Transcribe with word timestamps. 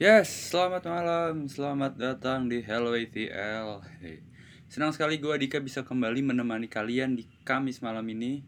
Yes, 0.00 0.48
selamat 0.48 0.88
malam, 0.88 1.44
selamat 1.44 2.00
datang 2.00 2.48
di 2.48 2.64
Hello 2.64 2.96
ATL. 2.96 3.84
Hey. 4.00 4.24
Senang 4.64 4.96
sekali 4.96 5.20
gue 5.20 5.36
Dika 5.36 5.60
bisa 5.60 5.84
kembali 5.84 6.24
menemani 6.24 6.72
kalian 6.72 7.20
di 7.20 7.28
Kamis 7.44 7.84
malam 7.84 8.08
ini. 8.08 8.40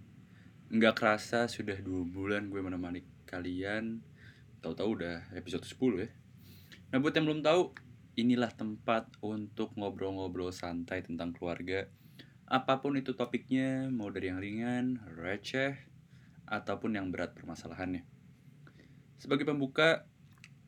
Nggak 0.73 0.97
kerasa 0.97 1.45
sudah 1.53 1.77
dua 1.77 2.09
bulan 2.09 2.49
gue 2.49 2.57
menemani 2.57 3.05
kalian. 3.29 4.01
Tahu-tahu 4.65 4.97
udah 4.97 5.29
episode 5.37 5.69
10 5.69 6.01
ya. 6.01 6.09
Nah 6.89 7.05
buat 7.05 7.13
yang 7.13 7.29
belum 7.29 7.45
tahu, 7.45 7.77
inilah 8.17 8.49
tempat 8.57 9.13
untuk 9.21 9.77
ngobrol-ngobrol 9.77 10.57
santai 10.57 11.05
tentang 11.05 11.37
keluarga. 11.37 11.85
Apa 12.49 12.81
pun 12.81 12.97
itu 12.97 13.13
topiknya, 13.13 13.93
mau 13.93 14.09
dari 14.09 14.33
yang 14.33 14.41
ringan, 14.41 15.05
receh, 15.21 15.77
ataupun 16.49 16.97
yang 16.97 17.13
berat 17.13 17.37
permasalahannya. 17.37 18.09
Sebagai 19.21 19.45
pembuka, 19.45 20.09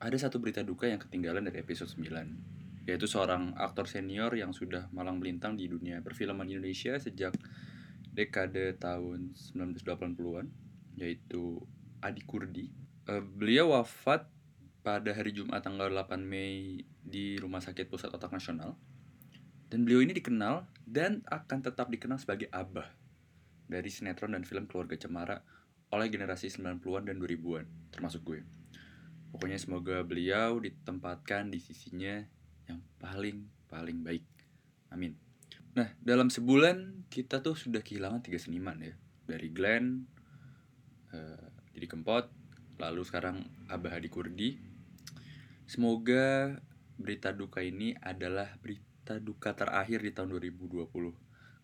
ada 0.04 0.20
satu 0.20 0.36
berita 0.36 0.60
duka 0.60 0.84
yang 0.84 1.00
ketinggalan 1.00 1.48
dari 1.48 1.64
episode 1.64 1.88
9 1.88 2.84
yaitu 2.84 3.08
seorang 3.08 3.56
aktor 3.56 3.88
senior 3.88 4.28
yang 4.36 4.52
sudah 4.52 4.92
malang 4.92 5.16
melintang 5.16 5.56
di 5.56 5.64
dunia 5.64 6.04
perfilman 6.04 6.44
Indonesia 6.44 7.00
sejak 7.00 7.32
dekade 8.12 8.76
tahun 8.76 9.32
1980-an 9.32 10.52
yaitu 11.00 11.64
Adi 12.04 12.20
Kurdi. 12.28 12.68
Uh, 13.08 13.24
beliau 13.24 13.72
wafat 13.72 14.28
pada 14.84 15.16
hari 15.16 15.32
Jumat 15.32 15.64
tanggal 15.64 15.88
8 15.88 16.20
Mei 16.20 16.84
di 17.00 17.40
Rumah 17.40 17.64
Sakit 17.64 17.88
Pusat 17.88 18.20
Otak 18.20 18.36
Nasional. 18.36 18.76
Dan 19.72 19.88
beliau 19.88 20.04
ini 20.04 20.12
dikenal 20.12 20.68
dan 20.84 21.24
akan 21.32 21.64
tetap 21.64 21.88
dikenal 21.88 22.20
sebagai 22.20 22.52
abah 22.52 22.92
dari 23.64 23.88
sinetron 23.88 24.36
dan 24.36 24.44
film 24.44 24.68
Keluarga 24.68 25.00
Cemara 25.00 25.40
oleh 25.88 26.12
generasi 26.12 26.52
90-an 26.52 27.08
dan 27.08 27.16
2000-an, 27.16 27.64
termasuk 27.90 28.20
gue. 28.28 28.44
Pokoknya 29.34 29.58
semoga 29.58 30.06
beliau 30.06 30.62
ditempatkan 30.62 31.50
di 31.50 31.58
sisinya 31.58 32.22
yang 32.70 32.78
paling 33.02 33.50
paling 33.66 34.06
baik. 34.06 34.22
Amin. 34.94 35.18
Nah, 35.74 35.90
dalam 35.98 36.30
sebulan 36.30 37.10
kita 37.10 37.42
tuh 37.42 37.58
sudah 37.58 37.82
kehilangan 37.82 38.22
tiga 38.22 38.38
seniman 38.38 38.78
ya. 38.78 38.94
Dari 39.26 39.50
Glenn, 39.50 40.06
uh, 41.10 41.50
Didi 41.74 41.90
Kempot, 41.90 42.30
lalu 42.78 43.02
sekarang 43.02 43.42
Abah 43.66 43.98
Hadi 43.98 44.06
Kurdi. 44.06 44.54
Semoga 45.66 46.54
berita 46.94 47.34
duka 47.34 47.58
ini 47.58 47.98
adalah 47.98 48.54
berita 48.62 49.18
duka 49.18 49.50
terakhir 49.58 49.98
di 50.06 50.14
tahun 50.14 50.30
2020. 50.38 50.86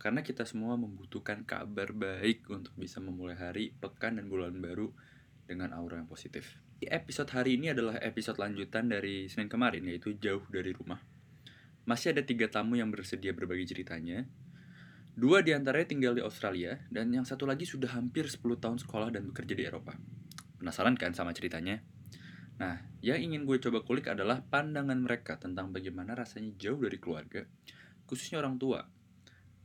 Karena 0.03 0.27
kita 0.27 0.43
semua 0.43 0.75
membutuhkan 0.75 1.47
kabar 1.47 1.95
baik 1.95 2.51
untuk 2.51 2.75
bisa 2.75 2.99
memulai 2.99 3.39
hari, 3.39 3.71
pekan, 3.79 4.19
dan 4.19 4.27
bulan 4.27 4.59
baru 4.59 4.91
dengan 5.47 5.71
aura 5.71 6.03
yang 6.03 6.11
positif. 6.11 6.59
Episode 6.81 7.29
hari 7.37 7.61
ini 7.61 7.77
adalah 7.77 8.01
episode 8.01 8.41
lanjutan 8.41 8.89
dari 8.89 9.29
Senin 9.29 9.53
kemarin, 9.53 9.85
yaitu 9.85 10.17
Jauh 10.17 10.41
dari 10.49 10.73
Rumah. 10.73 10.97
Masih 11.85 12.17
ada 12.17 12.25
tiga 12.25 12.49
tamu 12.49 12.73
yang 12.81 12.89
bersedia 12.89 13.37
berbagi 13.37 13.69
ceritanya. 13.69 14.25
Dua 15.13 15.45
di 15.45 15.53
antaranya 15.53 15.93
tinggal 15.93 16.17
di 16.17 16.25
Australia, 16.25 16.81
dan 16.89 17.13
yang 17.13 17.29
satu 17.29 17.45
lagi 17.45 17.69
sudah 17.69 17.93
hampir 17.93 18.33
10 18.33 18.41
tahun 18.57 18.81
sekolah 18.81 19.13
dan 19.13 19.29
bekerja 19.29 19.53
di 19.53 19.69
Eropa. 19.69 19.93
Penasaran 20.57 20.97
kan 20.97 21.13
sama 21.13 21.37
ceritanya? 21.37 21.85
Nah, 22.57 22.81
yang 23.05 23.21
ingin 23.21 23.45
gue 23.45 23.61
coba 23.61 23.85
kulik 23.85 24.09
adalah 24.09 24.41
pandangan 24.41 24.97
mereka 24.97 25.37
tentang 25.37 25.77
bagaimana 25.77 26.17
rasanya 26.17 26.57
jauh 26.57 26.81
dari 26.81 26.97
keluarga, 26.97 27.45
khususnya 28.09 28.41
orang 28.41 28.57
tua, 28.57 28.89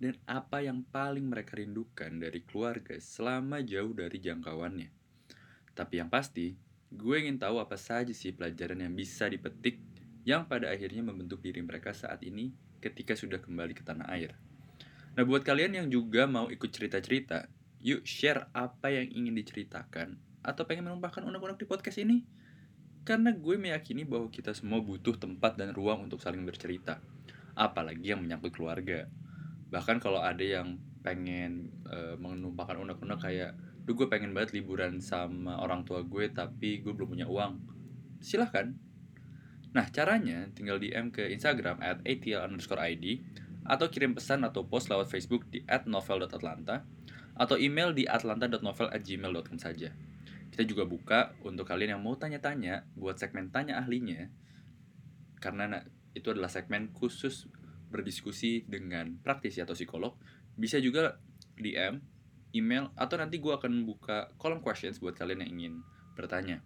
dan 0.04 0.20
apa 0.28 0.68
yang 0.68 0.84
paling 0.84 1.32
mereka 1.32 1.56
rindukan 1.56 2.12
dari 2.20 2.44
keluarga 2.44 3.00
selama 3.00 3.64
jauh 3.64 3.96
dari 3.96 4.20
jangkauannya. 4.20 4.90
Tapi 5.76 5.96
yang 6.00 6.12
pasti, 6.12 6.65
Gue 6.94 7.26
ingin 7.26 7.42
tahu 7.42 7.58
apa 7.58 7.78
saja 7.80 8.14
sih 8.14 8.36
pelajaran 8.36 8.82
yang 8.82 8.94
bisa 8.94 9.26
dipetik 9.26 9.82
yang 10.26 10.50
pada 10.50 10.74
akhirnya 10.74 11.06
membentuk 11.06 11.42
diri 11.42 11.62
mereka 11.62 11.94
saat 11.94 12.22
ini 12.26 12.50
ketika 12.82 13.14
sudah 13.14 13.38
kembali 13.42 13.74
ke 13.78 13.86
tanah 13.86 14.10
air. 14.14 14.34
Nah, 15.16 15.24
buat 15.24 15.48
kalian 15.48 15.80
yang 15.80 15.88
juga 15.88 16.28
mau 16.28 16.52
ikut 16.52 16.70
cerita-cerita, 16.70 17.48
yuk 17.80 18.04
share 18.04 18.52
apa 18.52 18.92
yang 18.92 19.08
ingin 19.08 19.38
diceritakan 19.38 20.20
atau 20.46 20.68
pengen 20.68 20.92
menumpahkan 20.92 21.26
unek-unek 21.26 21.58
di 21.62 21.66
podcast 21.66 21.98
ini. 22.02 22.22
Karena 23.06 23.30
gue 23.30 23.56
meyakini 23.56 24.02
bahwa 24.02 24.34
kita 24.34 24.52
semua 24.58 24.82
butuh 24.82 25.14
tempat 25.16 25.62
dan 25.62 25.72
ruang 25.78 26.10
untuk 26.10 26.18
saling 26.20 26.42
bercerita. 26.42 26.98
Apalagi 27.54 28.12
yang 28.12 28.26
menyangkut 28.26 28.52
keluarga. 28.58 29.06
Bahkan 29.70 30.02
kalau 30.02 30.26
ada 30.26 30.42
yang 30.42 30.82
pengen 31.06 31.70
e, 31.86 32.18
menumpahkan 32.18 32.82
unek-unek 32.82 33.20
kayak 33.22 33.54
Duh 33.86 33.94
gue 33.94 34.10
pengen 34.10 34.34
banget 34.34 34.58
liburan 34.58 34.98
sama 34.98 35.62
orang 35.62 35.86
tua 35.86 36.02
gue 36.02 36.34
tapi 36.34 36.82
gue 36.82 36.90
belum 36.90 37.14
punya 37.14 37.30
uang. 37.30 37.62
Silahkan. 38.18 38.74
Nah 39.78 39.86
caranya 39.94 40.50
tinggal 40.58 40.82
DM 40.82 41.14
ke 41.14 41.30
Instagram 41.30 41.78
at 41.86 42.02
atl 42.02 42.42
underscore 42.42 42.82
id 42.82 43.22
atau 43.66 43.86
kirim 43.90 44.18
pesan 44.18 44.42
atau 44.46 44.66
post 44.66 44.90
lewat 44.90 45.10
Facebook 45.10 45.46
di 45.54 45.62
at 45.70 45.86
novel.atlanta 45.86 46.86
atau 47.36 47.56
email 47.60 47.94
di 47.94 48.10
atlanta.novel 48.10 48.90
at 48.90 49.02
gmail.com 49.06 49.60
saja. 49.62 49.94
Kita 50.50 50.64
juga 50.64 50.88
buka 50.88 51.36
untuk 51.44 51.68
kalian 51.68 52.00
yang 52.00 52.02
mau 52.02 52.16
tanya-tanya 52.16 52.88
buat 52.96 53.20
segmen 53.20 53.52
tanya 53.52 53.78
ahlinya 53.84 54.32
karena 55.44 55.84
itu 56.16 56.32
adalah 56.32 56.48
segmen 56.48 56.90
khusus 56.96 57.46
berdiskusi 57.92 58.64
dengan 58.66 59.20
praktisi 59.22 59.60
atau 59.62 59.78
psikolog. 59.78 60.16
Bisa 60.56 60.80
juga 60.80 61.20
DM 61.60 62.15
email, 62.56 62.96
atau 62.96 63.20
nanti 63.20 63.44
gue 63.44 63.52
akan 63.52 63.84
buka 63.84 64.32
kolom 64.40 64.64
questions 64.64 65.04
buat 65.04 65.14
kalian 65.20 65.44
yang 65.44 65.52
ingin 65.60 65.74
bertanya. 66.16 66.64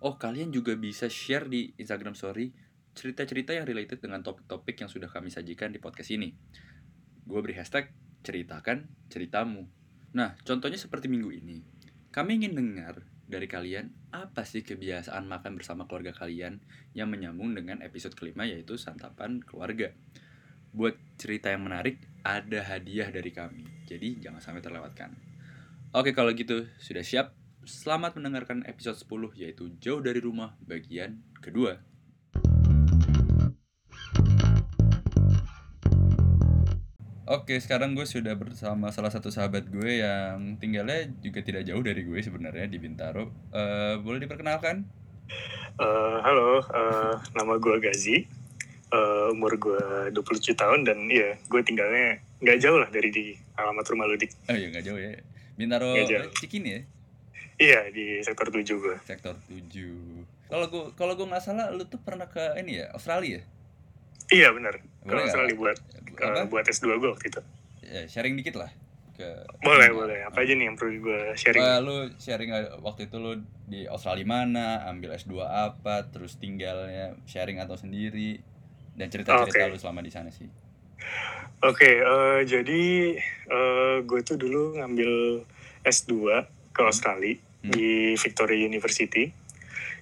Oh, 0.00 0.16
kalian 0.16 0.54
juga 0.54 0.78
bisa 0.78 1.10
share 1.10 1.50
di 1.50 1.74
Instagram 1.76 2.14
Story 2.14 2.54
cerita-cerita 2.94 3.52
yang 3.52 3.66
related 3.66 4.00
dengan 4.00 4.22
topik-topik 4.24 4.78
yang 4.80 4.90
sudah 4.90 5.10
kami 5.10 5.28
sajikan 5.28 5.74
di 5.74 5.78
podcast 5.82 6.10
ini. 6.14 6.32
Gue 7.26 7.40
beri 7.42 7.58
hashtag 7.58 7.92
ceritakan 8.24 8.88
ceritamu. 9.12 9.66
Nah, 10.16 10.34
contohnya 10.42 10.78
seperti 10.80 11.06
minggu 11.06 11.30
ini. 11.30 11.62
Kami 12.10 12.42
ingin 12.42 12.58
dengar 12.58 13.06
dari 13.30 13.46
kalian 13.46 13.94
apa 14.10 14.42
sih 14.42 14.66
kebiasaan 14.66 15.22
makan 15.30 15.54
bersama 15.54 15.86
keluarga 15.86 16.10
kalian 16.10 16.58
yang 16.98 17.06
menyambung 17.06 17.54
dengan 17.54 17.78
episode 17.86 18.18
kelima 18.18 18.42
yaitu 18.42 18.74
santapan 18.74 19.38
keluarga. 19.38 19.94
Buat 20.74 20.98
cerita 21.14 21.54
yang 21.54 21.62
menarik, 21.62 22.02
ada 22.24 22.60
hadiah 22.64 23.08
dari 23.08 23.32
kami. 23.32 23.64
Jadi 23.88 24.20
jangan 24.20 24.40
sampai 24.44 24.60
terlewatkan. 24.60 25.16
Oke 25.96 26.12
kalau 26.12 26.30
gitu 26.36 26.68
sudah 26.78 27.02
siap? 27.02 27.32
Selamat 27.64 28.16
mendengarkan 28.16 28.64
episode 28.64 28.96
10 28.96 29.36
yaitu 29.36 29.68
Jauh 29.80 30.00
dari 30.00 30.20
Rumah 30.20 30.56
bagian 30.64 31.20
kedua. 31.44 31.80
Oke, 37.30 37.62
sekarang 37.62 37.94
gue 37.94 38.02
sudah 38.02 38.34
bersama 38.34 38.90
salah 38.90 39.14
satu 39.14 39.30
sahabat 39.30 39.70
gue 39.70 40.02
yang 40.02 40.58
tinggalnya 40.58 41.14
juga 41.22 41.46
tidak 41.46 41.62
jauh 41.62 41.78
dari 41.78 42.02
gue 42.02 42.18
sebenarnya 42.18 42.66
di 42.66 42.82
Bintaro. 42.82 43.30
Uh, 43.54 44.02
boleh 44.02 44.18
diperkenalkan? 44.18 44.82
Uh, 45.78 46.18
halo, 46.26 46.58
uh, 46.58 47.14
nama 47.38 47.54
gue 47.54 47.76
Gazi 47.78 48.39
uh, 48.90 49.34
umur 49.34 49.56
gue 49.56 50.12
27 50.14 50.54
tahun 50.54 50.86
dan 50.86 50.98
iya 51.10 51.38
gue 51.46 51.60
tinggalnya 51.62 52.20
nggak 52.40 52.58
jauh 52.60 52.78
lah 52.78 52.90
dari 52.90 53.10
di 53.10 53.24
alamat 53.56 53.84
rumah 53.90 54.06
lu 54.10 54.16
dik. 54.18 54.32
Oh 54.50 54.56
iya 54.56 54.66
nggak 54.70 54.84
jauh 54.84 55.00
ya. 55.00 55.14
Bintaro 55.54 55.92
Cikini 56.36 56.70
ya? 56.72 56.80
Iya 57.60 57.80
di 57.92 58.24
sektor 58.24 58.48
7 58.48 58.64
gue. 58.64 58.96
Sektor 59.04 59.36
7. 59.46 60.50
Kalau 60.50 60.66
gue 60.66 60.84
kalau 60.96 61.12
gue 61.14 61.26
nggak 61.28 61.44
salah 61.44 61.70
lu 61.70 61.84
tuh 61.86 62.00
pernah 62.00 62.26
ke 62.26 62.58
ini 62.58 62.80
ya 62.82 62.90
Australia? 62.96 63.44
Iya 64.30 64.54
benar. 64.54 64.80
Ke 65.04 65.14
Australia 65.14 65.54
buat 65.54 65.78
ke, 66.16 66.24
buat 66.48 66.64
S2 66.64 66.86
gue 66.98 67.10
waktu 67.12 67.26
itu. 67.28 67.40
Ya, 67.90 68.06
sharing 68.06 68.38
dikit 68.38 68.54
lah 68.54 68.70
ke 69.20 69.30
boleh 69.60 69.88
boleh 69.92 70.18
apa 70.24 70.40
aja 70.40 70.56
nih 70.56 70.72
yang 70.72 70.76
perlu 70.80 70.96
gue 71.04 71.20
sharing 71.36 71.60
uh, 71.60 71.78
lu 71.84 71.96
sharing 72.16 72.50
waktu 72.80 73.12
itu 73.12 73.16
lu 73.20 73.36
di 73.68 73.84
Australia 73.84 74.24
mana 74.24 74.88
ambil 74.88 75.12
S2 75.12 75.44
apa 75.44 76.08
terus 76.08 76.40
tinggalnya 76.40 77.20
sharing 77.28 77.60
atau 77.60 77.76
sendiri 77.76 78.40
dan 79.00 79.08
cerita-cerita 79.08 79.64
okay. 79.64 79.72
lu 79.72 79.80
selama 79.80 80.04
di 80.04 80.12
sana 80.12 80.28
sih. 80.28 80.44
Oke, 81.60 81.76
okay, 81.76 81.94
uh, 82.04 82.40
eh, 82.40 82.40
jadi 82.44 82.82
uh, 83.48 83.96
gue 84.04 84.20
tuh 84.20 84.36
dulu 84.36 84.76
ngambil 84.80 85.44
S2 85.84 86.12
ke 86.72 86.80
hmm. 86.84 86.90
Australia 86.92 87.36
hmm. 87.36 87.72
di 87.72 88.12
Victoria 88.20 88.60
University. 88.60 89.32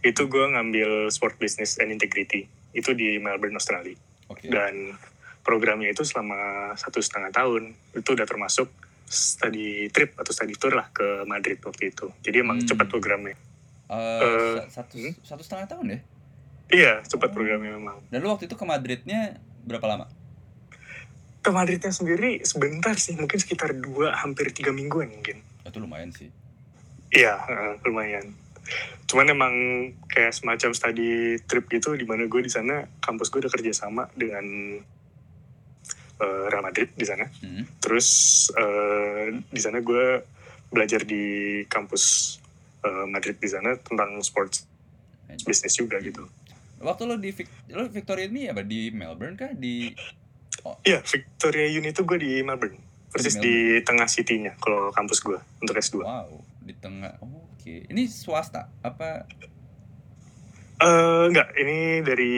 Itu 0.02 0.30
gue 0.30 0.44
ngambil 0.54 1.10
Sport 1.10 1.38
Business 1.38 1.78
and 1.82 1.90
Integrity. 1.90 2.46
Itu 2.70 2.94
di 2.94 3.18
Melbourne, 3.18 3.58
Australia. 3.58 3.98
Okay. 4.30 4.50
Dan 4.50 4.94
programnya 5.42 5.90
itu 5.90 6.06
selama 6.06 6.74
satu 6.78 7.02
setengah 7.02 7.34
tahun. 7.34 7.74
Itu 7.94 8.14
udah 8.14 8.26
termasuk 8.26 8.70
study 9.08 9.90
trip 9.90 10.14
atau 10.14 10.30
study 10.30 10.54
tour 10.54 10.78
lah 10.78 10.86
ke 10.94 11.26
Madrid 11.26 11.58
waktu 11.58 11.90
itu. 11.90 12.06
Jadi 12.22 12.36
emang 12.38 12.62
hmm. 12.62 12.70
cepat 12.70 12.86
programnya. 12.86 13.34
Uh, 13.88 13.98
uh, 14.22 14.56
satu, 14.70 14.94
hmm? 15.00 15.16
satu 15.26 15.42
setengah 15.42 15.66
tahun 15.66 15.86
ya? 15.96 16.00
Iya, 16.68 17.00
cepat 17.04 17.32
programnya 17.32 17.72
memang. 17.74 17.96
Dan 18.12 18.20
lu 18.20 18.28
waktu 18.28 18.44
itu 18.44 18.56
ke 18.56 18.64
Madridnya 18.64 19.40
berapa 19.64 19.88
lama? 19.88 20.06
Ke 21.40 21.48
Madridnya 21.48 21.88
sendiri 21.88 22.44
sebentar 22.44 22.92
sih, 23.00 23.16
mungkin 23.16 23.40
sekitar 23.40 23.72
dua 23.72 24.12
hampir 24.12 24.52
tiga 24.52 24.68
mingguan 24.68 25.08
mungkin. 25.08 25.40
Itu 25.64 25.80
lumayan 25.80 26.12
sih. 26.12 26.28
Iya, 27.08 27.40
uh, 27.40 27.74
lumayan. 27.88 28.36
cuman 29.08 29.32
emang 29.32 29.54
kayak 30.12 30.36
semacam 30.36 30.76
study 30.76 31.40
trip 31.48 31.64
gitu 31.72 31.96
di 31.96 32.04
mana 32.04 32.28
gue 32.28 32.44
di 32.44 32.52
sana 32.52 32.84
kampus 33.00 33.32
gue 33.32 33.40
udah 33.40 33.48
kerja 33.48 33.72
sama 33.72 34.12
dengan 34.12 34.44
eh, 36.20 36.44
Real 36.52 36.60
Madrid 36.60 36.92
di 36.92 37.08
sana 37.08 37.24
Hmm. 37.40 37.64
terus 37.80 38.08
eh, 38.52 39.40
di 39.40 39.60
sana 39.64 39.80
gue 39.80 40.20
belajar 40.68 41.00
di 41.08 41.24
kampus 41.64 42.36
eh, 42.84 43.06
Madrid 43.08 43.40
di 43.40 43.48
sana 43.48 43.72
tentang 43.80 44.20
sports 44.20 44.68
business 45.48 45.80
juga 45.80 45.96
gitu 46.04 46.28
Waktu 46.78 47.02
lo 47.06 47.14
di 47.18 47.30
lo 47.74 47.86
Victoria 47.90 48.26
ini 48.30 48.48
apa? 48.50 48.62
Di 48.62 48.90
Melbourne 48.94 49.34
kah? 49.34 49.50
Di 49.54 49.90
Iya, 50.84 51.00
Victoria 51.06 51.64
Uni 51.70 51.94
itu 51.94 52.02
gue 52.02 52.18
di 52.18 52.42
Melbourne. 52.42 52.78
Persis 53.08 53.38
Di 53.38 53.42
di, 53.42 53.54
tengah 53.86 54.04
city-nya 54.04 54.52
kalau 54.60 54.92
kampus 54.92 55.22
gue 55.24 55.38
untuk 55.62 55.74
S2. 55.74 56.02
wow 56.04 56.28
di 56.60 56.76
tengah 56.76 57.16
oke. 57.24 57.88
Ini 57.88 58.02
swasta 58.04 58.68
apa? 58.84 59.24
Eh 60.78 61.22
enggak, 61.32 61.48
ini 61.56 62.04
dari 62.04 62.32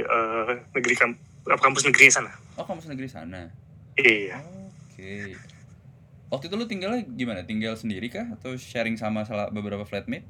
eh, 0.00 0.50
negeri 0.72 0.94
kamp 0.96 1.14
apa, 1.44 1.60
kampus 1.60 1.84
negeri 1.84 2.08
sana. 2.08 2.32
oh 2.56 2.64
kampus 2.64 2.88
negeri 2.88 3.08
sana? 3.12 3.52
Iya. 4.00 4.40
oke. 4.40 5.14
Waktu 6.32 6.44
itu 6.48 6.56
lo 6.56 6.64
tinggalnya 6.64 7.04
gimana? 7.04 7.44
Tinggal 7.44 7.76
sendiri 7.76 8.08
kah? 8.08 8.24
Atau 8.32 8.56
sharing 8.56 8.96
sama 8.96 9.28
salah 9.28 9.52
beberapa 9.52 9.84
flatmate? 9.84 10.24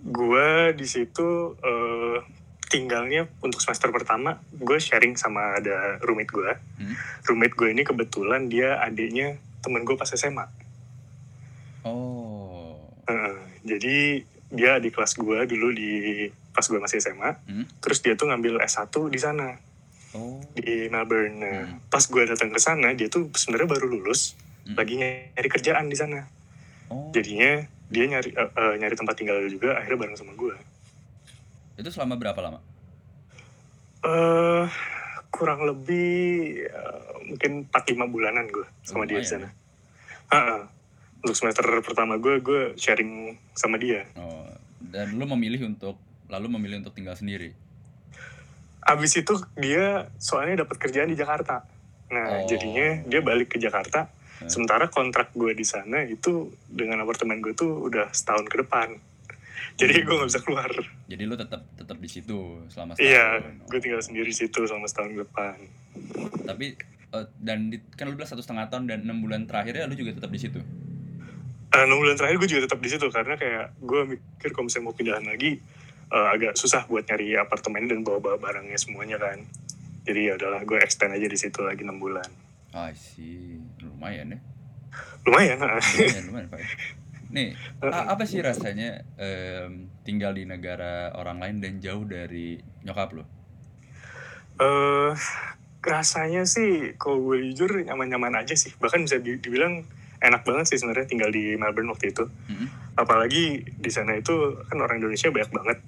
Gue 0.00 0.72
di 0.72 0.88
situ 0.88 1.54
eh, 1.60 2.18
tinggalnya 2.66 3.28
untuk 3.38 3.60
semester 3.60 3.88
pertama 3.88 4.36
gue 4.50 4.78
sharing 4.78 5.14
sama 5.14 5.58
ada 5.58 5.98
roommate 6.00 6.30
gue. 6.30 6.52
Hmm. 6.80 6.94
Roommate 7.24 7.54
gue 7.54 7.68
ini 7.70 7.82
kebetulan 7.82 8.48
dia 8.48 8.78
adiknya 8.78 9.36
temen 9.60 9.82
gue 9.82 9.94
pas 9.94 10.08
SMA. 10.08 10.44
oh 11.84 12.76
Heeh, 13.04 13.36
jadi 13.68 13.96
dia 14.48 14.72
di 14.80 14.88
kelas 14.88 15.12
gue 15.14 15.44
dulu 15.44 15.68
di 15.70 16.24
pas 16.56 16.64
gue 16.64 16.78
masih 16.78 17.02
SMA. 17.02 17.36
Hmm. 17.44 17.66
Terus 17.84 18.00
dia 18.00 18.14
tuh 18.14 18.30
ngambil 18.30 18.62
S1 18.64 18.88
di 19.10 19.20
sana. 19.20 19.60
oh 20.14 20.38
di 20.54 20.86
Melbourne. 20.88 21.36
Nah, 21.36 21.60
Hmm. 21.66 21.82
pas 21.90 22.00
gue 22.00 22.22
datang 22.22 22.48
ke 22.48 22.60
sana, 22.62 22.94
dia 22.94 23.10
tuh 23.10 23.28
sebenarnya 23.34 23.74
baru 23.74 23.90
lulus, 23.90 24.38
Hmm. 24.62 24.78
lagi 24.78 24.94
nyari 24.96 25.48
kerjaan 25.50 25.90
di 25.90 25.98
sana. 25.98 26.22
oh 26.88 27.10
Jadinya 27.10 27.66
dia 27.90 28.04
nyari 28.06 28.30
eh, 28.30 28.50
eh, 28.54 28.74
nyari 28.78 28.94
tempat 28.94 29.14
tinggal 29.18 29.42
juga, 29.50 29.74
akhirnya 29.74 29.98
bareng 30.06 30.16
sama 30.16 30.32
gue. 30.32 30.54
Itu 31.74 31.88
selama 31.90 32.14
berapa 32.18 32.38
lama 32.38 32.60
eh 34.04 34.66
kurang 35.34 35.66
lebih 35.66 36.12
eh, 36.62 37.10
mungkin 37.26 37.66
4-5 37.72 38.14
bulanan 38.14 38.46
gue 38.46 38.66
sama 38.86 39.02
dia 39.08 39.18
di 39.18 39.26
Lumayan 39.26 39.26
sana. 39.26 39.48
Ha-ha. 40.30 40.58
Untuk 41.24 41.34
semester 41.40 41.64
pertama 41.80 42.20
gue, 42.20 42.38
gue 42.38 42.62
sharing 42.76 43.34
sama 43.56 43.80
dia. 43.80 44.04
oh 44.14 44.46
dan 44.84 45.16
lo 45.18 45.26
memilih 45.26 45.66
untuk 45.66 45.98
lalu 46.30 46.46
memilih 46.54 46.84
untuk 46.84 46.94
tinggal 46.94 47.18
sendiri 47.18 47.50
Abis 48.84 49.16
itu 49.16 49.32
dia 49.56 50.12
soalnya 50.20 50.68
dapat 50.68 50.76
kerjaan 50.76 51.08
di 51.08 51.16
Jakarta. 51.16 51.64
Nah, 52.12 52.44
Oh. 52.44 52.46
jadinya 52.46 53.00
dia 53.08 53.24
balik 53.24 53.56
ke 53.56 53.58
Jakarta. 53.58 54.12
Hmm. 54.44 54.44
Sementara 54.52 54.92
kontrak 54.92 55.32
gue 55.32 55.56
di 55.56 55.64
sana 55.64 56.04
itu 56.04 56.52
dengan 56.68 57.00
apartemen 57.00 57.40
gue 57.40 57.56
tuh 57.56 57.88
udah 57.88 58.12
setahun 58.12 58.44
ke 58.44 58.60
depan. 58.60 59.00
Jadi 59.74 59.94
Hmm. 59.96 60.04
gue 60.04 60.14
nggak 60.14 60.30
bisa 60.30 60.40
keluar. 60.40 60.70
jadi 61.04 61.22
lo 61.24 61.34
tetap 61.34 61.66
tetap 61.74 61.96
di 61.96 62.06
situ 62.06 62.38
selama 62.68 62.94
Iya, 62.94 63.42
setahun. 63.42 63.66
gue 63.66 63.78
tinggal 63.80 64.00
sendiri 64.00 64.26
di 64.26 64.36
situ 64.36 64.60
selama 64.60 64.86
setahun 64.86 65.12
depan. 65.16 65.56
tapi 66.44 66.74
eh, 67.10 67.26
dan 67.36 67.68
di, 67.68 67.78
kan 67.90 68.04
lu 68.04 68.14
bilang 68.14 68.26
satu 68.26 68.38
setengah 68.40 68.66
tahun 68.68 68.84
dan 68.84 68.98
enam 69.02 69.18
bulan 69.20 69.44
terakhirnya 69.44 69.84
lu 69.84 69.94
juga 69.94 70.12
tetap 70.12 70.28
di 70.28 70.38
situ 70.38 70.58
Eh, 71.66 71.82
enam 71.82 71.96
bulan 71.96 72.14
terakhir 72.14 72.36
gue 72.36 72.48
juga 72.48 72.62
tetap 72.64 72.78
di 72.78 72.88
situ 72.88 73.06
karena 73.08 73.34
kayak 73.34 73.74
gue 73.76 74.00
mikir 74.08 74.48
kalau 74.48 74.64
misalnya 74.64 74.84
mau 74.84 74.92
pindahan 74.92 75.24
lagi 75.24 75.58
eh, 76.06 76.26
agak 76.30 76.54
susah 76.54 76.84
buat 76.84 77.02
nyari 77.02 77.34
apartemen 77.34 77.84
dan 77.84 78.00
bawa-bawa 78.00 78.36
barangnya 78.36 78.76
semuanya 78.76 79.16
kan. 79.16 79.42
Jadi 80.02 80.20
ya 80.24 80.32
udahlah 80.34 80.62
gue 80.62 80.78
extend 80.78 81.10
aja 81.10 81.24
di 81.24 81.34
situ 81.34 81.60
lagi 81.60 81.80
enam 81.80 81.96
bulan. 81.96 82.26
ah 82.72 82.90
sih 82.90 83.58
lumayan 83.80 84.28
ya 84.28 84.38
Lumayan. 85.24 85.58
ah. 85.58 85.78
lumayan 85.80 86.24
lumayan 86.24 86.48
Pak. 86.48 86.60
nih 87.34 87.50
a- 87.82 88.14
apa 88.14 88.24
sih 88.24 88.38
rasanya 88.38 89.02
em, 89.18 89.90
tinggal 90.00 90.30
di 90.30 90.46
negara 90.46 91.10
orang 91.12 91.42
lain 91.42 91.56
dan 91.58 91.82
jauh 91.82 92.06
dari 92.06 92.54
nyokap 92.80 93.10
lo 93.12 93.24
eh 94.54 95.10
rasanya 95.82 96.46
sih 96.46 96.94
kalau 96.94 97.20
gue 97.26 97.50
jujur 97.50 97.76
nyaman-nyaman 97.82 98.40
aja 98.40 98.54
sih. 98.54 98.72
Bahkan 98.72 99.04
bisa 99.04 99.18
di- 99.18 99.36
dibilang 99.36 99.84
enak 100.16 100.40
banget 100.40 100.72
sih 100.72 100.78
sebenarnya 100.80 101.04
tinggal 101.04 101.28
di 101.28 101.58
Melbourne 101.58 101.90
waktu 101.90 102.08
itu. 102.08 102.24
Mm-mm. 102.48 102.68
apalagi 102.94 103.44
di 103.66 103.90
sana 103.90 104.14
itu 104.14 104.30
kan 104.64 104.78
orang 104.78 105.02
Indonesia 105.02 105.26
banyak 105.28 105.50
banget. 105.50 105.78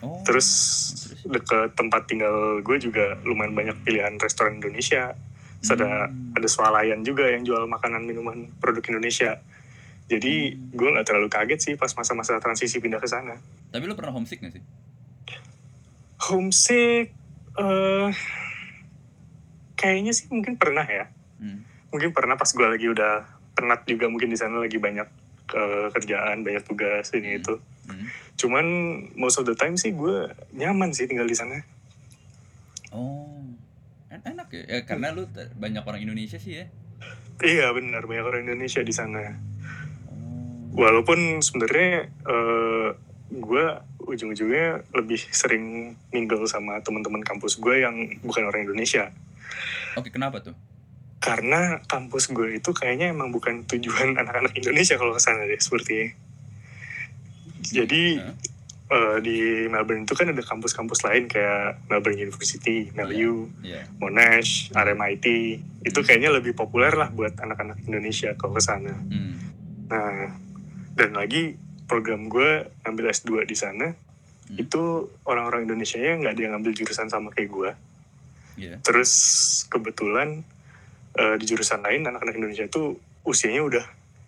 Oh 0.00 0.22
terus? 0.22 0.48
deket 1.22 1.74
tempat 1.74 2.06
tinggal 2.06 2.58
gue 2.60 2.78
juga 2.78 3.14
lumayan 3.22 3.52
banyak 3.52 3.76
pilihan 3.82 4.14
restoran 4.16 4.56
Indonesia. 4.56 5.18
Terus 5.58 5.70
ada 5.72 6.06
Hmm. 6.06 6.34
ada 6.34 6.46
swalayan 6.46 7.02
juga 7.02 7.26
yang 7.26 7.42
jual 7.42 7.66
makanan 7.66 8.02
minuman 8.02 8.46
produk 8.56 8.82
Indonesia 8.88 9.42
jadi 10.12 10.32
Hmm. 10.52 10.70
gue 10.70 10.88
nggak 10.90 11.06
terlalu 11.06 11.28
kaget 11.28 11.60
sih 11.62 11.74
pas 11.74 11.88
masa-masa 11.90 12.36
transisi 12.36 12.76
pindah 12.76 12.98
ke 12.98 13.06
sana. 13.06 13.40
Tapi 13.68 13.84
lu 13.84 13.94
pernah 13.94 14.12
homesick 14.12 14.38
gak 14.38 14.52
sih? 14.52 14.64
Homesick 16.22 17.16
eh 17.54 18.08
kayaknya 19.74 20.12
sih 20.12 20.28
mungkin 20.28 20.56
pernah 20.56 20.84
ya. 20.84 21.08
Hmm. 21.36 21.64
mungkin 21.88 22.08
pernah 22.10 22.34
pas 22.34 22.46
gue 22.46 22.64
lagi 22.64 22.86
udah 22.86 23.26
penat 23.52 23.84
juga 23.84 24.06
mungkin 24.06 24.28
di 24.28 24.38
sana 24.38 24.56
lagi 24.58 24.78
banyak 24.78 25.04
eh, 25.50 25.88
kerjaan 25.90 26.40
banyak 26.40 26.62
tugas 26.62 27.12
ini 27.12 27.30
Hmm. 27.30 27.38
itu. 27.38 27.54
Hmm. 27.82 28.06
cuman 28.32 28.66
most 29.14 29.36
of 29.36 29.44
the 29.44 29.52
time 29.52 29.74
sih 29.74 29.90
gue 29.90 30.24
nyaman 30.52 30.90
sih 30.90 31.04
tinggal 31.04 31.24
di 31.24 31.34
sana. 31.34 31.60
Oh 32.90 33.28
En- 34.08 34.24
enak 34.24 34.48
ya, 34.50 34.62
ya 34.66 34.80
karena 34.82 35.10
lu 35.10 35.24
te- 35.26 35.50
banyak 35.52 35.80
orang 35.80 36.00
Indonesia 36.00 36.36
sih 36.36 36.58
ya? 36.58 36.66
Iya 37.40 37.72
benar. 37.72 38.04
Banyak 38.04 38.24
orang 38.24 38.42
Indonesia 38.44 38.80
di 38.80 38.90
sana 38.90 39.34
walaupun 40.72 41.40
sebenarnya 41.40 42.08
eh, 42.08 42.88
gue 43.32 43.64
ujung-ujungnya 44.02 44.84
lebih 44.92 45.20
sering 45.32 45.96
mingle 46.12 46.44
sama 46.44 46.82
teman-teman 46.84 47.24
kampus 47.24 47.56
gue 47.56 47.80
yang 47.80 47.96
bukan 48.20 48.44
orang 48.48 48.68
Indonesia 48.68 49.08
oke 49.96 50.12
kenapa 50.12 50.42
tuh 50.44 50.56
karena 51.22 51.78
kampus 51.86 52.34
gue 52.34 52.58
itu 52.58 52.74
kayaknya 52.74 53.14
emang 53.14 53.30
bukan 53.30 53.62
tujuan 53.70 54.16
anak-anak 54.20 54.52
Indonesia 54.58 54.98
kalau 54.98 55.14
ke 55.14 55.22
sana 55.22 55.46
deh 55.46 55.60
seperti 55.60 56.12
jadi 57.62 58.20
Hah? 58.20 58.34
eh, 58.92 59.16
di 59.24 59.36
Melbourne 59.70 60.04
itu 60.04 60.12
kan 60.12 60.28
ada 60.28 60.42
kampus-kampus 60.42 61.06
lain 61.08 61.24
kayak 61.30 61.80
Melbourne 61.88 62.18
University, 62.20 62.92
MelU, 62.92 63.48
Iya. 63.64 63.88
Monash, 63.96 64.68
RMIT 64.74 65.26
itu 65.86 65.98
kayaknya 66.04 66.34
lebih 66.34 66.52
populer 66.52 66.92
lah 66.92 67.08
buat 67.08 67.32
anak-anak 67.38 67.80
Indonesia 67.88 68.34
kalau 68.36 68.58
ke 68.58 68.62
sana. 68.66 68.92
Hmm. 68.92 69.38
Nah, 69.88 70.36
dan 70.96 71.16
lagi 71.16 71.56
program 71.88 72.28
gue 72.28 72.68
ngambil 72.84 73.12
S2 73.12 73.44
di 73.44 73.56
sana, 73.56 73.92
Hmm. 74.52 74.58
itu 74.60 75.08
orang-orang 75.24 75.64
Indonesia 75.64 75.96
nya 75.96 76.12
nggak 76.20 76.32
ada 76.36 76.42
yang 76.44 76.52
ngambil 76.58 76.72
jurusan 76.76 77.08
sama 77.08 77.32
kayak 77.32 77.48
gue. 77.48 77.70
Iya. 78.60 78.76
Terus 78.84 79.12
kebetulan 79.72 80.44
eh, 81.16 81.36
di 81.40 81.44
jurusan 81.48 81.80
lain 81.80 82.04
anak-anak 82.04 82.36
Indonesia 82.36 82.68
itu 82.68 83.00
usianya 83.24 83.64
udah 83.64 83.84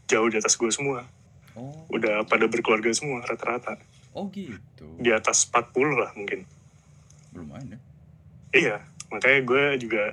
jauh 0.08 0.28
di 0.32 0.40
atas 0.40 0.56
gue 0.56 0.72
semua. 0.72 1.04
Oh. 1.52 1.84
Udah 1.92 2.24
pada 2.24 2.48
berkeluarga 2.48 2.88
semua 2.96 3.20
rata-rata. 3.20 3.76
Oh 4.16 4.32
gitu. 4.32 4.88
Di 4.96 5.12
atas 5.12 5.44
40 5.52 5.92
lah 6.00 6.10
mungkin. 6.16 6.48
Lumayan 7.36 7.76
ya. 7.76 7.78
Iya, 8.54 8.76
makanya 9.12 9.40
gue 9.44 9.64
juga 9.76 10.04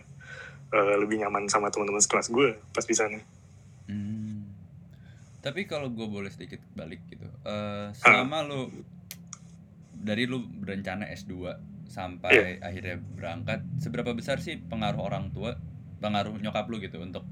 eh, 0.76 0.96
lebih 1.00 1.24
nyaman 1.24 1.48
sama 1.48 1.72
teman-teman 1.72 2.04
sekelas 2.04 2.28
gue 2.28 2.60
pas 2.76 2.84
di 2.84 2.96
sana. 2.96 3.20
Tapi 5.42 5.66
kalau 5.66 5.90
gue 5.90 6.06
boleh 6.06 6.30
sedikit 6.30 6.62
balik 6.74 7.02
gitu, 7.10 7.26
eh 7.44 7.90
selama 7.98 8.46
lu 8.46 8.70
dari 9.92 10.26
lu 10.26 10.42
berencana 10.46 11.10
S2 11.10 11.34
sampai 11.90 12.62
akhirnya 12.62 12.98
berangkat, 12.98 13.66
seberapa 13.78 14.14
besar 14.14 14.38
sih 14.40 14.58
pengaruh 14.58 15.02
orang 15.02 15.34
tua, 15.34 15.58
pengaruh 16.00 16.38
nyokap 16.38 16.70
lu 16.70 16.78
gitu 16.78 17.02
untuk 17.02 17.26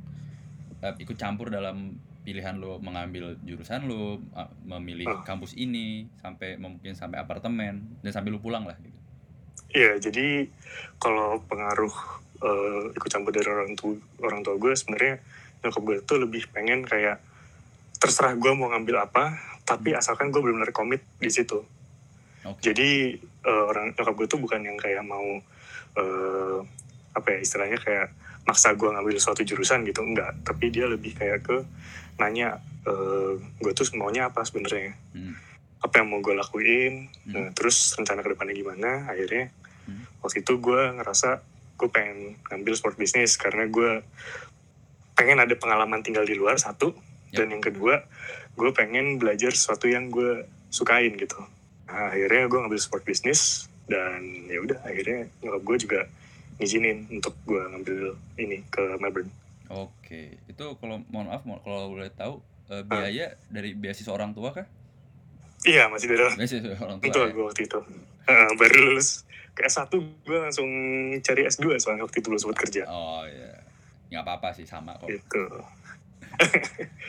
eh, 0.79 0.95
ikut 0.97 1.15
campur 1.15 1.49
dalam 1.49 1.95
pilihan 2.19 2.55
lu 2.55 2.77
mengambil 2.79 3.37
jurusan 3.41 3.85
lu, 3.85 4.19
eh, 4.33 4.49
memilih 4.65 5.07
Ah. 5.07 5.21
kampus 5.23 5.53
ini, 5.53 6.09
sampai 6.19 6.57
mungkin 6.57 6.93
sampai 6.93 7.19
apartemen 7.19 7.83
dan 8.01 8.11
sampai 8.11 8.29
lu 8.29 8.39
pulang 8.39 8.65
lah 8.65 8.75
gitu. 8.81 8.97
Iya, 9.69 10.01
jadi 10.01 10.49
kalau 10.97 11.41
pengaruh 11.45 11.93
eh, 12.39 12.95
ikut 12.95 13.09
campur 13.11 13.35
dari 13.35 13.45
orang 13.45 13.75
tua 13.75 13.93
orang 14.23 14.41
tua 14.41 14.55
gue 14.55 14.71
sebenarnya 14.73 15.19
nyokap 15.59 15.81
gue 15.83 15.97
tuh 16.07 16.17
lebih 16.23 16.47
pengen 16.49 16.87
kayak 16.87 17.19
terserah 17.99 18.33
gue 18.33 18.51
mau 18.55 18.71
ngambil 18.71 19.05
apa, 19.05 19.35
tapi 19.63 19.93
asalkan 19.93 20.31
gue 20.31 20.39
benar-benar 20.39 20.71
komit 20.71 21.03
di 21.19 21.29
situ. 21.29 21.61
Oke. 22.47 22.59
Jadi 22.63 23.19
eh, 23.19 23.63
orang 23.67 23.93
nyokap 23.93 24.15
gue 24.15 24.27
tuh 24.27 24.39
bukan 24.39 24.63
yang 24.63 24.79
kayak 24.79 25.03
mau 25.03 25.43
eh, 25.99 26.57
apa 27.11 27.27
ya 27.35 27.37
istilahnya 27.43 27.77
kayak 27.77 28.07
maksa 28.47 28.73
gue 28.73 28.87
ngambil 28.87 29.19
suatu 29.19 29.43
jurusan 29.43 29.83
gitu 29.83 30.01
enggak, 30.01 30.31
tapi 30.41 30.71
dia 30.71 30.87
lebih 30.87 31.13
kayak 31.13 31.43
ke 31.45 31.57
nanya 32.17 32.57
eh, 32.87 33.33
gue 33.37 33.71
tuh 33.75 33.85
maunya 33.93 34.31
apa 34.31 34.41
sebenarnya. 34.43 34.95
Hmm. 35.13 35.35
apa 35.79 36.03
yang 36.03 36.11
mau 36.11 36.19
gue 36.19 36.35
lakuin 36.35 37.07
Hmm. 37.23 37.31
nah, 37.31 37.47
terus 37.55 37.95
rencana 37.95 38.19
ke 38.19 38.35
depannya 38.35 38.51
gimana 38.51 39.07
akhirnya 39.07 39.47
Hmm. 39.87 40.03
waktu 40.19 40.43
itu 40.43 40.59
gue 40.59 40.81
ngerasa 40.99 41.39
gue 41.79 41.87
pengen 41.87 42.35
ngambil 42.51 42.75
sport 42.75 42.99
bisnis 42.99 43.39
karena 43.39 43.63
gue 43.63 44.03
pengen 45.15 45.39
ada 45.39 45.55
pengalaman 45.55 46.03
tinggal 46.03 46.27
di 46.27 46.35
luar 46.35 46.59
satu. 46.59 46.91
Dan 47.31 47.47
yang 47.49 47.61
kedua 47.61 48.03
gue 48.53 48.69
pengen 48.71 49.17
belajar 49.17 49.51
sesuatu 49.51 49.85
yang 49.85 50.09
gue 50.09 50.43
sukain 50.69 51.13
gitu 51.13 51.37
nah, 51.85 52.09
akhirnya 52.09 52.45
gue 52.45 52.59
ngambil 52.59 52.79
sport 52.79 53.03
bisnis 53.03 53.65
dan 53.85 54.21
ya 54.45 54.61
udah 54.61 54.77
akhirnya 54.81 55.25
nyokap 55.39 55.61
gue 55.63 55.77
juga 55.79 55.99
ngizinin 56.57 57.07
untuk 57.09 57.33
gue 57.43 57.61
ngambil 57.67 57.99
ini 58.37 58.61
ke 58.67 58.83
Melbourne 58.97 59.31
Oke, 59.69 60.41
itu 60.43 60.65
kalau 60.81 60.97
mohon 61.07 61.29
maaf 61.29 61.45
kalau 61.61 61.93
boleh 61.93 62.09
tahu 62.09 62.41
eh, 62.67 62.81
biaya 62.81 63.37
dari 63.47 63.73
beasiswa 63.73 64.09
orang 64.09 64.33
tua 64.33 64.49
kah? 64.51 64.65
iya 65.61 65.85
masih 65.85 66.09
dari 66.09 66.25
Beasiswa 66.33 66.73
orang 66.79 66.97
tua. 66.97 67.05
itu 67.05 67.19
ya? 67.19 67.29
gue 67.29 67.43
waktu 67.45 67.61
itu 67.65 67.79
Heeh, 68.25 68.49
baru 68.57 68.75
lulus 68.83 69.25
ke 69.51 69.61
S1 69.63 69.89
gue 70.23 70.37
langsung 70.39 70.69
cari 71.19 71.41
S2 71.45 71.77
soalnya 71.77 72.01
waktu 72.01 72.17
itu 72.17 72.27
belum 72.27 72.41
sempat 72.41 72.57
kerja 72.61 72.83
Oh 72.85 73.25
iya. 73.25 73.61
Nggak 74.09 74.23
apa-apa 74.23 74.49
sih 74.53 74.65
sama 74.65 74.97
kok. 74.97 75.05
gitu 75.05 75.45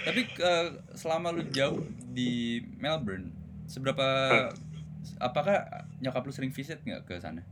Tapi 0.03 0.21
eh, 0.27 0.67
selama 0.93 1.31
lu 1.31 1.47
jauh 1.47 1.81
di 2.09 2.31
Melbourne, 2.77 3.31
seberapa 3.65 4.07
apakah 5.17 5.65
nyokap 5.99 6.23
lu 6.23 6.33
sering 6.33 6.51
visit 6.51 6.81
nggak 6.81 7.05
ke 7.05 7.15
sana? 7.17 7.43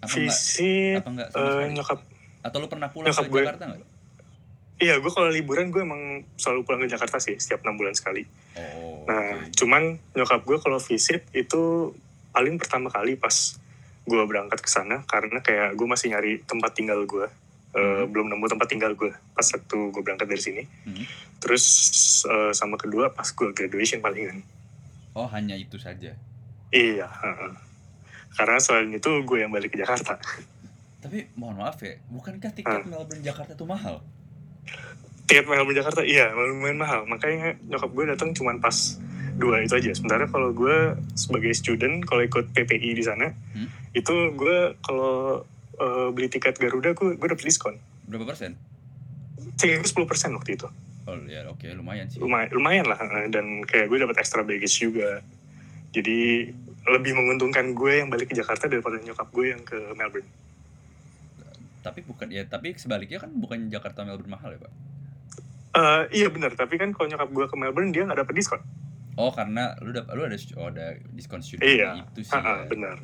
Apa 0.00 0.10
enggak? 0.10 0.32
visit 0.32 0.98
Apa 0.98 1.08
enggak 1.10 1.28
sama 1.30 1.48
eh, 1.60 1.68
nyokap 1.70 1.98
Atau 2.40 2.58
lu 2.58 2.66
pernah 2.66 2.88
pulang 2.88 3.08
ke 3.08 3.24
gue- 3.24 3.40
Jakarta 3.40 3.64
nggak? 3.66 3.92
iya 4.74 4.98
gue 4.98 5.06
kalau 5.06 5.30
liburan 5.30 5.70
gue 5.70 5.80
emang 5.80 6.02
selalu 6.34 6.60
pulang 6.62 6.82
ke 6.82 6.90
Jakarta 6.90 7.16
sih 7.16 7.38
setiap 7.38 7.62
enam 7.62 7.78
bulan 7.78 7.94
sekali 7.94 8.26
Oh, 8.54 9.02
nah 9.04 9.38
oke. 9.40 9.54
cuman 9.54 9.82
nyokap 10.12 10.42
gue 10.42 10.58
kalau 10.58 10.78
visit 10.78 11.22
itu 11.32 11.94
paling 12.30 12.54
pertama 12.54 12.86
kali 12.88 13.14
pas 13.14 13.54
gue 14.04 14.22
berangkat 14.24 14.58
ke 14.58 14.66
sana 14.66 15.02
karena 15.04 15.38
kayak 15.38 15.72
gue 15.72 15.86
masih 15.86 16.10
nyari 16.10 16.42
tempat 16.42 16.70
tinggal 16.72 16.98
gue 17.00 17.26
Eh, 17.74 18.06
belum 18.06 18.26
nemu 18.28 18.46
tempat 18.46 18.68
tinggal 18.68 18.94
gue 18.94 19.10
pas 19.32 19.42
waktu 19.44 19.78
gue 19.84 19.98
berangkat 20.00 20.26
dari 20.26 20.38
sini 20.38 20.62
Hmm. 20.84 21.02
terus 21.36 21.64
eh, 22.24 22.50
sama 22.50 22.74
kedua 22.74 23.10
pas 23.10 23.26
gue 23.26 23.50
graduation 23.50 23.98
palingan 23.98 24.46
Oh, 25.10 25.26
hanya 25.26 25.54
itu 25.54 25.74
saja. 25.76 26.14
iya 26.70 27.06
heeh. 27.06 27.50
karena 28.32 28.58
selain 28.58 28.90
itu 28.90 29.10
gue 29.20 29.38
yang 29.38 29.50
balik 29.50 29.70
ke 29.70 29.78
Jakarta 29.78 30.18
Tapi 30.98 31.34
mohon 31.34 31.58
maaf 31.58 31.76
ya, 31.78 31.98
bukankah 32.08 32.48
Ah. 32.48 32.54
tiket 32.54 32.82
Melbourne 32.84 33.20
Jakarta 33.20 33.52
tuh 33.52 33.66
mahal? 33.66 33.98
tiket 35.24 35.42
Melbourne 35.44 35.74
Jakarta 35.76 36.00
iya 36.00 36.30
lumayan 36.30 36.76
mahal 36.76 37.04
makanya 37.04 37.58
nyokap 37.64 37.90
gue 37.90 38.04
datang 38.06 38.30
cuman 38.30 38.58
pas 38.58 38.76
dua 39.34 39.58
itu 39.60 39.74
aja 39.74 39.90
sementara 39.90 40.24
kalau 40.26 40.52
gue 40.52 40.76
sebagai 41.12 41.50
student 41.50 42.04
kalau 42.04 42.22
ikut 42.22 42.54
PPI 42.54 42.90
di 42.92 43.02
sana 43.02 43.34
Hmm? 43.50 43.66
itu 43.92 44.14
gue 44.32 44.58
kalau 44.80 45.42
eh, 45.80 46.08
beli 46.14 46.28
tiket 46.30 46.56
Garuda 46.58 46.94
gue 46.94 47.16
gue 47.18 47.28
dapet 47.28 47.44
diskon 47.44 47.76
Berapa 48.04 48.28
persen? 48.28 48.54
gue 49.64 49.88
sepuluh 49.88 50.08
persen 50.08 50.34
waktu 50.36 50.60
itu 50.60 50.68
Oh 51.04 51.20
ya, 51.28 51.44
oke 51.52 51.68
lumayan 51.76 52.08
sih. 52.08 52.16
lumayan 52.16 52.48
lumayan 52.52 52.86
lah 52.88 52.96
eh, 52.96 53.28
dan 53.28 53.60
kayak 53.68 53.92
gue 53.92 53.98
dapat 54.00 54.16
extra 54.20 54.40
baggage 54.40 54.80
juga 54.80 55.20
jadi 55.92 56.48
lebih 56.84 57.12
menguntungkan 57.16 57.72
gue 57.72 57.92
yang 58.04 58.08
balik 58.12 58.32
ke 58.32 58.34
Jakarta 58.36 58.68
daripada 58.68 59.00
nyokap 59.00 59.28
gue 59.32 59.46
yang 59.52 59.62
ke 59.62 59.76
Melbourne 59.96 60.28
Tapi 61.84 62.00
bukan 62.00 62.32
ya, 62.32 62.48
tapi 62.48 62.72
sebaliknya 62.80 63.20
kan 63.20 63.28
bukan 63.36 63.68
Jakarta 63.68 64.08
Melbourne 64.08 64.32
mahal 64.32 64.56
ya, 64.56 64.60
Pak? 64.64 64.72
Eh, 65.76 66.02
iya 66.24 66.28
benar 66.32 66.56
tapi 66.56 66.80
kan 66.80 66.96
kalau 66.96 67.12
nyokap 67.12 67.28
gue 67.28 67.44
ke 67.44 67.56
Melbourne 67.60 67.92
dia 67.92 68.08
nggak 68.08 68.24
dapet 68.24 68.34
diskon 68.40 68.60
Oh, 69.14 69.30
karena 69.30 69.76
lu 69.78 69.94
dap- 69.94 70.10
lu 70.10 70.26
ada 70.26 70.34
oh, 70.58 70.66
ada 70.74 70.98
diskon 71.14 71.38
student 71.38 71.68
iya 71.70 72.02
itu 72.10 72.26
sih. 72.26 72.34
Ha-ha, 72.34 72.66
ya. 72.66 72.66
benar 72.66 72.96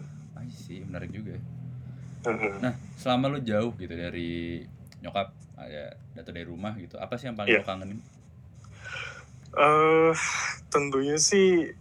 see, 0.51 0.83
menarik 0.83 1.15
juga. 1.15 1.39
Heeh. 2.23 2.55
Nah, 2.59 2.73
selama 2.95 3.29
lu 3.29 3.41
jauh 3.41 3.73
gitu 3.75 3.91
dari 3.91 4.61
nyokap 5.01 5.33
ya 5.63 5.89
atau 6.15 6.33
dari 6.33 6.45
rumah 6.45 6.73
gitu, 6.75 6.97
apa 6.97 7.17
sih 7.17 7.27
yang 7.27 7.37
paling 7.37 7.51
Iya. 7.51 7.61
lu 7.61 7.67
kangenin? 7.67 8.01
eh 9.51 10.15
tentunya 10.69 11.19
sih 11.19 11.75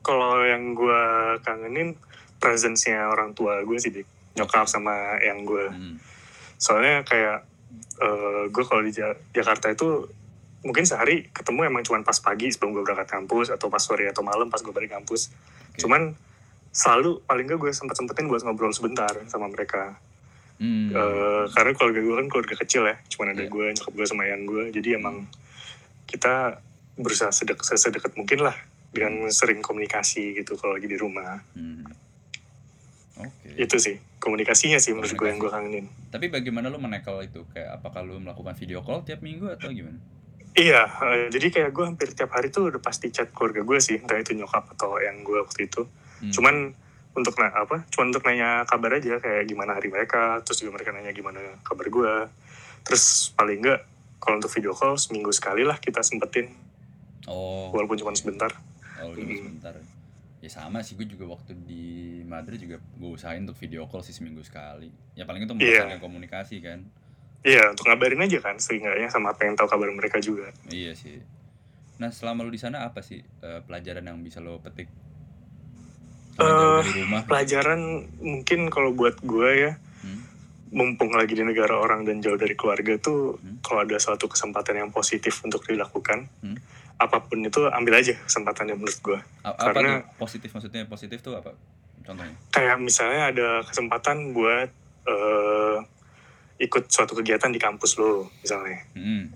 kalau 0.00 0.40
yang 0.42 0.72
gue 0.72 1.02
kangenin 1.40 1.92
presence-nya 2.38 3.06
orang 3.06 3.36
tua 3.36 3.60
gue 3.60 3.76
sih 3.76 3.92
Dik. 3.92 4.08
nyokap 4.32 4.64
sama 4.64 5.20
yang 5.20 5.44
gue 5.44 5.68
Hmm. 5.68 6.00
soalnya 6.56 7.04
kayak 7.04 7.44
eh 8.00 8.42
gue 8.48 8.64
kalau 8.64 8.80
di 8.80 8.90
Ja- 8.90 9.18
Jakarta 9.30 9.68
itu 9.68 10.08
mungkin 10.62 10.82
sehari 10.82 11.28
ketemu 11.28 11.68
emang 11.68 11.82
cuma 11.82 12.00
pas 12.00 12.16
pagi 12.16 12.48
sebelum 12.48 12.72
gue 12.72 12.82
berangkat 12.82 13.12
kampus 13.12 13.52
atau 13.52 13.68
pas 13.68 13.78
sore 13.78 14.08
atau 14.08 14.24
malam 14.24 14.48
pas 14.48 14.58
gue 14.58 14.72
balik 14.72 14.90
kampus 14.90 15.28
Oke. 15.68 15.84
cuman 15.84 16.16
selalu 16.72 17.20
paling 17.22 17.44
gak 17.46 17.58
gue 17.58 17.70
sempat 17.70 17.94
sempetin 17.94 18.26
buat 18.26 18.42
ngobrol 18.42 18.72
sebentar 18.72 19.12
sama 19.26 19.46
mereka 19.46 20.00
Hmm. 20.56 20.88
Eh, 20.88 21.44
karena 21.50 21.74
keluarga 21.74 21.98
gue 21.98 22.14
kan 22.14 22.26
keluarga 22.28 22.54
kecil 22.54 22.86
ya 22.86 22.94
cuman 23.10 23.34
ada 23.34 23.42
Iya. 23.42 23.50
gue 23.50 23.66
nyokap 23.74 23.92
gue 23.92 24.06
sama 24.06 24.22
yang 24.24 24.46
gue 24.46 24.70
jadi 24.70 24.94
emang 24.94 25.26
kita 26.04 26.62
berusaha 26.94 27.34
sedek 27.34 27.58
sedekat 27.60 28.14
mungkin 28.14 28.46
lah 28.46 28.54
dengan 28.88 29.26
sering 29.28 29.58
komunikasi 29.58 30.38
gitu 30.38 30.54
kalau 30.54 30.78
lagi 30.78 30.86
di 30.86 30.94
rumah 30.94 31.42
Hmm. 31.52 31.82
Oke. 33.18 33.58
itu 33.58 33.74
sih 33.76 33.98
komunikasinya 34.16 34.78
sih 34.78 34.94
menurut 34.94 35.10
gue 35.10 35.26
yang 35.26 35.36
gue 35.36 35.50
kangenin 35.50 35.86
Tapi 36.08 36.30
bagaimana 36.30 36.70
lu 36.70 36.78
menekel 36.78 37.20
itu? 37.22 37.42
Kayak 37.50 37.76
apakah 37.76 38.00
lu 38.00 38.16
melakukan 38.16 38.54
video 38.54 38.80
call 38.80 39.02
tiap 39.02 39.18
minggu 39.20 39.50
atau 39.50 39.66
gimana? 39.68 39.98
iya 40.54 40.84
eh, 40.84 41.26
jadi 41.26 41.48
kayak 41.48 41.70
gue 41.72 41.84
hampir 41.86 42.08
tiap 42.12 42.30
hari 42.30 42.48
tuh 42.48 42.70
udah 42.70 42.78
pasti 42.78 43.10
chat 43.10 43.34
keluarga 43.34 43.60
gue 43.60 43.78
sih 43.78 43.98
entah 43.98 44.14
itu 44.14 44.30
nyokap 44.32 44.68
atau 44.70 44.94
yang 44.96 45.20
gue 45.20 45.42
waktu 45.42 45.66
itu 45.66 45.82
Hmm. 46.22 46.30
cuman 46.30 46.54
untuk 47.12 47.34
na 47.36 47.50
apa 47.50 47.82
cuman 47.90 48.06
untuk 48.08 48.22
nanya 48.22 48.62
kabar 48.64 48.94
aja 48.94 49.18
kayak 49.18 49.44
gimana 49.44 49.74
hari 49.74 49.90
mereka 49.90 50.38
terus 50.40 50.62
juga 50.62 50.72
mereka 50.72 50.94
nanya 50.94 51.10
gimana 51.10 51.42
kabar 51.60 51.84
gue 51.84 52.12
terus 52.82 53.34
paling 53.34 53.58
enggak 53.58 53.82
kalau 54.16 54.38
untuk 54.38 54.48
video 54.48 54.70
call 54.70 54.94
seminggu 54.94 55.28
sekali 55.30 55.62
lah 55.62 55.76
kita 55.76 56.00
sempetin 56.00 56.48
Oh. 57.22 57.70
walaupun 57.70 57.94
cuma 57.94 58.10
sebentar 58.12 58.50
Oh, 58.98 59.10
cuma 59.12 59.30
sebentar. 59.30 59.74
Ya 60.38 60.46
sama 60.46 60.78
sih, 60.78 60.94
gue 60.94 61.06
juga 61.06 61.26
waktu 61.28 61.54
di 61.56 61.86
Madrid 62.22 62.58
juga 62.58 62.78
gue 62.78 63.10
usahain 63.12 63.42
untuk 63.42 63.54
video 63.56 63.86
call 63.86 64.02
sih 64.02 64.10
seminggu 64.10 64.42
sekali. 64.42 64.90
Ya 65.14 65.22
paling 65.22 65.42
itu 65.42 65.50
Iya. 65.52 65.86
memperlancar 65.86 65.98
komunikasi 65.98 66.58
kan. 66.58 66.86
Iya, 67.42 67.70
untuk 67.70 67.86
ngabarin 67.86 68.18
aja 68.20 68.38
kan, 68.38 68.58
seenggaknya 68.58 69.06
sama 69.06 69.34
pengen 69.34 69.54
tahu 69.54 69.66
kabar 69.66 69.90
mereka 69.90 70.18
juga. 70.18 70.50
Iya 70.66 70.94
sih. 70.94 71.18
Nah 71.98 72.10
selama 72.10 72.42
lu 72.42 72.50
di 72.50 72.58
sana 72.58 72.82
apa 72.82 73.02
sih 73.02 73.18
eh, 73.18 73.60
pelajaran 73.60 74.02
yang 74.02 74.18
bisa 74.18 74.38
lo 74.38 74.58
petik? 74.58 74.86
Eh, 76.38 76.78
dari 76.80 76.92
rumah. 77.04 77.20
Pelajaran 77.28 77.80
mungkin 78.18 78.72
kalau 78.72 78.92
buat 78.92 79.20
gue 79.20 79.50
ya, 79.58 79.72
Hmm? 80.00 80.20
mumpung 80.72 81.12
lagi 81.12 81.36
di 81.36 81.44
negara 81.44 81.76
orang 81.76 82.02
dan 82.02 82.18
jauh 82.18 82.36
dari 82.36 82.56
keluarga 82.56 82.96
tuh, 82.96 83.36
Hmm. 83.36 83.60
kalau 83.60 83.84
ada 83.84 83.96
suatu 83.96 84.26
kesempatan 84.26 84.80
yang 84.80 84.90
positif 84.90 85.44
untuk 85.44 85.62
dilakukan, 85.62 86.26
Hmm. 86.40 86.56
apa 86.96 87.20
pun 87.20 87.42
itu 87.42 87.68
ambil 87.68 87.98
aja 87.98 88.16
kesempatannya 88.16 88.74
menurut 88.74 88.98
gue. 88.98 89.18
A- 89.44 89.52
karena- 89.58 90.00
tuh 90.00 90.16
positif 90.18 90.48
maksudnya 90.50 90.82
positif 90.86 91.18
tuh 91.20 91.36
apa? 91.36 91.52
Contohnya? 92.02 92.34
Kayak 92.50 92.80
misalnya 92.80 93.22
ada 93.28 93.48
kesempatan 93.62 94.32
buat 94.32 94.70
eh, 95.02 95.76
ikut 96.60 96.86
suatu 96.86 97.18
kegiatan 97.18 97.50
di 97.50 97.58
kampus 97.58 97.98
lo, 97.98 98.30
misalnya. 98.38 98.86
Hmm. 98.94 99.34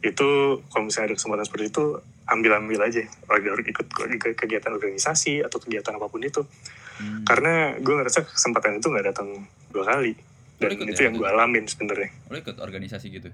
Itu 0.00 0.28
kalau 0.66 0.84
misalnya 0.84 1.12
ada 1.12 1.16
kesempatan 1.16 1.44
seperti 1.44 1.64
itu, 1.68 1.84
ambil-ambil 2.24 2.80
aja. 2.82 3.02
Ada 3.24 3.50
ikut 3.56 3.86
ke- 3.88 4.36
kegiatan 4.36 4.70
organisasi 4.70 5.40
atau 5.40 5.58
kegiatan 5.58 5.92
apa 5.92 6.06
pun 6.06 6.20
itu. 6.20 6.42
Hmm. 6.98 7.22
karena 7.22 7.78
gue 7.78 7.94
ngerasa 7.94 8.26
kesempatan 8.26 8.82
itu 8.82 8.90
nggak 8.90 9.06
datang 9.06 9.30
dua 9.70 9.86
kali 9.86 10.18
dan 10.58 10.74
ikut 10.74 10.82
itu 10.88 10.98
ya 10.98 11.06
yang 11.06 11.14
gue 11.14 11.30
alamin 11.30 11.62
sebenarnya 11.62 12.10
Lo 12.26 12.34
ikut 12.34 12.58
organisasi 12.58 13.06
gitu? 13.08 13.30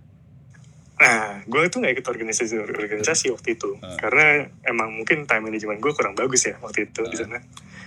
nah 0.95 1.41
gue 1.43 1.63
itu 1.65 1.75
nggak 1.75 1.97
ikut 1.97 2.07
organisasi 2.07 2.55
organisasi 2.55 3.33
waktu 3.33 3.57
itu 3.57 3.81
Ah. 3.81 3.97
karena 3.97 4.27
emang 4.63 4.93
mungkin 4.93 5.25
time 5.25 5.49
management 5.49 5.81
gue 5.81 5.91
kurang 5.91 6.13
bagus 6.13 6.45
ya 6.45 6.61
waktu 6.61 6.87
itu 6.87 7.03
di 7.05 7.17
Ah. 7.17 7.21
sana 7.25 7.39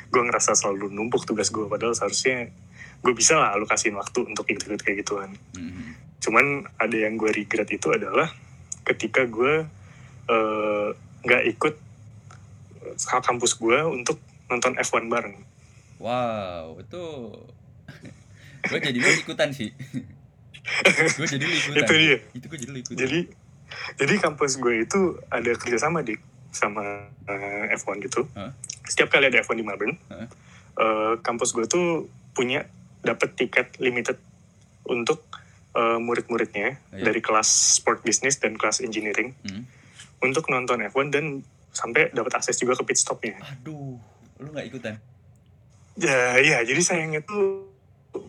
gue 0.07 0.21
ngerasa 0.23 0.51
selalu 0.51 0.89
numpuk 0.89 1.23
tugas 1.23 1.47
gue 1.47 1.63
padahal 1.63 1.93
seharusnya 1.93 2.49
gue 2.97 3.13
bisa 3.13 3.37
lah 3.37 3.53
alokasiin 3.53 3.93
waktu 3.93 4.25
untuk 4.25 4.43
ikut-ikut 4.43 4.81
kayak 4.81 5.05
gituan 5.05 5.29
Hmm. 5.53 5.93
cuman 6.17 6.45
ada 6.75 6.97
yang 6.97 7.15
gue 7.15 7.29
regret 7.31 7.69
itu 7.69 7.93
adalah 7.93 8.33
ketika 8.87 9.27
gue 9.27 9.67
eh, 10.31 10.87
nggak 11.27 11.43
ikut 11.57 11.75
eh, 12.87 13.21
kampus 13.21 13.59
gue 13.59 13.79
untuk 13.83 14.17
nonton 14.47 14.79
F1 14.79 15.11
bareng 15.11 15.35
Wow, 15.97 16.77
itu 16.77 17.03
gue 18.69 18.77
jadi 18.77 19.01
lu 19.01 19.09
ikutan 19.17 19.49
sih. 19.49 19.73
gue 21.17 21.25
jadi 21.25 21.41
lu 21.41 21.55
ikutan. 21.57 21.81
Itu 21.81 21.93
dia. 21.97 22.17
Itu 22.37 22.45
gue 22.45 22.59
jadi 22.61 22.69
lu 22.69 22.79
ikutan. 22.85 22.97
jadi 23.01 23.19
jadi 23.99 24.13
kampus 24.23 24.61
gue 24.61 24.87
itu 24.87 25.19
ada 25.27 25.51
kerjasama 25.57 25.99
di 26.05 26.15
sama 26.55 27.11
eh, 27.27 27.75
F1 27.75 27.99
gitu 28.07 28.25
Hah? 28.33 28.55
setiap 28.87 29.11
kali 29.11 29.27
ada 29.27 29.43
F1 29.43 29.59
di 29.59 29.65
Melbourne 29.67 29.99
Hah? 30.07 30.27
eh, 30.79 31.13
kampus 31.21 31.51
gue 31.51 31.67
tuh 31.67 32.07
punya 32.31 32.63
dapat 33.03 33.35
tiket 33.35 33.75
limited 33.83 34.17
untuk 34.87 35.23
eh, 35.69 35.97
murid-muridnya 35.97 36.79
Iya. 36.89 37.03
dari 37.03 37.19
kelas 37.19 37.49
sport 37.77 38.01
business 38.01 38.37
dan 38.37 38.55
kelas 38.55 38.79
engineering 38.79 39.35
Hmm. 39.41 39.63
untuk 40.19 40.47
nonton 40.47 40.79
F1 40.81 41.09
dan 41.09 41.43
sampai 41.69 42.09
dapat 42.09 42.33
akses 42.35 42.55
juga 42.55 42.73
ke 42.73 42.83
pit 42.83 42.97
stopnya. 42.97 43.37
Aduh, 43.43 43.99
lu 44.37 44.47
nggak 44.49 44.65
ikutan? 44.65 44.95
Ya, 45.95 46.37
iya, 46.37 46.57
jadi 46.61 46.77
sayangnya 46.79 47.21
tuh 47.21 47.69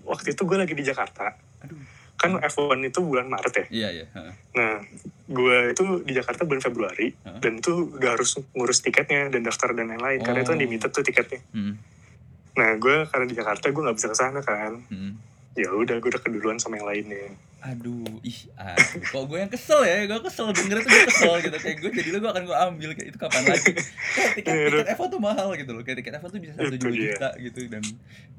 waktu 0.03 0.33
itu 0.33 0.43
gue 0.43 0.57
lagi 0.57 0.73
di 0.73 0.83
Jakarta. 0.83 1.37
Aduh. 1.61 1.81
Kan 2.15 2.35
F1 2.37 2.83
itu 2.83 2.99
bulan 2.99 3.25
Maret 3.27 3.55
ya. 3.55 3.67
Iya 3.71 3.89
iya. 3.95 4.07
Nah, 4.53 4.83
gue 5.25 5.57
itu 5.71 5.85
di 6.03 6.13
Jakarta 6.13 6.43
bulan 6.43 6.59
Februari 6.59 7.15
Heeh. 7.15 7.39
dan 7.39 7.53
itu 7.57 7.95
udah 7.95 8.11
harus 8.11 8.37
ngurus 8.53 8.81
tiketnya 8.81 9.29
dan 9.29 9.41
daftar 9.41 9.71
dan 9.71 9.89
lain-lain 9.89 10.19
karena 10.19 10.43
itu 10.43 10.51
kan 10.51 10.59
Oh. 10.59 10.61
limited 10.61 10.91
tuh 10.91 11.01
tiketnya. 11.01 11.41
Hmm, 11.53 11.79
Nah, 12.53 12.75
gue 12.75 13.07
karena 13.07 13.25
di 13.25 13.33
Jakarta 13.33 13.71
gue 13.71 13.79
nggak 13.79 13.97
bisa 13.97 14.09
ke 14.11 14.17
sana 14.19 14.41
kan. 14.43 14.83
hmm. 14.85 15.13
Ya 15.57 15.69
udah, 15.71 15.97
gue 15.99 16.09
udah 16.11 16.23
keduluan 16.23 16.59
sama 16.59 16.77
yang 16.77 16.87
lainnya. 16.87 17.35
Aduh, 17.59 18.23
ih, 18.23 18.47
aduh. 18.55 19.03
Kok 19.03 19.23
gue 19.27 19.39
yang 19.43 19.51
kesel 19.51 19.83
ya? 19.83 20.07
Gue 20.07 20.23
kesel 20.23 20.55
denger 20.55 20.79
tuh 20.79 20.89
gue 20.89 21.05
kesel 21.11 21.33
gitu. 21.43 21.57
Kayak 21.59 21.77
gue 21.83 21.91
jadi 21.91 22.09
lu 22.15 22.19
gue 22.23 22.31
akan 22.31 22.45
gue 22.47 22.57
ambil 22.57 22.91
kayak 22.95 23.09
itu 23.11 23.19
kapan 23.19 23.43
lagi? 23.51 23.73
Kayak 24.15 24.31
tiket 24.39 24.55
Iya, 24.55 24.67
tiket 24.71 24.89
F1 24.95 25.07
tuh 25.11 25.21
mahal 25.21 25.49
gitu 25.59 25.71
loh. 25.75 25.83
Kayak 25.83 25.99
tiket 26.05 26.15
F1 26.23 26.29
tuh 26.31 26.41
bisa 26.41 26.53
satu 26.55 26.77
juta 26.79 27.29
gitu 27.43 27.59
dan 27.67 27.83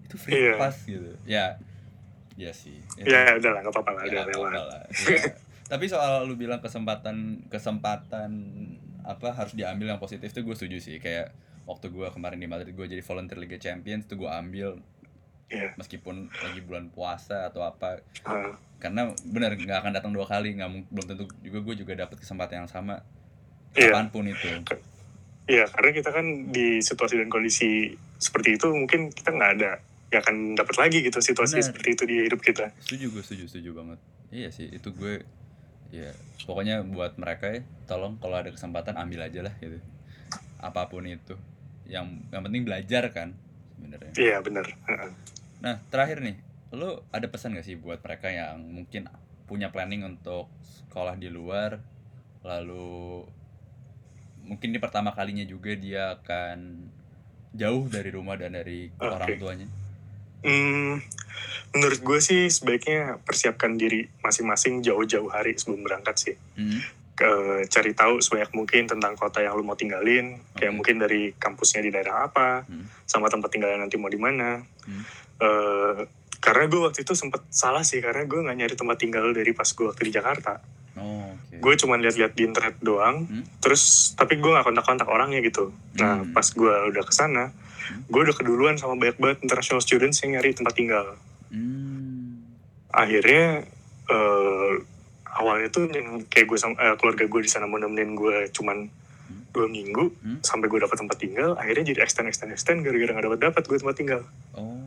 itu 0.08 0.16
free 0.16 0.40
Iya. 0.40 0.54
pass 0.56 0.78
gitu. 0.88 1.12
Ya, 1.28 1.60
ya 2.40 2.52
sih. 2.56 2.80
Ya, 2.96 3.36
udah 3.36 3.52
lah, 3.52 3.60
nggak 3.68 3.74
apa-apa 3.76 3.92
lah, 4.00 4.04
Ya, 4.08 4.24
udah 4.24 4.64
lah. 4.64 4.82
Ya. 4.88 5.20
Tapi 5.68 5.86
soal 5.92 6.24
lu 6.24 6.40
bilang 6.40 6.64
kesempatan 6.64 7.44
kesempatan 7.52 8.32
apa 9.04 9.36
harus 9.36 9.52
diambil 9.54 9.92
yang 9.92 10.00
positif 10.00 10.32
tuh 10.32 10.48
gue 10.48 10.56
setuju 10.56 10.80
sih. 10.80 10.96
Kayak 11.04 11.36
waktu 11.68 11.92
gue 11.92 12.08
kemarin 12.10 12.40
di 12.40 12.48
Madrid 12.48 12.72
gue 12.72 12.88
jadi 12.88 13.04
volunteer 13.04 13.38
Liga 13.38 13.60
Champions 13.60 14.08
tuh 14.08 14.24
gue 14.24 14.32
ambil 14.32 14.80
Iya. 15.50 15.74
meskipun 15.82 16.30
lagi 16.30 16.62
bulan 16.62 16.94
puasa 16.94 17.50
atau 17.50 17.66
apa. 17.66 18.06
Ah, 18.22 18.54
karena 18.78 19.10
benar 19.26 19.58
nggak 19.58 19.82
akan 19.82 19.92
datang 19.98 20.12
dua 20.14 20.30
kali 20.30 20.54
nggak 20.54 20.70
belum 20.94 21.06
tentu 21.10 21.26
juga 21.42 21.60
gue 21.66 21.76
juga 21.82 21.94
dapat 21.98 22.22
kesempatan 22.22 22.66
yang 22.66 22.70
sama. 22.70 23.02
Iya. 23.74 23.94
kapan 23.94 24.08
pun 24.10 24.26
itu. 24.26 24.50
Iya, 25.50 25.66
karena 25.70 25.90
kita 25.94 26.10
kan 26.14 26.26
di 26.54 26.82
situasi 26.82 27.18
dan 27.18 27.30
kondisi 27.30 27.98
seperti 28.22 28.62
itu 28.62 28.70
mungkin 28.70 29.10
kita 29.10 29.30
nggak 29.34 29.52
ada 29.58 29.72
nggak 30.10 30.22
akan 30.26 30.38
dapat 30.58 30.76
lagi 30.78 30.98
gitu 31.06 31.22
situasi 31.22 31.62
seperti 31.62 31.94
itu 31.94 32.04
di 32.06 32.16
hidup 32.26 32.42
kita. 32.42 32.74
setuju 32.82 33.14
gue 33.14 33.24
setuju 33.26 33.46
setuju 33.50 33.70
banget. 33.78 34.00
Iya 34.30 34.50
sih 34.54 34.70
itu 34.70 34.90
gue 34.94 35.26
ya 35.90 36.14
pokoknya 36.46 36.86
buat 36.86 37.18
mereka 37.18 37.50
ya 37.50 37.62
tolong 37.90 38.22
kalau 38.22 38.38
ada 38.38 38.54
kesempatan 38.54 38.98
ambil 38.98 39.26
aja 39.26 39.42
lah 39.46 39.54
gitu. 39.58 39.82
Apa 40.62 40.90
pun 40.90 41.06
itu. 41.06 41.38
Yang 41.90 42.26
yang 42.30 42.42
penting 42.46 42.62
belajar 42.66 43.04
kan 43.10 43.34
sebenarnya. 43.78 44.14
Iya, 44.18 44.38
benar. 44.44 44.66
Nah 45.60 45.80
terakhir 45.92 46.24
nih 46.24 46.38
lo 46.70 47.02
ada 47.10 47.26
pesan 47.26 47.58
gak 47.58 47.66
sih 47.66 47.76
buat 47.76 47.98
mereka 48.06 48.30
yang 48.30 48.62
mungkin 48.62 49.10
punya 49.50 49.74
planning 49.74 50.06
untuk 50.06 50.46
sekolah 50.62 51.18
di 51.18 51.26
luar 51.34 51.82
lalu 52.46 53.26
mungkin 54.46 54.70
ini 54.70 54.78
pertama 54.78 55.10
kalinya 55.18 55.42
juga 55.44 55.74
dia 55.74 56.14
akan 56.22 56.88
jauh 57.58 57.90
dari 57.90 58.14
rumah 58.14 58.38
dan 58.38 58.54
dari 58.54 58.94
Oke. 59.02 59.10
orang 59.10 59.34
tuanya 59.42 59.68
Hmm, 60.40 61.04
menurut 61.76 62.00
gue 62.00 62.20
sih 62.24 62.48
sebaiknya 62.48 63.20
persiapkan 63.28 63.76
diri 63.76 64.08
masing-masing 64.24 64.80
jauh-jauh 64.80 65.28
hari 65.28 65.60
sebelum 65.60 65.84
berangkat 65.84 66.16
sih. 66.16 66.36
Hmm, 66.56 66.80
Ke, 67.20 67.28
cari 67.68 67.92
tahu 67.92 68.24
sebanyak 68.24 68.56
mungkin 68.56 68.88
tentang 68.88 69.12
kota 69.14 69.44
yang 69.44 69.60
lu 69.60 69.62
mau 69.62 69.76
tinggalin, 69.76 70.40
kayak 70.56 70.72
Oke. 70.72 70.78
mungkin 70.80 70.96
dari 70.98 71.36
kampusnya 71.36 71.84
di 71.84 71.92
daerah 71.92 72.24
apa, 72.26 72.64
Hmm. 72.64 72.88
sama 73.04 73.28
tempat 73.28 73.52
tinggalnya 73.52 73.84
nanti 73.84 74.00
mau 74.00 74.08
di 74.08 74.16
mana. 74.16 74.64
Hmm. 74.88 75.04
Eh, 75.36 76.08
karena 76.40 76.64
gue 76.66 76.80
waktu 76.80 77.04
itu 77.04 77.12
sempet 77.12 77.44
salah 77.52 77.84
sih, 77.84 78.00
karena 78.00 78.24
gue 78.24 78.40
nggak 78.40 78.56
nyari 78.56 78.76
tempat 78.76 78.98
tinggal 78.98 79.36
dari 79.36 79.52
pas 79.52 79.68
gue 79.68 79.84
waktu 79.84 80.08
di 80.08 80.14
Jakarta. 80.16 80.64
oh, 80.96 81.32
oke 81.32 81.60
Gue 81.60 81.74
cuma 81.76 81.96
lihat-lihat 81.96 82.36
di 82.36 82.44
internet 82.44 82.76
doang, 82.80 83.24
Hmm. 83.24 83.44
terus 83.60 84.16
tapi 84.16 84.36
gue 84.36 84.48
nggak 84.48 84.64
kontak-kontak 84.64 85.08
orangnya 85.08 85.40
gitu. 85.40 85.72
Nah, 85.96 86.24
Hmm. 86.24 86.32
pas 86.32 86.44
gue 86.44 86.74
udah 86.88 87.04
ke 87.04 87.12
sana, 87.12 87.52
gue 88.06 88.22
udah 88.22 88.32
keduluan 88.32 88.76
sama 88.76 88.96
banyak 88.96 89.16
banget 89.16 89.38
international 89.44 89.80
students 89.80 90.24
yang 90.24 90.36
nyari 90.36 90.52
tempat 90.52 90.72
tinggal. 90.72 91.20
Hmm. 91.52 92.44
akhirnya 92.90 93.64
eh 94.08 94.72
awalnya 95.32 95.68
tuh 95.68 95.86
yang 95.88 96.26
kayak 96.26 96.46
gue 96.46 96.58
sama 96.58 96.74
eh, 96.76 96.96
keluarga 96.96 97.24
gue 97.24 97.42
di 97.42 97.48
sana 97.48 97.66
mau 97.66 97.78
nemenin 97.78 98.14
gue 98.14 98.50
cuman 98.50 98.90
dua 99.50 99.66
minggu 99.66 100.14
Hmm. 100.20 100.40
sampai 100.40 100.66
gue 100.68 100.80
dapat 100.80 100.94
tempat 100.96 101.18
tinggal 101.18 101.54
akhirnya 101.54 101.86
jadi 101.88 102.00
extend 102.02 102.28
extend 102.28 102.52
extend 102.52 102.80
gara-gara 102.80 103.10
nggak 103.10 103.26
dapat 103.28 103.40
dapat 103.44 103.64
gue 103.64 103.78
tempat 103.78 103.96
tinggal 103.96 104.22
Oh. 104.52 104.78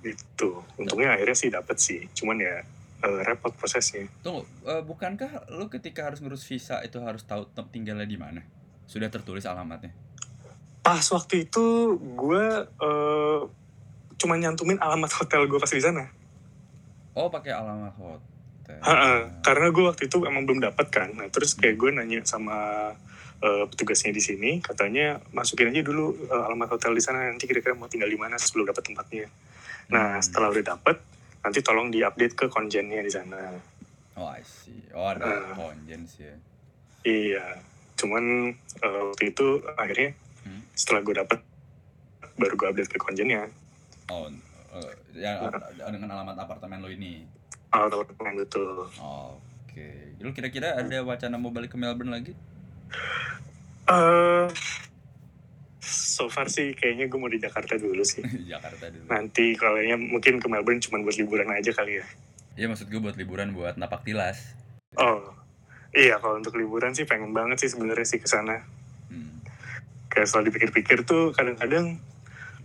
gitu 0.00 0.62
untungnya 0.74 1.12
akhirnya 1.12 1.36
sih 1.36 1.48
dapat 1.48 1.76
sih 1.76 2.06
cuman 2.12 2.36
ya 2.36 2.62
eh, 2.98 3.20
repot 3.22 3.50
prosesnya 3.52 4.10
Tunggu, 4.20 4.42
eh, 4.64 4.82
bukankah 4.82 5.50
lu 5.50 5.66
ketika 5.68 6.02
harus 6.04 6.18
ngurus 6.18 6.42
visa 6.42 6.78
itu 6.80 6.98
harus 6.98 7.22
tahu 7.22 7.46
tem- 7.48 7.70
tinggalnya 7.72 8.02
di 8.04 8.16
mana? 8.16 8.42
Sudah 8.84 9.06
tertulis 9.06 9.44
alamatnya. 9.44 9.94
pas 10.80 11.04
waktu 11.04 11.44
itu 11.44 11.64
gue 12.16 12.44
eh 12.64 13.40
cuma 14.16 14.34
nyantumin 14.34 14.78
alamat 14.78 15.10
hotel 15.18 15.44
gue 15.44 15.58
pas 15.58 15.68
di 15.68 15.78
sana 15.78 16.08
Oh, 17.12 17.26
pakai 17.28 17.50
alamat 17.50 17.94
hotel. 17.94 18.22
Ha-ha, 18.68 19.40
karena 19.40 19.66
gue 19.68 19.80
waktu 19.82 20.06
itu 20.06 20.22
emang 20.22 20.44
belum 20.44 20.60
dapat 20.62 20.86
kan 20.86 21.08
nah 21.10 21.26
terus 21.26 21.52
kayak 21.52 21.76
gue 21.76 21.90
nanya 21.90 22.20
sama 22.22 22.92
eh, 23.38 23.64
petugasnya 23.66 24.10
di 24.10 24.20
sini 24.20 24.50
katanya 24.58 25.18
masukin 25.30 25.68
aja 25.68 25.80
dulu 25.80 26.12
eh, 26.22 26.42
alamat 26.44 26.68
hotel 26.70 26.92
di 26.92 27.00
sana 27.00 27.24
nanti 27.24 27.44
kira-kira 27.44 27.72
mau 27.72 27.86
tinggal 27.86 28.06
di 28.06 28.14
mana 28.14 28.36
sebelum 28.36 28.68
dapat 28.68 28.84
tempatnya 28.84 29.26
nah 29.88 30.14
Hmm. 30.14 30.22
setelah 30.22 30.48
udah 30.50 30.64
dapat 30.68 30.96
nanti 31.40 31.58
tolong 31.60 31.88
diupdate 31.88 32.34
ke 32.34 32.46
konjennya 32.46 33.00
di 33.00 33.08
sana 33.08 33.40
Oh, 34.14 34.26
I 34.26 34.42
see. 34.42 34.82
Oh, 34.90 35.06
ada 35.06 35.22
Eh. 35.22 35.54
konjens 35.54 36.18
ya. 36.18 36.34
iya 37.02 37.56
cuman 37.94 38.52
eh, 38.78 39.02
waktu 39.06 39.24
itu 39.28 39.46
akhirnya 39.74 40.12
Hmm. 40.38 40.62
setelah 40.72 41.00
gue 41.02 41.14
dapat 41.14 41.38
baru 42.34 42.54
gue 42.54 42.68
update 42.68 42.90
ke 42.90 42.98
konjennya 42.98 43.48
Oh, 44.06 44.28
eh, 44.74 44.92
yang 45.14 45.50
dengan 45.90 46.10
alamat 46.14 46.36
apartemen 46.38 46.78
lo 46.78 46.88
ini. 46.88 47.24
Hotel 47.70 48.02
betul 48.34 48.88
Oke. 49.68 50.16
Lu 50.18 50.32
kira-kira 50.32 50.74
ada 50.74 50.98
wacana 51.02 51.38
mau 51.38 51.50
balik 51.50 51.70
ke 51.70 51.78
Melbourne 51.78 52.10
lagi? 52.10 52.32
eh 53.88 54.46
so 55.80 56.28
far 56.28 56.48
sih 56.48 56.74
kayaknya 56.74 57.08
gue 57.08 57.16
mau 57.16 57.28
di 57.28 57.38
Jakarta 57.38 57.78
dulu 57.78 58.04
sih 58.04 58.20
Jakarta 58.52 58.90
dulu. 58.90 59.08
nanti 59.08 59.56
kalinya 59.56 59.96
mungkin 59.96 60.36
ke 60.36 60.46
Melbourne 60.46 60.82
cuma 60.82 61.00
buat 61.00 61.16
liburan 61.16 61.48
aja 61.48 61.72
kali 61.72 62.00
ya 62.00 62.06
Iya, 62.58 62.66
maksud 62.66 62.90
gue 62.90 62.98
buat 62.98 63.14
liburan 63.14 63.54
buat 63.54 63.78
napak 63.78 64.02
tilas. 64.02 64.42
Oh, 64.98 65.30
iya 65.94 66.18
kalau 66.18 66.42
untuk 66.42 66.58
liburan 66.58 66.90
sih 66.90 67.06
pengen 67.06 67.30
banget 67.30 67.62
sih 67.62 67.70
sebenarnya 67.70 68.02
sih 68.02 68.18
ke 68.18 68.26
sana. 68.26 68.66
Hmm. 69.06 69.38
Kayak 70.10 70.26
setelah 70.26 70.50
dipikir-pikir 70.50 71.06
tuh 71.06 71.30
kadang-kadang 71.30 72.02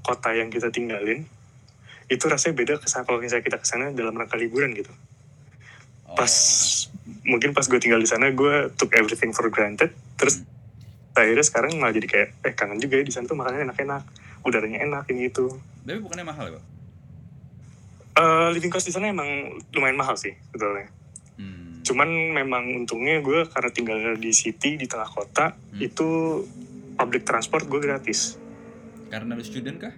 kota 0.02 0.34
yang 0.34 0.50
kita 0.50 0.74
tinggalin 0.74 1.30
itu 2.12 2.26
rasanya 2.28 2.56
beda 2.56 2.74
ke 2.80 2.88
kalau 2.88 3.20
misalnya 3.20 3.44
kita 3.44 3.58
ke 3.60 3.68
sana 3.68 3.92
dalam 3.96 4.16
rangka 4.16 4.36
liburan 4.36 4.76
gitu. 4.76 4.92
Oh. 6.08 6.16
Pas 6.16 6.34
mungkin 7.24 7.56
pas 7.56 7.64
gue 7.68 7.80
tinggal 7.80 8.00
di 8.00 8.10
sana 8.10 8.32
gue 8.32 8.72
took 8.76 8.92
everything 8.96 9.32
for 9.32 9.48
granted. 9.48 9.96
Terus 10.20 10.44
akhirnya 11.14 11.46
sekarang 11.46 11.78
malah 11.78 11.94
jadi 11.94 12.08
kayak 12.10 12.30
eh 12.44 12.54
kangen 12.58 12.82
juga 12.82 13.00
ya 13.00 13.06
di 13.06 13.14
sana 13.14 13.30
tuh 13.30 13.38
makanannya 13.38 13.72
enak-enak, 13.72 14.04
udaranya 14.44 14.80
enak 14.84 15.04
ini 15.14 15.30
itu. 15.30 15.48
Tapi 15.84 16.00
bukannya 16.00 16.26
mahal 16.26 16.46
ya, 16.50 16.54
Pak? 16.58 16.64
Eh, 18.14 18.48
living 18.54 18.70
cost 18.70 18.86
di 18.86 18.94
sana 18.94 19.10
emang 19.10 19.58
lumayan 19.74 19.98
mahal 19.98 20.14
sih 20.14 20.38
sebetulnya. 20.50 20.86
Hmm. 21.34 21.82
Cuman 21.82 22.10
memang 22.38 22.64
untungnya 22.78 23.18
gue 23.26 23.50
karena 23.50 23.70
tinggal 23.74 23.98
di 24.22 24.30
city 24.30 24.78
di 24.78 24.86
tengah 24.86 25.10
kota 25.10 25.58
Hmm. 25.58 25.82
itu 25.82 26.08
public 26.94 27.26
transport 27.26 27.66
gue 27.66 27.82
gratis. 27.82 28.38
Karena 29.10 29.34
lu 29.34 29.42
student 29.42 29.82
kah? 29.82 29.94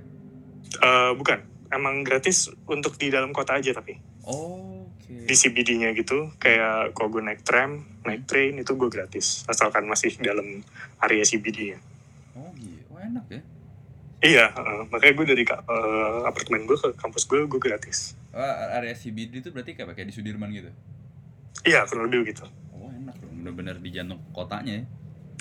Eh, 0.75 1.11
bukan, 1.15 1.43
emang 1.73 2.05
gratis 2.05 2.49
untuk 2.69 2.97
di 2.99 3.09
dalam 3.09 3.33
kota 3.33 3.57
aja 3.57 3.73
tapi 3.73 3.97
Oh, 4.25 4.89
Oke. 4.89 5.29
di 5.29 5.35
CBD-nya 5.37 5.93
gitu 5.93 6.33
kayak 6.41 6.97
kalau 6.97 7.13
gue 7.13 7.21
naik 7.21 7.45
tram, 7.45 7.85
naik 8.01 8.25
train 8.25 8.57
itu 8.57 8.73
gue 8.73 8.89
gratis 8.89 9.45
asalkan 9.45 9.85
masih 9.85 10.17
dalam 10.17 10.65
area 10.97 11.21
CBD-nya. 11.21 11.77
Oh 12.33 12.49
iya, 12.57 12.81
oh 12.89 12.97
enak 12.97 13.25
ya. 13.29 13.41
Iya, 14.25 14.45
eh, 14.49 14.81
makanya 14.89 15.13
gue 15.13 15.25
dari 15.29 15.43
eh, 15.45 16.19
apartemen 16.25 16.65
gue 16.65 16.73
ke 16.73 16.89
kampus 16.97 17.29
gue 17.29 17.45
gue 17.45 17.61
gratis. 17.61 18.17
Oh, 18.33 18.41
area 18.73 18.97
CBD 18.97 19.45
itu 19.45 19.53
berarti 19.53 19.77
kayak 19.77 19.93
kayak 19.93 20.09
di 20.09 20.15
Sudirman 20.17 20.49
gitu. 20.49 20.73
Iya, 21.61 21.85
kurang 21.85 22.09
lebih 22.09 22.33
gitu. 22.33 22.49
Oh 22.73 22.89
enak 22.89 23.13
loh, 23.21 23.29
bener-bener 23.29 23.77
di 23.77 23.93
jantung 23.93 24.17
kotanya 24.33 24.81
ya. 24.81 24.83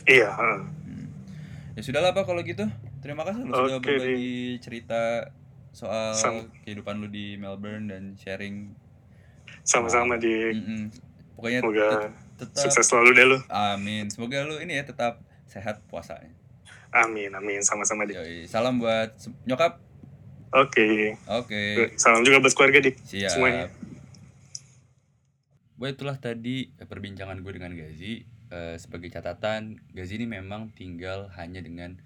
Iya, 0.05 0.29
eh. 0.29 0.61
Hmm. 0.61 1.09
Ya 1.75 1.81
sudahlah 1.81 2.13
pak 2.13 2.29
kalau 2.29 2.45
gitu. 2.45 2.69
Terima 3.01 3.25
kasih 3.25 3.49
lu 3.49 3.53
sudah 3.53 3.81
berbagi 3.81 4.61
cerita 4.61 5.33
soal 5.75 6.15
Sam- 6.15 6.49
kehidupan 6.63 6.97
lu 6.97 7.07
di 7.07 7.35
Melbourne 7.35 7.91
dan 7.91 8.15
sharing. 8.15 8.73
sama-sama 9.63 10.15
di 10.15 10.53
Mm-mm. 10.53 10.93
Pokoknya 11.35 11.61
semoga 11.61 11.89
tet- 11.91 12.13
tetap. 12.39 12.63
sukses 12.63 12.85
selalu 12.85 13.11
deh 13.13 13.27
lu. 13.27 13.39
Amin. 13.49 14.07
Semoga 14.07 14.45
lu 14.45 14.57
ini 14.57 14.77
ya 14.77 14.85
tetap 14.85 15.19
sehat 15.45 15.83
puasanya. 15.87 16.31
Amin, 16.91 17.33
amin, 17.33 17.59
sama-sama 17.61 18.05
deh. 18.05 18.15
Yoi. 18.15 18.45
Salam 18.45 18.79
buat 18.79 19.11
nyokap. 19.43 19.83
Oke, 20.55 21.19
Oke. 21.27 21.91
salam 21.97 22.23
juga 22.23 22.39
buat 22.39 22.53
keluarga 22.53 22.79
dik. 22.81 23.03
Siap. 23.03 23.33
Semuanya. 23.33 23.67
Wah 25.75 25.91
itulah 25.91 26.15
tadi 26.17 26.71
eh, 26.73 26.87
perbincangan 26.87 27.43
gue 27.43 27.53
dengan 27.53 27.75
Gazi. 27.75 28.23
eh, 28.47 28.77
sebagai 28.77 29.11
catatan, 29.11 29.83
Gazi 29.91 30.15
ini 30.15 30.31
memang 30.31 30.71
tinggal 30.71 31.27
hanya 31.35 31.59
dengan 31.59 31.99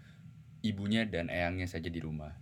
ibunya 0.61 1.05
dan 1.05 1.29
eyangnya 1.29 1.69
saja 1.69 1.93
di 1.93 2.01
rumah. 2.01 2.33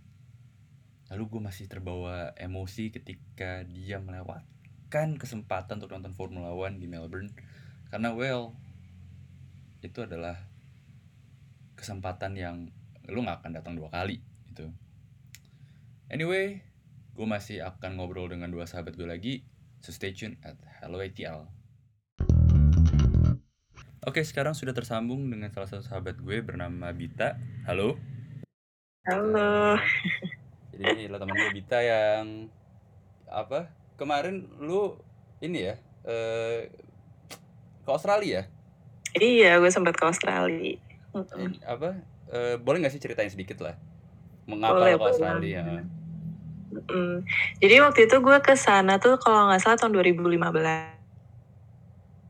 Lalu 1.07 1.23
gue 1.31 1.41
masih 1.43 1.65
terbawa 1.71 2.35
emosi 2.35 2.91
ketika 2.91 3.63
dia 3.63 4.03
melewatkan 4.03 5.15
kesempatan 5.15 5.79
untuk 5.79 5.95
nonton 5.95 6.11
Formula 6.11 6.51
One 6.51 6.83
di 6.83 6.87
Melbourne 6.91 7.31
karena 7.87 8.11
well 8.11 8.51
itu 9.79 10.03
adalah 10.03 10.35
kesempatan 11.79 12.35
yang 12.35 12.55
lu 13.07 13.23
nggak 13.23 13.39
akan 13.39 13.51
datang 13.55 13.79
dua 13.79 13.87
kali 13.87 14.19
gitu. 14.51 14.67
Anyway, 16.11 16.59
gue 17.15 17.27
masih 17.27 17.63
akan 17.63 17.95
ngobrol 17.95 18.27
dengan 18.27 18.51
dua 18.51 18.67
sahabat 18.67 18.99
gue 18.99 19.07
lagi. 19.07 19.47
So 19.79 19.95
stay 19.95 20.11
tuned 20.11 20.41
at 20.43 20.59
Hello 20.83 20.99
ATL. 20.99 21.47
Oke, 24.07 24.23
sekarang 24.23 24.55
sudah 24.55 24.71
tersambung 24.71 25.27
dengan 25.27 25.51
salah 25.51 25.67
satu 25.67 25.83
sahabat 25.83 26.19
gue 26.19 26.39
bernama 26.39 26.91
Bita. 26.95 27.39
Halo. 27.67 27.99
Halo. 29.07 29.75
Jadi 30.77 30.93
ini 30.93 31.03
lo 31.09 31.17
teman 31.17 31.33
gue 31.33 31.57
Bita 31.57 31.81
yang 31.81 32.45
apa? 33.25 33.73
Kemarin 33.97 34.45
lu 34.61 34.93
ini 35.41 35.73
ya 35.73 35.75
eh 36.05 36.69
ke 37.81 37.89
Australia 37.89 38.29
ya? 38.29 38.43
Iya, 39.17 39.51
gue 39.57 39.71
sempat 39.73 39.97
ke 39.97 40.05
Australia. 40.05 40.77
Ini 41.17 41.57
apa? 41.65 41.97
Eh, 42.29 42.61
boleh 42.61 42.77
nggak 42.85 42.93
sih 42.93 43.01
ceritain 43.01 43.31
sedikit 43.33 43.57
lah? 43.65 43.73
Mengapa 44.45 44.77
Boleh, 44.77 44.93
lo 44.93 44.99
ke. 45.01 45.09
Australia? 45.09 45.81
Mm. 46.67 47.25
Jadi 47.57 47.75
waktu 47.81 47.99
itu 48.05 48.21
gue 48.21 48.37
ke 48.43 48.53
sana 48.53 49.01
tuh 49.01 49.17
kalau 49.17 49.49
nggak 49.49 49.65
salah 49.65 49.81
tahun 49.81 49.97
2015. 49.97 50.37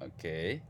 Oke. 0.07 0.63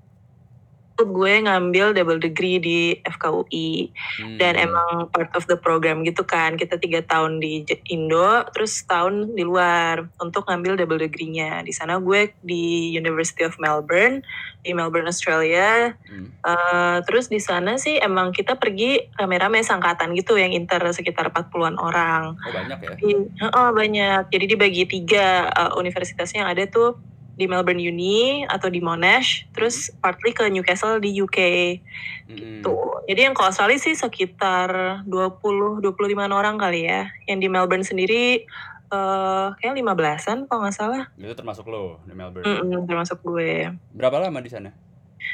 Gue 0.97 1.45
ngambil 1.45 1.93
double 1.93 2.17
degree 2.17 2.57
di 2.57 2.79
FKUI 3.05 3.93
Hmm. 4.17 4.37
dan 4.41 4.57
emang 4.57 5.13
part 5.13 5.29
of 5.37 5.45
the 5.45 5.57
program 5.57 6.01
gitu 6.01 6.25
kan. 6.25 6.57
Kita 6.57 6.81
tiga 6.81 7.05
tahun 7.05 7.37
di 7.37 7.61
Indo, 7.93 8.41
terus 8.53 8.81
tahun 8.85 9.37
di 9.37 9.45
luar 9.45 10.09
untuk 10.17 10.49
ngambil 10.49 10.81
double 10.81 11.01
degree-nya. 11.05 11.61
Di 11.61 11.73
sana 11.73 12.01
gue 12.01 12.33
di 12.41 12.93
University 12.97 13.45
of 13.45 13.57
Melbourne, 13.61 14.25
di 14.65 14.73
Melbourne, 14.73 15.07
Australia. 15.07 15.93
Hmm. 16.09 16.33
Eh, 16.33 16.97
terus 17.05 17.29
di 17.29 17.37
sana 17.37 17.77
sih 17.77 18.01
emang 18.01 18.33
kita 18.33 18.57
pergi 18.57 18.99
rame-rame 19.15 19.61
sangkatan 19.61 20.17
gitu 20.17 20.35
yang 20.35 20.51
inter 20.51 20.81
sekitar 20.91 21.29
40-an 21.29 21.77
orang. 21.77 22.33
Oh 22.35 22.51
banyak 22.51 22.77
ya? 22.81 22.91
Oh, 23.53 23.69
banyak. 23.71 24.21
Jadi 24.33 24.45
dibagi 24.49 24.83
tiga 24.87 25.51
uh, 25.53 25.71
universitasnya 25.77 26.43
yang 26.43 26.51
ada 26.51 26.63
tuh 26.67 26.97
di 27.37 27.45
Melbourne 27.45 27.79
Uni 27.79 28.41
atau 28.49 28.67
di 28.67 28.81
Monash, 28.81 29.45
terus 29.53 29.93
partly 30.01 30.33
ke 30.33 30.49
Newcastle 30.49 30.97
di 30.97 31.13
UK 31.21 31.39
Mm-mm. 32.33 32.65
tuh. 32.65 33.05
Jadi 33.05 33.29
yang 33.29 33.37
ke 33.37 33.45
Australia 33.45 33.77
sih 33.77 33.93
sekitar 33.93 35.05
20 35.05 35.79
25 35.85 35.85
orang 36.33 36.57
kali 36.57 36.89
ya. 36.89 37.13
Yang 37.29 37.39
di 37.45 37.47
Melbourne 37.47 37.85
sendiri 37.85 38.43
eh 38.87 39.47
kayak 39.59 39.75
15-an 39.77 40.49
kalau 40.49 40.59
nggak 40.65 40.75
salah. 40.75 41.03
Itu 41.13 41.37
termasuk 41.37 41.69
lo 41.69 42.01
di 42.09 42.17
Melbourne. 42.17 42.43
Mm-mm, 42.43 42.89
termasuk 42.89 43.21
gue. 43.21 43.69
Berapa 43.93 44.17
lama 44.17 44.41
di 44.41 44.49
sana? 44.49 44.73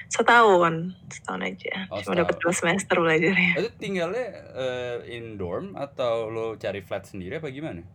Setahun, 0.09 0.91
setahun 1.07 1.41
aja. 1.41 1.87
Oh, 1.93 2.01
Cuma 2.01 2.17
dapat 2.17 2.35
dua 2.41 2.53
semester 2.53 2.97
belajarnya. 2.97 3.53
Itu 3.61 3.69
tinggalnya 3.77 4.25
eh, 4.57 4.97
in 5.15 5.37
dorm 5.37 5.77
atau 5.77 6.33
lo 6.33 6.57
cari 6.57 6.81
flat 6.81 7.07
sendiri 7.07 7.37
apa 7.37 7.47
gimana? 7.53 7.85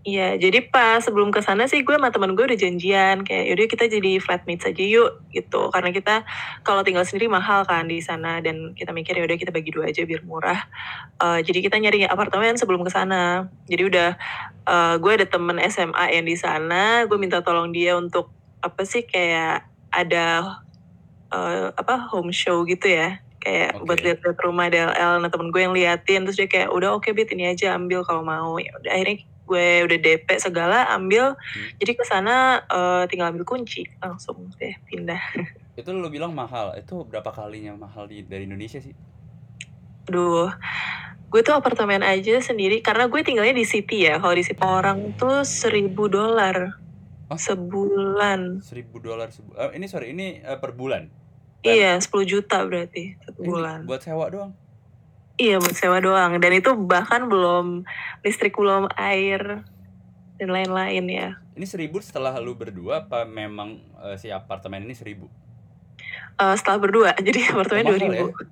Iya, 0.00 0.40
jadi 0.40 0.64
pas 0.64 1.04
sebelum 1.04 1.28
ke 1.28 1.44
sana 1.44 1.68
sih 1.68 1.84
gue 1.84 1.92
sama 1.92 2.08
temen 2.08 2.32
gue 2.32 2.40
udah 2.40 2.56
janjian 2.56 3.20
kayak 3.20 3.52
yaudah 3.52 3.68
kita 3.68 3.84
jadi 3.84 4.16
flatmates 4.16 4.64
aja 4.64 4.80
yuk 4.80 5.20
gitu. 5.28 5.68
Karena 5.68 5.92
kita 5.92 6.24
kalau 6.64 6.80
tinggal 6.80 7.04
sendiri 7.04 7.28
mahal 7.28 7.68
kan 7.68 7.84
di 7.84 8.00
sana 8.00 8.40
dan 8.40 8.72
kita 8.72 8.96
mikir 8.96 9.12
ya 9.12 9.28
udah 9.28 9.36
kita 9.36 9.52
bagi 9.52 9.68
dua 9.68 9.92
aja 9.92 10.00
biar 10.08 10.24
murah. 10.24 10.56
Eh, 11.20 11.44
jadi 11.44 11.60
kita 11.68 11.76
nyari 11.76 12.08
apartemen 12.08 12.56
sebelum 12.56 12.80
ke 12.80 12.88
sana. 12.88 13.52
Jadi 13.68 13.82
udah 13.92 14.10
eh, 14.72 14.94
gue 14.96 15.12
ada 15.20 15.26
temen 15.28 15.60
SMA 15.68 16.04
yang 16.16 16.24
di 16.24 16.36
sana, 16.40 17.04
gue 17.04 17.18
minta 17.20 17.44
tolong 17.44 17.68
dia 17.68 17.92
untuk 17.92 18.32
apa 18.64 18.88
sih 18.88 19.04
kayak 19.04 19.68
ada 19.92 20.56
eh, 21.28 21.68
apa 21.76 22.08
home 22.08 22.32
show 22.32 22.64
gitu 22.64 22.88
ya 22.88 23.20
kayak 23.40 23.80
Oke. 23.80 23.84
buat 23.88 24.00
lihat-lihat 24.04 24.38
rumah 24.44 24.68
DLL 24.68 25.12
nah 25.24 25.30
temen 25.32 25.48
gue 25.48 25.60
yang 25.64 25.72
liatin 25.72 26.28
terus 26.28 26.36
dia 26.36 26.48
kayak 26.48 26.68
udah 26.76 26.92
oke 26.92 27.08
bit 27.16 27.32
ini 27.32 27.48
aja 27.48 27.72
ambil 27.72 28.04
kalau 28.04 28.20
mau 28.20 28.60
ya 28.60 28.68
udah 28.76 28.92
akhirnya 28.92 29.24
gue 29.50 29.90
udah 29.90 29.98
DP 29.98 30.38
segala 30.38 30.86
ambil 30.94 31.34
jadi 31.82 31.98
ke 31.98 32.06
sana 32.06 32.62
eh, 32.70 33.02
tinggal 33.10 33.34
ambil 33.34 33.42
kunci 33.42 33.82
langsung 33.98 34.46
deh 34.54 34.78
pindah 34.86 35.18
Itu 35.80 35.96
lo 35.96 36.12
bilang 36.12 36.36
mahal. 36.36 36.76
Itu 36.76 37.08
berapa 37.08 37.32
kalinya 37.32 37.72
mahal 37.72 38.04
di 38.04 38.20
dari 38.20 38.44
Indonesia 38.44 38.84
sih? 38.84 38.92
aduh 40.10 40.50
gue 41.30 41.40
tuh 41.46 41.54
apartemen 41.54 42.02
aja 42.02 42.42
sendiri 42.42 42.82
karena 42.82 43.06
gue 43.06 43.22
tinggalnya 43.22 43.54
di 43.54 43.62
city 43.62 44.10
ya 44.10 44.18
kalau 44.18 44.34
di 44.34 44.42
city 44.42 44.58
orang 44.58 45.14
tuh 45.14 45.46
seribu 45.46 46.10
dolar 46.10 46.74
Hah? 47.30 47.38
sebulan 47.38 48.58
Seribu 48.58 48.98
dolar 48.98 49.30
sebu 49.30 49.54
eh, 49.54 49.78
ini 49.78 49.86
sorry 49.86 50.10
ini 50.10 50.42
eh, 50.42 50.58
per 50.58 50.74
bulan. 50.74 51.06
iya 51.62 51.94
10 51.94 52.10
juta 52.26 52.66
berarti 52.66 53.14
satu 53.22 53.46
bulan 53.46 53.86
buat 53.86 54.02
sewa 54.02 54.26
doang. 54.26 54.50
Iya 55.40 55.56
buat 55.56 55.72
sewa 55.72 56.04
doang 56.04 56.36
dan 56.36 56.52
itu 56.52 56.76
bahkan 56.76 57.24
belum 57.24 57.88
listrik 58.20 58.60
belum 58.60 58.92
air 58.92 59.64
dan 60.36 60.48
lain-lain 60.52 61.04
ya. 61.08 61.28
Ini 61.56 61.64
seribu 61.64 61.96
setelah 62.04 62.36
lu 62.36 62.52
berdua 62.52 63.08
apa 63.08 63.24
memang 63.24 63.80
eh, 64.04 64.20
si 64.20 64.28
apartemen 64.28 64.84
ini 64.84 64.92
seribu? 64.92 65.32
Eh, 66.36 66.54
setelah 66.60 66.76
berdua 66.76 67.16
jadi 67.26 67.56
apartemen 67.56 67.88
Oh, 67.88 67.92
dua 67.96 68.00
ribu. 68.00 68.24
ya? 68.28 68.48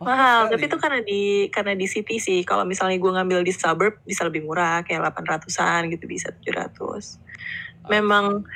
Mahal, 0.00 0.40
tapi 0.52 0.64
itu 0.64 0.76
karena 0.80 1.00
di 1.04 1.52
karena 1.52 1.76
di 1.76 1.84
city 1.84 2.16
sih. 2.16 2.40
Kalau 2.40 2.64
misalnya 2.64 2.96
gue 2.96 3.12
ngambil 3.12 3.44
di 3.44 3.52
suburb 3.52 4.00
bisa 4.08 4.24
lebih 4.24 4.48
murah 4.48 4.80
kayak 4.84 5.12
800-an 5.12 5.92
gitu 5.92 6.08
bisa 6.08 6.32
700. 6.40 7.20
Memang 7.92 8.48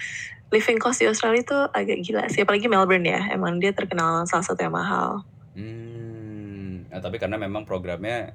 living 0.53 0.81
cost 0.81 1.01
di 1.01 1.09
Australia 1.09 1.41
itu 1.41 1.59
agak 1.73 2.01
gila 2.05 2.25
sih 2.33 2.45
apalagi 2.45 2.65
Melbourne 2.69 3.05
ya. 3.05 3.29
Emang 3.29 3.61
dia 3.61 3.77
terkenal 3.77 4.25
salah 4.25 4.45
satu 4.45 4.61
yang 4.65 4.73
mahal. 4.73 5.21
Hmm. 5.53 6.89
Nah, 6.89 7.01
tapi 7.01 7.17
karena 7.21 7.37
memang 7.37 7.69
programnya 7.69 8.33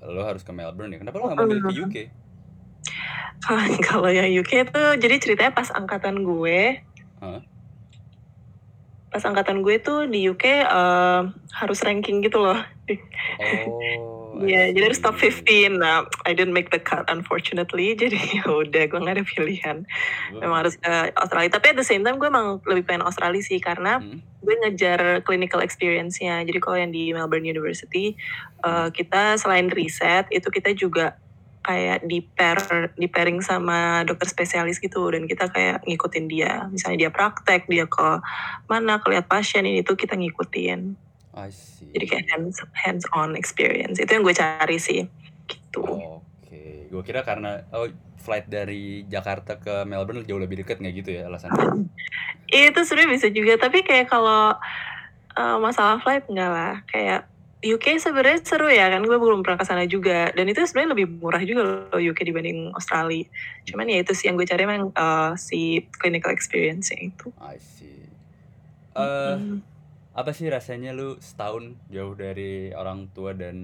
lo 0.00 0.24
harus 0.24 0.40
ke 0.40 0.52
Melbourne 0.52 0.96
ya. 0.96 0.98
Kenapa 1.04 1.16
lo 1.20 1.24
nggak 1.28 1.36
mau 1.36 1.48
ke 1.68 1.80
UK? 1.84 1.96
Kalau 3.88 4.10
yang 4.12 4.28
UK 4.28 4.68
tuh 4.68 4.96
jadi 5.00 5.16
ceritanya 5.20 5.52
pas 5.52 5.68
angkatan 5.72 6.24
gue. 6.24 6.80
Hah? 7.20 7.40
Pas 9.10 9.22
angkatan 9.26 9.60
gue 9.60 9.76
tuh 9.82 10.06
di 10.06 10.28
UK 10.28 10.44
eh, 10.64 11.22
harus 11.56 11.78
ranking 11.84 12.24
gitu 12.24 12.40
loh. 12.40 12.60
Oh. 13.38 14.19
Iya, 14.40 14.72
I 14.72 14.72
jadi 14.72 14.84
harus 14.88 15.00
top 15.04 15.20
see. 15.20 15.28
15. 15.68 15.76
Nah, 15.76 16.08
I 16.24 16.32
didn't 16.32 16.56
make 16.56 16.72
the 16.72 16.80
cut 16.80 17.06
unfortunately. 17.12 17.92
Jadi 18.00 18.40
ya 18.40 18.48
udah, 18.48 18.88
gue 18.88 19.00
gak 19.00 19.14
ada 19.20 19.24
pilihan. 19.24 19.76
Memang 20.32 20.64
harus 20.64 20.80
ke 20.80 21.12
Australia. 21.12 21.52
Tapi 21.52 21.66
at 21.72 21.76
the 21.76 21.84
same 21.84 22.00
time 22.00 22.16
gue 22.16 22.28
emang 22.28 22.58
lebih 22.64 22.88
pengen 22.88 23.04
Australia 23.04 23.42
sih 23.44 23.60
karena 23.60 24.00
Hmm. 24.00 24.22
gue 24.40 24.54
ngejar 24.64 25.20
clinical 25.28 25.60
experience-nya. 25.60 26.40
Jadi 26.48 26.58
kalau 26.62 26.80
yang 26.80 26.88
di 26.94 27.12
Melbourne 27.12 27.44
University, 27.44 28.16
eh, 28.64 28.88
kita 28.94 29.36
selain 29.36 29.68
riset, 29.68 30.24
itu 30.32 30.48
kita 30.48 30.72
juga 30.72 31.20
kayak 31.60 32.08
di 32.08 32.24
pair 32.24 32.56
di 32.96 33.04
pairing 33.04 33.44
sama 33.44 34.00
dokter 34.08 34.24
spesialis 34.32 34.80
gitu 34.80 35.04
dan 35.12 35.28
kita 35.28 35.52
kayak 35.52 35.84
ngikutin 35.84 36.24
dia 36.24 36.64
misalnya 36.72 37.06
dia 37.06 37.10
praktek 37.12 37.68
dia 37.68 37.84
ke 37.84 38.08
mana 38.64 38.96
kelihat 39.04 39.28
pasien 39.28 39.68
ini 39.68 39.84
tuh 39.84 39.92
kita 39.92 40.16
ngikutin 40.16 40.96
I 41.30 41.54
see. 41.54 41.86
jadi 41.94 42.04
kayak 42.10 42.24
hands 42.34 42.58
hands 42.74 43.04
on 43.14 43.38
experience. 43.38 44.02
Itu 44.02 44.10
yang 44.18 44.26
gue 44.26 44.34
cari 44.34 44.76
sih. 44.82 45.06
Gitu. 45.46 45.82
Oke, 45.82 46.90
gue 46.90 47.02
kira 47.06 47.22
karena 47.22 47.62
oh 47.70 47.86
flight 48.20 48.50
dari 48.50 49.06
Jakarta 49.06 49.56
ke 49.56 49.86
Melbourne 49.86 50.26
jauh 50.26 50.42
lebih 50.42 50.60
dekat 50.66 50.82
nggak 50.82 50.94
gitu 51.02 51.10
ya 51.16 51.30
alasannya? 51.30 51.86
itu 52.50 52.80
sebenarnya 52.82 53.10
bisa 53.14 53.28
juga. 53.30 53.52
Tapi 53.62 53.86
kayak 53.86 54.10
kalau 54.10 54.58
uh, 55.38 55.56
masalah 55.62 56.02
flight 56.02 56.26
enggak 56.26 56.50
lah. 56.50 56.74
Kayak 56.90 57.30
UK 57.60 58.02
sebenarnya 58.02 58.42
seru 58.42 58.66
ya 58.66 58.90
kan. 58.90 59.06
Gue 59.06 59.16
belum 59.16 59.46
pernah 59.46 59.62
ke 59.62 59.66
sana 59.70 59.86
juga. 59.86 60.34
Dan 60.34 60.50
itu 60.50 60.66
sebenarnya 60.66 60.98
lebih 60.98 61.06
murah 61.22 61.42
juga 61.46 61.62
loh 61.62 62.00
UK 62.00 62.26
dibanding 62.26 62.74
Australia. 62.74 63.22
Cuman 63.70 63.86
ya 63.86 64.02
itu 64.02 64.12
sih 64.18 64.26
yang 64.26 64.34
gue 64.34 64.50
cari 64.50 64.66
emang 64.66 64.90
uh, 64.98 65.38
si 65.38 65.86
clinical 65.94 66.34
experience 66.34 66.90
itu. 66.90 67.30
I 67.38 67.56
see. 67.62 68.02
Eh, 68.98 69.38
Mm. 69.38 69.62
Apa 70.10 70.34
sih 70.34 70.50
rasanya 70.50 70.90
lu 70.90 71.16
setahun 71.22 71.78
jauh 71.86 72.18
dari 72.18 72.74
orang 72.74 73.06
tua 73.14 73.30
dan 73.30 73.56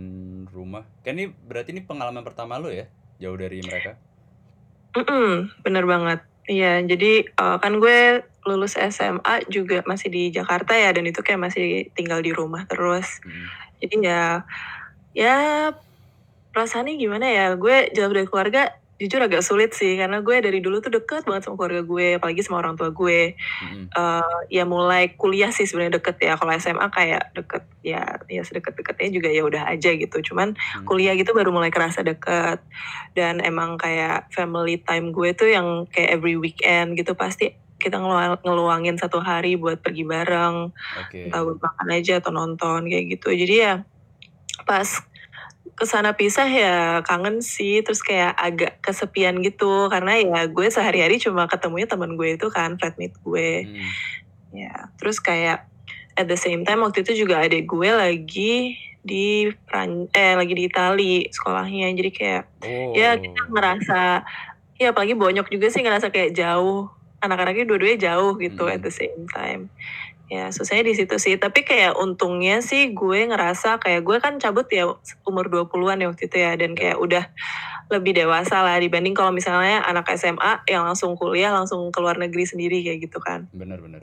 rumah? 0.55 0.87
Kan 1.03 1.19
ini 1.19 1.35
berarti 1.35 1.75
ini 1.75 1.83
pengalaman 1.83 2.23
pertama 2.23 2.57
lu 2.63 2.71
ya, 2.71 2.87
jauh 3.19 3.35
dari 3.35 3.59
mereka. 3.63 3.99
Mm-mm, 4.95 5.51
bener 5.67 5.85
banget. 5.85 6.21
Iya, 6.47 6.79
jadi 6.87 7.27
uh, 7.43 7.59
kan 7.59 7.83
gue 7.83 8.23
lulus 8.47 8.79
SMA 8.79 9.51
juga 9.51 9.83
masih 9.83 10.09
di 10.09 10.31
Jakarta 10.31 10.79
ya, 10.79 10.95
dan 10.95 11.03
itu 11.03 11.19
kayak 11.19 11.51
masih 11.51 11.91
tinggal 11.99 12.23
di 12.23 12.31
rumah 12.31 12.63
terus. 12.71 13.19
Hmm. 13.27 13.51
Jadi 13.83 14.07
ya, 14.07 14.47
ya 15.13 15.37
perasaannya 16.55 16.95
gimana 16.95 17.27
ya? 17.27 17.47
Gue 17.59 17.91
jauh 17.91 18.15
dari 18.15 18.31
keluarga 18.31 18.71
jujur 18.97 19.21
agak 19.21 19.45
sulit 19.45 19.77
sih 19.77 19.93
karena 19.95 20.25
gue 20.25 20.41
dari 20.41 20.65
dulu 20.65 20.81
tuh 20.81 20.89
deket 20.89 21.29
banget 21.29 21.45
sama 21.45 21.61
keluarga 21.61 21.85
gue 21.85 22.17
apalagi 22.17 22.41
sama 22.41 22.65
orang 22.65 22.75
tua 22.75 22.89
gue 22.89 23.37
Mm-mm. 23.37 23.93
Eh, 23.93 24.37
ya 24.49 24.65
mulai 24.65 25.13
kuliah 25.13 25.53
sih 25.53 25.65
sebenarnya 25.65 26.01
deket 26.01 26.17
ya 26.19 26.33
kalau 26.35 26.57
SMA 26.57 26.89
kayak 26.89 27.29
deket 27.33 27.69
ya 27.81 28.17
ya 28.25 28.41
sedekat-dekatnya 28.41 29.13
juga 29.13 29.29
ya 29.29 29.45
udah 29.45 29.69
aja 29.69 29.93
gitu 29.93 30.17
cuman 30.33 30.57
Hmm. 30.57 30.85
kuliah 30.85 31.13
gitu 31.13 31.31
baru 31.31 31.53
mulai 31.53 31.69
kerasa 31.69 32.01
deket 32.01 32.65
dan 33.13 33.41
emang 33.41 33.77
kayak 33.77 34.33
family 34.33 34.81
time 34.81 35.13
gue 35.13 35.33
tuh 35.33 35.49
yang 35.49 35.85
kayak 35.87 36.17
every 36.17 36.41
weekend 36.41 36.97
gitu 36.97 37.13
pasti 37.13 37.53
kita 37.77 38.01
ngelu- 38.01 38.41
ngeluangin 38.41 38.97
satu 38.97 39.21
hari 39.21 39.55
buat 39.55 39.85
pergi 39.85 40.09
bareng 40.09 40.73
Oke. 41.05 41.29
entah 41.29 41.45
buat 41.45 41.61
makan 41.61 41.89
aja 41.93 42.19
atau 42.19 42.33
nonton 42.33 42.89
kayak 42.89 43.13
gitu 43.13 43.29
jadi 43.29 43.55
ya 43.55 43.73
pas 44.65 44.89
ke 45.77 45.85
sana 45.85 46.17
pisah 46.17 46.49
ya 46.49 46.77
kangen 47.05 47.45
sih 47.45 47.85
terus 47.85 48.01
kayak 48.01 48.33
agak 48.33 48.81
kesepian 48.81 49.45
gitu 49.45 49.93
karena 49.93 50.17
ya 50.17 50.41
gue 50.49 50.67
sehari-hari 50.67 51.21
cuma 51.21 51.45
ketemunya 51.45 51.85
temen 51.85 52.17
gue 52.17 52.35
itu 52.35 52.49
kan 52.49 52.81
flatmate 52.81 53.13
gue 53.21 53.51
Hmm. 53.69 53.85
ya 54.57 54.89
terus 54.97 55.21
kayak 55.21 55.69
at 56.17 56.25
the 56.25 56.39
same 56.41 56.65
time 56.65 56.81
waktu 56.81 57.05
itu 57.05 57.29
juga 57.29 57.45
adik 57.45 57.69
gue 57.69 57.93
lagi 57.93 58.81
di 59.05 59.53
Pran 59.69 60.09
eh 60.11 60.33
lagi 60.33 60.57
di 60.57 60.65
Itali 60.65 61.29
sekolahnya 61.29 61.93
jadi 61.93 62.11
kayak 62.11 62.43
Oh. 62.65 62.97
ya 62.97 63.21
kita 63.21 63.43
ngerasa 63.47 64.01
ya 64.77 64.91
apalagi 64.91 65.13
bonyok 65.13 65.47
juga 65.47 65.69
sih 65.69 65.85
ngerasa 65.85 66.09
kayak 66.09 66.33
jauh 66.33 66.89
anak-anaknya 67.21 67.69
dua-duanya 67.69 68.13
jauh 68.13 68.33
gitu 68.37 68.65
Mm. 68.65 68.75
at 68.75 68.81
the 68.81 68.91
same 68.91 69.29
time 69.29 69.69
ya 70.27 70.51
susahnya 70.51 70.91
di 70.91 70.95
situ 70.99 71.17
sih. 71.19 71.39
Tapi 71.39 71.63
kayak 71.63 71.99
untungnya 71.99 72.59
sih 72.63 72.91
gue 72.93 73.31
ngerasa 73.31 73.79
kayak 73.79 74.03
gue 74.03 74.17
kan 74.19 74.39
cabut 74.43 74.67
ya 74.71 74.91
umur 75.27 75.47
20-an 75.47 76.03
ya 76.03 76.07
waktu 76.11 76.25
itu 76.27 76.37
ya. 76.37 76.53
Dan 76.59 76.75
kayak 76.75 76.99
udah 76.99 77.25
lebih 77.87 78.19
dewasa 78.19 78.67
lah 78.67 78.77
dibanding 78.83 79.15
kalau 79.15 79.31
misalnya 79.31 79.87
anak 79.87 80.11
SMA 80.19 80.67
yang 80.67 80.83
langsung 80.83 81.15
kuliah 81.15 81.55
langsung 81.55 81.87
ke 81.95 81.99
luar 82.03 82.19
negeri 82.19 82.43
sendiri 82.43 82.83
kayak 82.83 83.07
gitu 83.07 83.23
kan. 83.23 83.47
Bener-bener. 83.55 84.03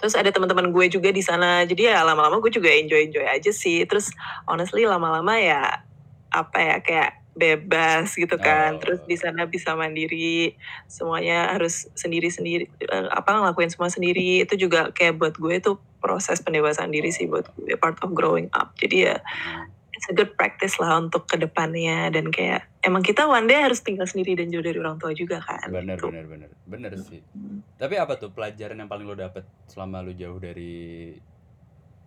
terus 0.00 0.16
ada 0.16 0.32
teman-teman 0.32 0.72
gue 0.72 0.86
juga 0.88 1.12
di 1.12 1.20
sana. 1.20 1.60
Jadi 1.68 1.92
ya 1.92 2.00
lama-lama 2.04 2.40
gue 2.40 2.52
juga 2.52 2.72
enjoy 2.72 3.12
enjoy 3.12 3.26
aja 3.28 3.52
sih. 3.52 3.84
Terus 3.84 4.08
honestly 4.48 4.88
lama-lama 4.88 5.36
ya 5.36 5.84
apa 6.32 6.56
ya 6.56 6.76
kayak 6.80 7.19
bebas 7.32 8.10
gitu 8.12 8.36
kan 8.36 8.76
Oh. 8.76 8.80
terus 8.82 9.00
di 9.04 9.14
sana 9.14 9.46
bisa 9.46 9.72
mandiri 9.72 10.58
semuanya 10.84 11.54
harus 11.54 11.86
sendiri-sendiri 11.94 12.66
eh, 12.80 13.06
apa 13.08 13.30
ngelakuin 13.32 13.70
semua 13.70 13.86
sendiri 13.86 14.42
itu 14.42 14.58
juga 14.58 14.90
kayak 14.90 15.14
buat 15.16 15.34
gue 15.34 15.54
itu 15.56 15.72
proses 15.98 16.38
pendewasaan 16.38 16.90
diri 16.90 17.08
sih 17.08 17.24
buat 17.24 17.46
gue 17.54 17.76
part 17.76 17.96
of 18.00 18.10
growing 18.10 18.50
up 18.52 18.74
jadi 18.76 18.96
ya 18.98 19.16
Hmm. 19.20 19.70
it's 19.94 20.08
a 20.08 20.16
good 20.16 20.32
practice 20.34 20.76
lah 20.76 20.96
untuk 20.96 21.24
ke 21.24 21.36
depannya 21.36 22.08
dan 22.08 22.28
kayak 22.28 22.66
emang 22.80 23.00
kita 23.00 23.24
one 23.24 23.44
day 23.44 23.60
harus 23.60 23.78
tinggal 23.78 24.04
sendiri 24.04 24.32
dan 24.34 24.48
jauh 24.48 24.60
dari 24.60 24.76
orang 24.76 24.96
tua 24.96 25.12
juga 25.12 25.38
kan 25.38 25.68
Bener, 25.68 25.96
gitu. 25.96 26.08
bener, 26.08 26.24
bener. 26.26 26.50
Bener 26.64 26.92
sih. 26.98 27.20
Hmm. 27.30 27.60
Tapi 27.74 27.94
apa 27.94 28.16
tuh 28.16 28.30
pelajaran 28.30 28.74
yang 28.76 28.88
paling 28.88 29.04
lo 29.04 29.12
dapet 29.12 29.44
selama 29.66 30.00
lo 30.00 30.10
jauh 30.10 30.36
dari 30.36 31.12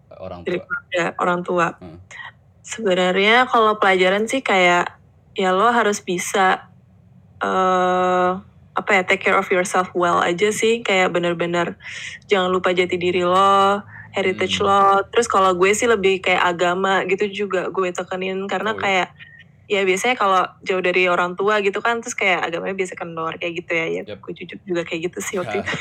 eh, 0.09 0.17
orang 0.17 0.41
Dari 0.41 0.57
tua? 0.57 0.77
ya 0.89 1.07
orang 1.15 1.39
tua. 1.41 1.67
Hmm. 1.77 2.01
Sebenarnya 2.61 3.45
kalau 3.45 3.75
pelajaran 3.75 4.25
sih 4.25 4.39
kayak 4.39 5.02
ya 5.33 5.49
lo 5.51 5.69
harus 5.69 5.99
bisa 5.99 6.69
eh 7.39 8.31
apa 8.73 8.89
ya 8.89 9.05
take 9.05 9.21
care 9.21 9.37
of 9.37 9.45
yourself 9.53 9.93
well 9.93 10.17
aja 10.17 10.49
sih. 10.49 10.81
Kayak 10.81 11.13
bener-bener 11.13 11.77
jangan 12.25 12.49
lupa 12.49 12.73
jati 12.73 12.97
diri 12.97 13.21
lo 13.21 13.85
heritage 14.13 14.57
Hmm. 14.61 14.65
lo. 14.65 14.83
Terus 15.13 15.29
kalau 15.29 15.53
gue 15.53 15.73
sih 15.73 15.85
lebih 15.85 16.21
kayak 16.21 16.41
agama 16.41 17.05
gitu 17.05 17.29
juga 17.29 17.69
gue 17.69 17.89
tekenin. 17.93 18.45
Karena 18.49 18.73
Oh, 18.73 18.77
iya. 18.77 18.81
kayak 18.81 19.09
ya 19.63 19.81
biasanya 19.87 20.15
kalau 20.17 20.41
jauh 20.61 20.81
dari 20.83 21.07
orang 21.07 21.33
tua 21.39 21.61
gitu 21.61 21.79
kan 21.79 22.01
terus 22.01 22.13
kayak 22.13 22.45
agamanya 22.45 22.75
biasa 22.75 22.93
kendor 22.97 23.37
kayak 23.37 23.53
gitu 23.61 23.71
ya. 23.73 23.85
Ya 23.89 24.01
Yep. 24.09 24.17
gue 24.21 24.33
jujur 24.41 24.57
juga 24.65 24.81
kayak 24.85 25.01
gitu 25.09 25.19
sih 25.21 25.35
waktu 25.37 25.55
itu. 25.61 25.73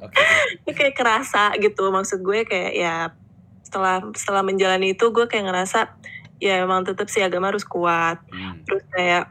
Kayak 0.74 0.96
kerasa 0.96 1.54
gitu. 1.60 1.92
Maksud 1.92 2.18
gue 2.24 2.42
kayak 2.42 2.72
ya 2.74 2.94
setelah 3.62 4.02
setelah 4.18 4.42
menjalani 4.42 4.98
itu 4.98 5.06
gue 5.14 5.30
kayak 5.30 5.46
ngerasa 5.46 5.86
ya 6.40 6.64
emang 6.64 6.82
tetap 6.88 7.06
sih 7.12 7.22
agama 7.22 7.52
harus 7.52 7.62
kuat. 7.68 8.18
Hmm. 8.32 8.64
terus 8.64 8.82
kayak 8.90 9.30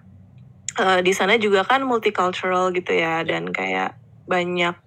eh, 0.80 1.00
di 1.04 1.12
sana 1.12 1.36
juga 1.42 1.66
kan 1.66 1.84
multicultural 1.84 2.72
gitu 2.72 2.94
ya 2.94 3.26
dan 3.26 3.50
kayak 3.50 3.98
banyak 4.30 4.78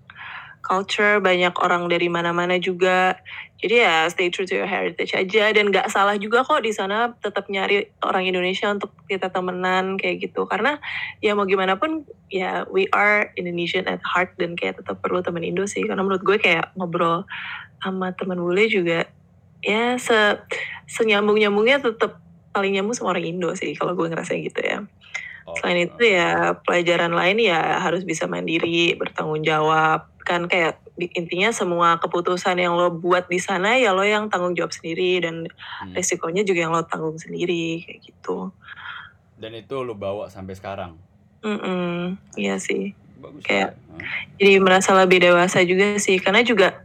culture 0.63 1.19
banyak 1.19 1.53
orang 1.59 1.91
dari 1.91 2.07
mana-mana 2.07 2.57
juga. 2.57 3.19
Jadi 3.63 3.79
ya 3.79 4.07
stay 4.11 4.31
true 4.31 4.47
to 4.47 4.59
your 4.59 4.71
heritage 4.71 5.15
aja. 5.15 5.51
Dan 5.51 5.71
nggak 5.75 5.91
salah 5.91 6.19
juga 6.19 6.47
kok 6.47 6.63
di 6.63 6.71
sana 6.71 7.15
tetap 7.19 7.47
nyari 7.51 7.91
orang 8.03 8.27
Indonesia 8.27 8.71
untuk 8.71 8.95
kita 9.11 9.31
temenan 9.31 9.99
kayak 9.99 10.31
gitu. 10.31 10.47
Karena 10.47 10.79
ya 11.23 11.35
mau 11.35 11.47
gimana 11.47 11.79
pun 11.79 12.07
ya 12.31 12.65
we 12.71 12.87
are 12.95 13.31
Indonesian 13.35 13.87
at 13.91 14.03
heart 14.07 14.35
dan 14.39 14.55
kayak 14.55 14.83
tetap 14.83 15.03
perlu 15.03 15.21
teman 15.23 15.43
Indo 15.43 15.67
sih. 15.67 15.83
Karena 15.83 16.03
menurut 16.03 16.23
gue 16.23 16.39
kayak 16.39 16.75
ngobrol 16.79 17.27
sama 17.83 18.15
teman 18.15 18.39
bule 18.39 18.71
juga 18.71 19.11
ya 19.63 19.97
se 19.97 20.43
senyambung 20.87 21.39
nyambungnya 21.39 21.79
tetap 21.81 22.19
paling 22.51 22.75
nyambung 22.75 22.93
sama 22.93 23.15
orang 23.15 23.25
Indo 23.25 23.55
sih 23.55 23.73
kalau 23.73 23.95
gue 23.95 24.11
ngerasa 24.11 24.35
gitu 24.37 24.61
ya 24.61 24.83
Oh, 25.43 25.59
selain 25.59 25.91
itu 25.91 26.07
ya 26.07 26.55
pelajaran 26.63 27.11
lain 27.11 27.43
ya 27.43 27.83
harus 27.83 28.07
bisa 28.07 28.31
mandiri 28.31 28.95
bertanggung 28.95 29.43
jawab 29.43 30.07
kan 30.23 30.47
kayak 30.47 30.79
intinya 31.19 31.51
semua 31.51 31.99
keputusan 31.99 32.63
yang 32.63 32.79
lo 32.79 32.95
buat 32.95 33.27
di 33.27 33.43
sana 33.43 33.75
ya 33.75 33.91
lo 33.91 34.07
yang 34.07 34.31
tanggung 34.31 34.55
jawab 34.55 34.71
sendiri 34.71 35.19
dan 35.19 35.51
Hmm. 35.83 35.99
resikonya 35.99 36.47
juga 36.47 36.63
yang 36.63 36.71
lo 36.71 36.87
tanggung 36.87 37.19
sendiri 37.19 37.83
kayak 37.83 38.01
gitu 38.07 38.55
Dan 39.35 39.59
itu 39.59 39.75
lo 39.77 39.99
bawa 39.99 40.31
sampai 40.31 40.55
sekarang. 40.55 40.95
Mm-mm, 41.43 42.15
iya 42.39 42.63
sih 42.63 42.95
Bagus 43.19 43.43
Kayak-. 43.43 43.75
Hah? 43.75 43.99
jadi 44.39 44.63
merasa 44.63 44.95
lebih 44.95 45.19
dewasa 45.19 45.59
juga 45.67 45.99
sih 45.99 46.23
karena 46.23 46.47
juga 46.47 46.79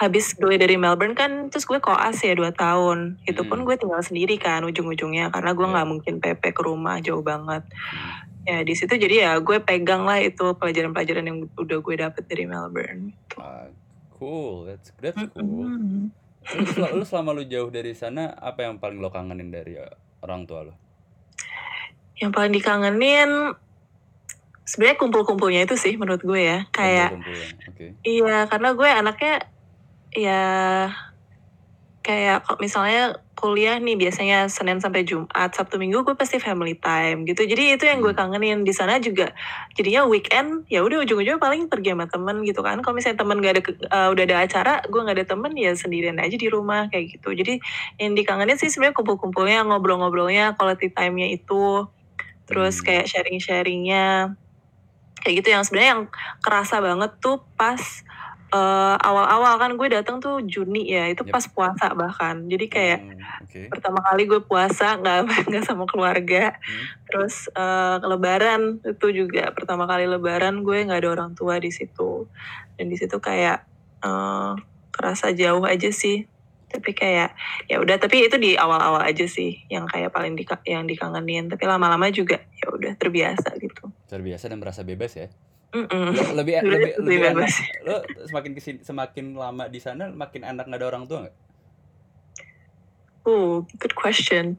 habis 0.00 0.32
gue 0.32 0.56
dari 0.56 0.74
Melbourne 0.74 1.12
kan 1.12 1.30
terus 1.46 1.62
gue 1.62 1.76
koas 1.76 2.16
ya 2.18 2.32
dua 2.32 2.50
tahun 2.50 3.20
itu 3.22 3.44
pun 3.44 3.60
Hmm. 3.60 3.66
gue 3.66 3.76
tinggal 3.76 4.00
sendiri 4.00 4.34
kan 4.34 4.64
ujung-ujungnya 4.64 5.28
karena 5.28 5.52
gue 5.52 5.66
nggak 5.66 5.84
mungkin 5.86 6.14
PP 6.18 6.42
ke 6.50 6.62
rumah 6.62 6.96
jauh 6.98 7.20
banget 7.20 7.68
Hmm. 7.68 8.24
ya 8.42 8.58
di 8.60 8.72
situ 8.72 8.96
jadi 8.96 9.16
ya 9.20 9.32
gue 9.38 9.60
pegang 9.60 10.02
lah 10.02 10.16
itu 10.18 10.56
pelajaran-pelajaran 10.56 11.22
yang 11.22 11.38
udah 11.54 11.78
gue 11.78 11.94
dapet 11.96 12.24
dari 12.24 12.44
Melbourne 12.44 13.12
Ah, 13.36 13.68
cool, 14.14 14.64
that's 14.66 14.88
that's 14.96 15.20
cool. 15.30 15.68
Mm-mm. 15.68 16.08
Lu, 16.50 16.64
sel- 16.66 16.92
lu 16.94 17.04
selama 17.04 17.30
lu 17.30 17.44
jauh 17.44 17.68
dari 17.68 17.92
sana, 17.92 18.32
apa 18.34 18.64
yang 18.64 18.76
paling 18.76 18.96
lo 18.96 19.08
kangenin 19.08 19.48
dari 19.48 19.76
eh, 19.76 19.92
orang 20.18 20.44
tua 20.44 20.64
lo? 20.64 20.74
yang 22.16 22.28
paling 22.30 22.48
dikangenin 22.50 23.56
sebenarnya 24.62 24.96
kumpul-kumpulnya 24.98 25.64
itu 25.64 25.72
sih 25.74 25.96
menurut 25.96 26.20
gue 26.20 26.36
ya 26.38 26.68
kayak 26.70 27.12
Kumpul-kumpul 27.12 27.32
ya, 27.34 27.48
Oke. 27.66 27.86
Iya, 28.02 28.36
karena 28.46 28.68
gue 28.70 28.88
anaknya 28.88 29.34
ya 30.14 30.90
kayak 32.00 32.48
kok 32.48 32.56
misalnya 32.64 33.12
kuliah 33.36 33.76
nih 33.76 33.92
biasanya 33.96 34.48
Senin 34.48 34.80
sampai 34.80 35.04
Jumat, 35.04 35.52
Sabtu 35.52 35.76
Minggu 35.76 36.00
gue 36.00 36.16
pasti 36.16 36.40
family 36.40 36.72
time 36.80 37.28
gitu. 37.28 37.44
Jadi 37.44 37.76
itu 37.76 37.84
yang 37.84 38.00
gue 38.00 38.12
Hmm. 38.12 38.16
kangenin 38.16 38.64
di 38.64 38.72
sana 38.72 38.96
juga. 39.00 39.32
Jadinya 39.76 40.08
weekend 40.08 40.64
ya 40.72 40.80
udah 40.80 41.04
ujung-ujungnya 41.04 41.36
paling 41.40 41.68
pergi 41.68 41.92
sama 41.92 42.08
temen 42.08 42.40
gitu 42.48 42.60
kan. 42.64 42.80
Kalau 42.80 42.96
misalnya 42.96 43.20
temen 43.20 43.36
gak 43.44 43.52
ada 43.56 43.62
eh, 43.68 44.08
udah 44.16 44.24
ada 44.28 44.36
acara, 44.48 44.74
gue 44.88 45.00
gak 45.00 45.16
ada 45.20 45.26
temen 45.28 45.52
ya 45.56 45.72
sendirian 45.76 46.16
aja 46.20 46.36
di 46.40 46.48
rumah 46.48 46.88
kayak 46.88 47.20
gitu. 47.20 47.36
Jadi 47.36 47.60
yang 48.00 48.12
dikangenin 48.16 48.56
sih 48.60 48.72
sebenarnya 48.72 48.96
kumpul-kumpulnya, 48.96 49.60
ngobrol-ngobrolnya, 49.68 50.56
quality 50.56 50.88
time-nya 50.92 51.28
itu. 51.36 51.84
Terus 52.48 52.80
Hmm. 52.80 52.86
kayak 52.88 53.06
sharing-sharingnya 53.12 54.36
kayak 55.20 55.34
gitu 55.44 55.48
yang 55.52 55.62
sebenarnya 55.66 55.90
yang 56.00 56.04
kerasa 56.40 56.80
banget 56.80 57.12
tuh 57.20 57.44
pas 57.60 57.80
eh, 58.50 58.96
awal-awal 58.98 59.54
kan 59.56 59.70
gue 59.74 59.88
datang 59.88 60.18
tuh 60.18 60.42
Juni 60.42 60.90
ya 60.90 61.06
itu 61.06 61.22
Yep. 61.22 61.32
pas 61.32 61.44
puasa 61.48 61.86
bahkan 61.94 62.46
jadi 62.46 62.66
kayak 62.66 62.98
Hmm, 63.00 63.46
Oke. 63.46 63.60
pertama 63.70 64.02
kali 64.02 64.26
gue 64.26 64.40
puasa 64.42 64.98
nggak 64.98 65.18
nggak 65.48 65.64
sama 65.64 65.86
keluarga 65.86 66.54
Hmm. 66.58 66.84
terus 67.06 67.46
eh, 67.52 67.96
lebaran 68.02 68.82
itu 68.82 69.06
juga 69.14 69.54
pertama 69.54 69.86
kali 69.86 70.04
lebaran 70.04 70.62
gue 70.62 70.82
nggak 70.82 71.00
ada 71.00 71.10
orang 71.14 71.32
tua 71.34 71.56
di 71.56 71.70
situ 71.70 72.26
dan 72.74 72.86
di 72.86 72.96
situ 72.98 73.16
kayak 73.18 73.62
eh, 74.02 74.52
kerasa 74.90 75.30
jauh 75.30 75.62
aja 75.62 75.88
sih 75.94 76.26
tapi 76.70 76.94
kayak 76.94 77.34
ya 77.66 77.82
udah 77.82 77.98
tapi 77.98 78.30
itu 78.30 78.38
di 78.38 78.54
awal-awal 78.54 79.02
aja 79.02 79.26
sih 79.26 79.58
yang 79.66 79.90
kayak 79.90 80.14
paling 80.14 80.38
di, 80.38 80.46
yang 80.70 80.86
dikangenin 80.86 81.50
tapi 81.50 81.66
lama-lama 81.66 82.06
juga 82.14 82.38
ya 82.54 82.70
udah 82.70 82.94
terbiasa 82.94 83.58
gitu 83.58 83.90
Terbiasa 84.06 84.46
dan 84.46 84.58
merasa 84.62 84.86
bebas 84.86 85.18
ya. 85.18 85.26
Mm-mm. 85.70 86.10
Lebih 86.34 86.34
lebih 86.34 86.56
lebih 86.66 86.92
lebih 86.98 87.16
enak. 87.30 87.50
Lo 87.86 88.02
semakin 88.26 88.50
ke 88.58 88.60
sini, 88.60 88.78
semakin 88.82 89.38
lama 89.38 89.70
di 89.70 89.78
sana, 89.78 90.10
makin 90.10 90.42
enak 90.42 90.66
nggak 90.66 90.80
ada 90.82 90.88
orang 90.90 91.04
tua 91.06 91.18
nggak? 91.26 91.36
Oh, 93.22 93.62
good 93.78 93.94
question. 93.94 94.58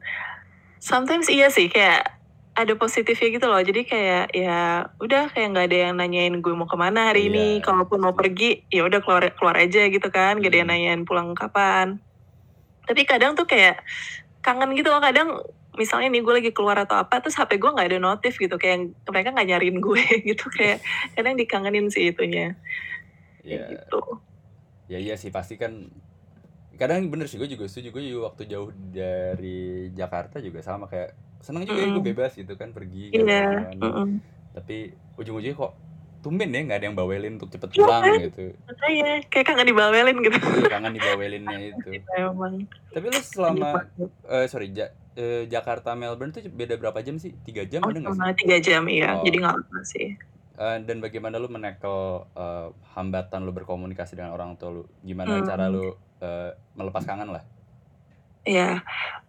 Sometimes 0.80 1.28
iya 1.28 1.52
sih 1.52 1.68
kayak 1.68 2.16
ada 2.52 2.72
positifnya 2.76 3.28
gitu 3.32 3.46
loh. 3.48 3.60
Jadi 3.60 3.84
kayak 3.84 4.32
ya 4.32 4.88
udah 5.00 5.32
kayak 5.32 5.48
nggak 5.52 5.66
ada 5.68 5.78
yang 5.88 5.94
nanyain 6.00 6.34
gue 6.40 6.52
mau 6.56 6.68
ke 6.68 6.76
mana 6.80 7.12
hari 7.12 7.28
ini. 7.28 7.60
Iya. 7.60 7.64
Kalaupun 7.64 8.00
mau 8.00 8.16
pergi 8.16 8.64
ya 8.72 8.84
udah 8.88 9.00
keluar 9.04 9.28
keluar 9.36 9.56
aja 9.60 9.88
gitu 9.88 10.08
kan. 10.08 10.40
Gak 10.40 10.48
ada 10.52 10.58
yang 10.64 10.68
Hmm. 10.68 10.76
nanyain 10.80 11.02
pulang 11.04 11.36
kapan. 11.36 12.00
Tapi 12.88 13.02
kadang 13.04 13.36
tuh 13.36 13.44
kayak 13.44 13.80
kangen 14.40 14.72
gitu 14.76 14.88
loh. 14.88 15.00
Kadang 15.00 15.44
misalnya 15.72 16.08
nih 16.08 16.20
gue 16.20 16.34
lagi 16.34 16.50
keluar 16.50 16.76
atau 16.78 16.96
apa 16.96 17.18
terus 17.18 17.34
HP 17.34 17.56
gue 17.56 17.70
nggak 17.70 17.88
ada 17.88 17.98
notif 17.98 18.36
gitu 18.36 18.56
kayak 18.56 18.92
mereka 19.04 19.32
nggak 19.32 19.48
nyariin 19.48 19.78
gue 19.78 20.02
gitu 20.28 20.44
kayak 20.48 20.84
kadang 21.12 21.34
dikangenin 21.34 21.88
sih 21.88 22.08
itunya. 22.08 22.56
Ya 23.40 23.66
gitu. 23.68 24.00
Ya 24.86 24.98
iya 24.98 25.14
sih 25.16 25.28
pasti 25.28 25.56
kan 25.56 25.88
kadang 26.72 27.08
bener 27.08 27.24
sih 27.24 27.36
gue 27.36 27.46
juga 27.46 27.64
setuju 27.64 27.88
gue 27.90 28.02
juga 28.06 28.20
waktu 28.28 28.48
jauh 28.48 28.68
dari 28.88 29.88
Jakarta 29.92 30.40
juga 30.40 30.60
sama 30.60 30.86
kayak 30.86 31.12
seneng 31.38 31.64
juga 31.64 31.78
ya 31.78 31.88
gue 31.90 32.04
bebas 32.04 32.32
gitu 32.32 32.54
kan 32.54 32.70
pergi 32.70 33.12
iya 33.12 33.20
ke 33.20 33.24
mana-mana. 33.24 33.82
mm-mm. 33.82 34.08
tapi 34.54 34.76
ujung-ujungnya 35.14 35.54
kok 35.54 35.72
tumben 36.22 36.48
ya 36.48 36.62
nggak 36.62 36.78
ada 36.78 36.86
yang 36.86 36.94
bawelin 36.94 37.34
untuk 37.34 37.50
cepet 37.50 37.66
Iya 37.68 37.78
pulang 37.82 38.02
kan? 38.02 38.14
gitu. 38.22 38.44
Makanya 38.62 39.08
kayak 39.26 39.46
kangen 39.48 39.66
dibawelin 39.66 40.16
gitu. 40.22 40.38
Iya, 40.38 40.64
kangen 40.70 40.92
dibawelinnya 40.94 41.58
itu. 41.74 41.90
Emang. 42.14 42.54
Tapi 42.94 43.06
lu 43.10 43.20
selama 43.20 43.68
eh 44.30 44.46
sorry 44.46 44.70
Ja- 44.70 44.94
eh, 45.14 45.44
Jakarta 45.46 45.92
Melbourne 45.92 46.30
tuh 46.30 46.42
beda 46.46 46.76
berapa 46.76 47.00
jam 47.00 47.16
sih? 47.16 47.32
Tiga 47.42 47.62
jam 47.64 47.82
oh 47.82 47.90
ada 47.90 47.98
nggak 47.98 48.14
sih? 48.14 48.38
tiga 48.38 48.56
jam 48.58 48.82
iya. 48.86 49.18
Oh. 49.18 49.24
jadi 49.24 49.36
nggak 49.40 49.54
lama 49.58 49.80
sih. 49.82 50.16
Eh, 50.52 50.76
dan 50.84 51.00
bagaimana 51.00 51.36
lu 51.36 51.48
menekel 51.48 52.28
eh, 52.32 52.68
hambatan 52.92 53.42
lu 53.42 53.52
berkomunikasi 53.52 54.14
dengan 54.14 54.32
orang 54.32 54.54
tua 54.54 54.70
lu? 54.70 54.82
Gimana 55.00 55.40
Hmm. 55.40 55.46
cara 55.46 55.66
lu 55.66 55.92
eh, 56.20 56.50
melepas 56.74 57.02
kangen 57.02 57.30
lah? 57.30 57.42
Iya, 58.42 58.82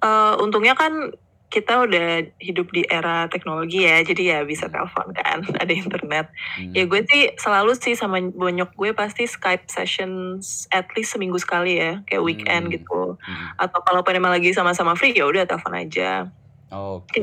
Eh, 0.04 0.34
untungnya 0.38 0.76
kan 0.76 1.16
kita 1.54 1.86
udah 1.86 2.08
hidup 2.42 2.74
di 2.74 2.82
era 2.90 3.30
teknologi 3.30 3.86
ya, 3.86 4.02
jadi 4.02 4.24
ya 4.26 4.40
bisa 4.42 4.66
Hmm. 4.66 4.74
telepon 4.74 5.08
kan, 5.14 5.38
ada 5.62 5.70
internet. 5.70 6.26
Hmm. 6.58 6.74
Ya 6.74 6.90
gue 6.90 7.06
sih 7.06 7.30
selalu 7.38 7.78
sih 7.78 7.94
sama 7.94 8.18
bonyok 8.20 8.74
gue 8.74 8.90
pasti 8.92 9.30
Skype 9.30 9.70
sessions 9.70 10.66
at 10.74 10.90
least 10.98 11.14
seminggu 11.14 11.38
sekali 11.38 11.78
ya, 11.78 12.02
kayak 12.10 12.26
weekend 12.26 12.64
Hmm. 12.68 12.74
gitu. 12.74 13.02
Hmm. 13.22 13.62
Atau 13.62 13.86
kalau 13.86 14.02
emang 14.10 14.34
lagi 14.34 14.50
sama-sama 14.50 14.98
free 14.98 15.14
ya 15.14 15.30
udah 15.30 15.46
telepon 15.46 15.78
aja. 15.78 16.34
oke 16.74 17.22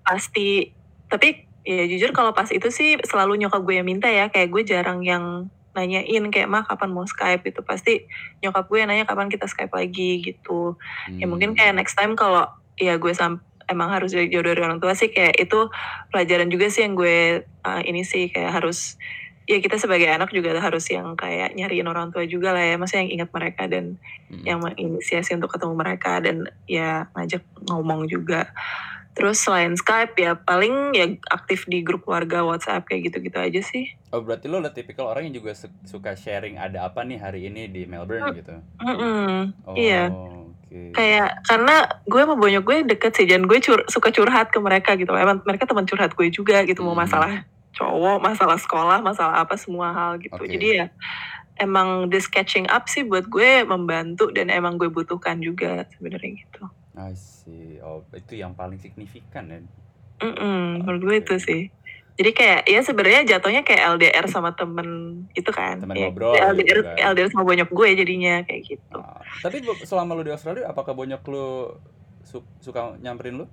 Pasti, 0.00 0.72
tapi 1.12 1.44
ya 1.60 1.84
jujur 1.84 2.16
kalau 2.16 2.32
pas 2.32 2.48
itu 2.48 2.72
sih 2.72 2.96
selalu 3.04 3.36
nyokap 3.44 3.60
gue 3.60 3.76
yang 3.76 3.84
minta 3.84 4.08
ya, 4.08 4.32
kayak 4.32 4.48
gue 4.48 4.64
jarang 4.64 5.04
yang 5.04 5.52
nanyain 5.76 6.24
kayak 6.32 6.48
mah 6.48 6.64
kapan 6.64 6.90
mau 6.90 7.04
Skype 7.04 7.44
itu 7.44 7.60
pasti 7.62 8.08
nyokap 8.40 8.64
gue 8.66 8.78
yang 8.80 8.88
nanya 8.88 9.04
kapan 9.04 9.28
kita 9.28 9.44
Skype 9.44 9.70
lagi 9.70 10.24
gitu. 10.24 10.74
Ya 11.20 11.28
mungkin 11.28 11.52
Hmm. 11.52 11.58
kayak 11.60 11.76
next 11.76 11.94
time 11.94 12.16
kalau 12.16 12.48
ya 12.80 12.96
gue 12.96 13.12
sam 13.12 13.44
emang 13.68 13.92
harus 13.92 14.10
jauh 14.10 14.24
jauh 14.24 14.42
dari 14.42 14.58
orang 14.58 14.80
tua 14.80 14.92
sih. 14.92 15.08
Kayak 15.08 15.36
itu 15.38 15.68
pelajaran 16.08 16.48
juga 16.48 16.66
sih 16.68 16.82
yang 16.82 16.96
gue 16.96 17.44
uh, 17.62 17.82
ini 17.84 18.02
sih 18.02 18.28
kayak 18.28 18.58
harus 18.58 18.96
ya 19.44 19.60
kita 19.60 19.76
sebagai 19.76 20.08
anak 20.08 20.28
juga 20.28 20.52
harus 20.56 20.84
yang 20.88 21.16
kayak 21.16 21.56
nyariin 21.56 21.88
orang 21.88 22.10
tua 22.10 22.24
juga 22.24 22.52
lah 22.52 22.64
ya. 22.64 22.76
Maksudnya 22.76 23.06
yang 23.06 23.12
ingat 23.22 23.30
mereka 23.30 23.64
dan 23.68 23.84
Hmm. 24.28 24.44
yang 24.44 24.60
menginisiasi 24.60 25.40
untuk 25.40 25.48
ketemu 25.48 25.72
mereka 25.72 26.20
dan 26.20 26.44
ya 26.68 27.08
ngajak 27.16 27.40
ngomong 27.64 28.04
juga. 28.04 28.52
Terus 29.16 29.40
selain 29.40 29.72
Skype 29.72 30.14
ya 30.14 30.36
paling 30.36 30.92
ya 30.92 31.08
aktif 31.32 31.64
di 31.64 31.80
grup 31.80 32.04
keluarga 32.04 32.44
WhatsApp 32.44 32.84
kayak 32.84 33.08
gitu-gitu 33.08 33.34
aja 33.34 33.60
sih. 33.64 33.88
Oh 34.12 34.20
berarti 34.20 34.46
lo 34.46 34.60
udah 34.60 34.70
tipikal 34.70 35.08
orang 35.08 35.32
yang 35.32 35.40
juga 35.40 35.56
su- 35.56 35.72
suka 35.82 36.12
sharing 36.12 36.54
ada 36.54 36.84
apa 36.84 37.02
nih 37.02 37.18
hari 37.18 37.48
ini 37.48 37.66
di 37.66 37.82
Melbourne 37.82 38.36
gitu. 38.36 38.60
Mm-mm, 38.78 39.64
Oh, 39.64 39.74
iya 39.74 40.12
Oke. 40.68 40.92
kayak 40.92 41.40
karena 41.48 41.74
gue 42.04 42.20
sama 42.20 42.36
bonyok 42.36 42.60
gue 42.62 42.76
deket 42.92 43.12
sih 43.16 43.24
dan 43.24 43.48
gue 43.48 43.56
cur- 43.56 43.88
suka 43.88 44.12
curhat 44.12 44.52
ke 44.52 44.60
mereka 44.60 44.94
gitu 44.94 45.10
emang 45.12 45.40
mereka 45.42 45.64
teman 45.64 45.88
curhat 45.88 46.12
gue 46.12 46.28
juga 46.28 46.60
gitu 46.62 46.84
mau 46.84 46.92
Hmm. 46.92 47.08
masalah 47.08 47.32
cowok 47.72 48.18
masalah 48.20 48.58
sekolah 48.60 48.98
masalah 49.00 49.40
apa 49.40 49.56
semua 49.56 49.90
hal 49.90 50.20
gitu 50.20 50.36
Oke. 50.36 50.44
jadi 50.46 50.66
ya 50.68 50.86
emang 51.56 52.06
this 52.06 52.28
catching 52.28 52.68
up 52.68 52.84
sih 52.84 53.00
buat 53.00 53.24
gue 53.26 53.64
membantu 53.64 54.28
dan 54.28 54.46
emang 54.48 54.76
gue 54.76 54.86
butuhkan 54.86 55.40
juga 55.40 55.88
sebenarnya 55.90 56.36
gitu 56.36 56.62
I 56.98 57.14
see. 57.14 57.78
Oh 57.78 58.02
itu 58.10 58.34
yang 58.36 58.52
paling 58.52 58.76
signifikan 58.76 59.46
ya. 59.46 59.62
Mm-mm, 60.18 60.82
menurut 60.82 61.00
gue 61.00 61.16
itu 61.22 61.34
sih 61.38 61.62
jadi 62.18 62.30
kayak 62.30 62.60
ya 62.66 62.80
sebenarnya 62.82 63.22
jatuhnya 63.28 63.62
kayak 63.62 63.94
LDR 63.94 64.26
sama 64.26 64.50
temen 64.50 64.88
itu 65.32 65.48
kan 65.48 65.78
Temen 65.78 65.94
Ya, 65.94 66.10
ngobrol 66.10 66.34
LDR 66.34 66.58
gitu 66.58 66.80
kan. 66.82 67.14
LDR 67.14 67.28
sama 67.30 67.44
bonyok 67.44 67.70
gue 67.70 67.88
jadinya 67.94 68.34
kayak 68.42 68.62
gitu 68.66 68.98
Ah, 68.98 69.22
tapi 69.38 69.56
selama 69.82 70.12
lo 70.12 70.22
di 70.22 70.34
Australia, 70.34 70.66
apakah 70.66 70.92
bonyok 70.92 71.22
lo 71.24 71.78
su- 72.20 72.42
suka 72.58 72.98
nyamperin 72.98 73.38
lo? 73.38 73.46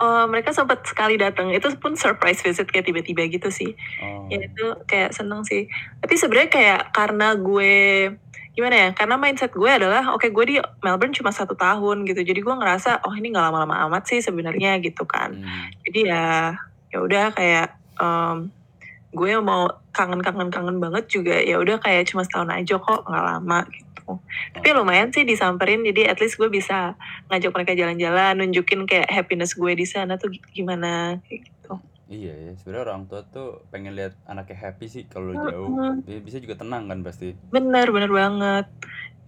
Oh, 0.00 0.24
mereka 0.24 0.48
sempat 0.50 0.80
sekali 0.82 1.14
datang. 1.14 1.52
Itu 1.52 1.68
pun 1.76 1.92
surprise 1.92 2.40
visit 2.40 2.64
kayak 2.64 2.88
tiba-tiba 2.88 3.28
gitu 3.28 3.52
sih. 3.52 3.76
Oh. 4.00 4.24
Ya 4.26 4.40
itu 4.40 4.66
kayak 4.88 5.12
seneng 5.12 5.44
sih. 5.44 5.68
Tapi 6.00 6.16
sebenarnya 6.16 6.48
kayak 6.48 6.80
karena 6.90 7.36
gue 7.36 7.72
gimana 8.50 8.74
ya? 8.74 8.88
Karena 8.90 9.14
mindset 9.14 9.52
gue 9.52 9.68
adalah 9.68 10.08
oke 10.10 10.24
gue 10.26 10.44
di 10.46 10.56
Melbourne 10.80 11.12
cuma 11.12 11.28
satu 11.30 11.52
tahun 11.52 12.08
gitu. 12.08 12.24
Jadi 12.24 12.40
gue 12.40 12.54
ngerasa 12.54 13.04
oh 13.04 13.12
ini 13.12 13.28
nggak 13.28 13.44
lama-lama 13.44 13.76
amat 13.86 14.08
sih 14.08 14.24
sebenarnya 14.24 14.80
gitu 14.80 15.04
kan. 15.04 15.36
Hmm. 15.36 15.68
Jadi 15.84 16.08
ya 16.08 16.56
ya 16.90 16.98
udah 17.00 17.24
kayak 17.32 17.66
em, 17.98 18.50
gue 19.10 19.30
mau 19.42 19.66
kangen-kangen-kangen 19.90 20.78
banget 20.78 21.04
juga 21.10 21.34
ya 21.34 21.58
udah 21.58 21.82
kayak 21.82 22.06
cuma 22.06 22.22
setahun 22.22 22.50
aja 22.54 22.78
kok 22.78 23.02
nggak 23.02 23.24
lama 23.26 23.58
gitu. 23.66 24.22
Tapi 24.54 24.68
lumayan 24.70 25.10
sih 25.10 25.26
disamperin 25.26 25.82
jadi 25.82 26.14
at 26.14 26.18
least 26.22 26.38
gue 26.38 26.46
bisa 26.46 26.94
ngajak 27.26 27.50
mereka 27.50 27.72
jalan-jalan, 27.74 28.38
nunjukin 28.38 28.86
kayak 28.86 29.10
happiness 29.10 29.58
gue 29.58 29.72
di 29.74 29.86
sana 29.86 30.14
tuh 30.14 30.30
gimana 30.54 31.18
kayak 31.26 31.40
gitu. 31.46 31.74
Iya 32.10 32.34
ya, 32.34 32.52
sebenarnya 32.58 32.84
orang 32.90 33.02
tua 33.06 33.22
tuh 33.22 33.62
pengen 33.70 33.94
lihat 33.94 34.18
anaknya 34.26 34.58
happy 34.58 34.86
sih 34.90 35.06
kalau 35.06 35.30
jauh. 35.30 35.78
Bi- 36.02 36.22
Bisa 36.22 36.42
juga 36.42 36.58
tenang 36.58 36.90
kan 36.90 37.06
pasti. 37.06 37.38
Bener, 37.54 37.86
bener 37.90 38.10
banget. 38.10 38.66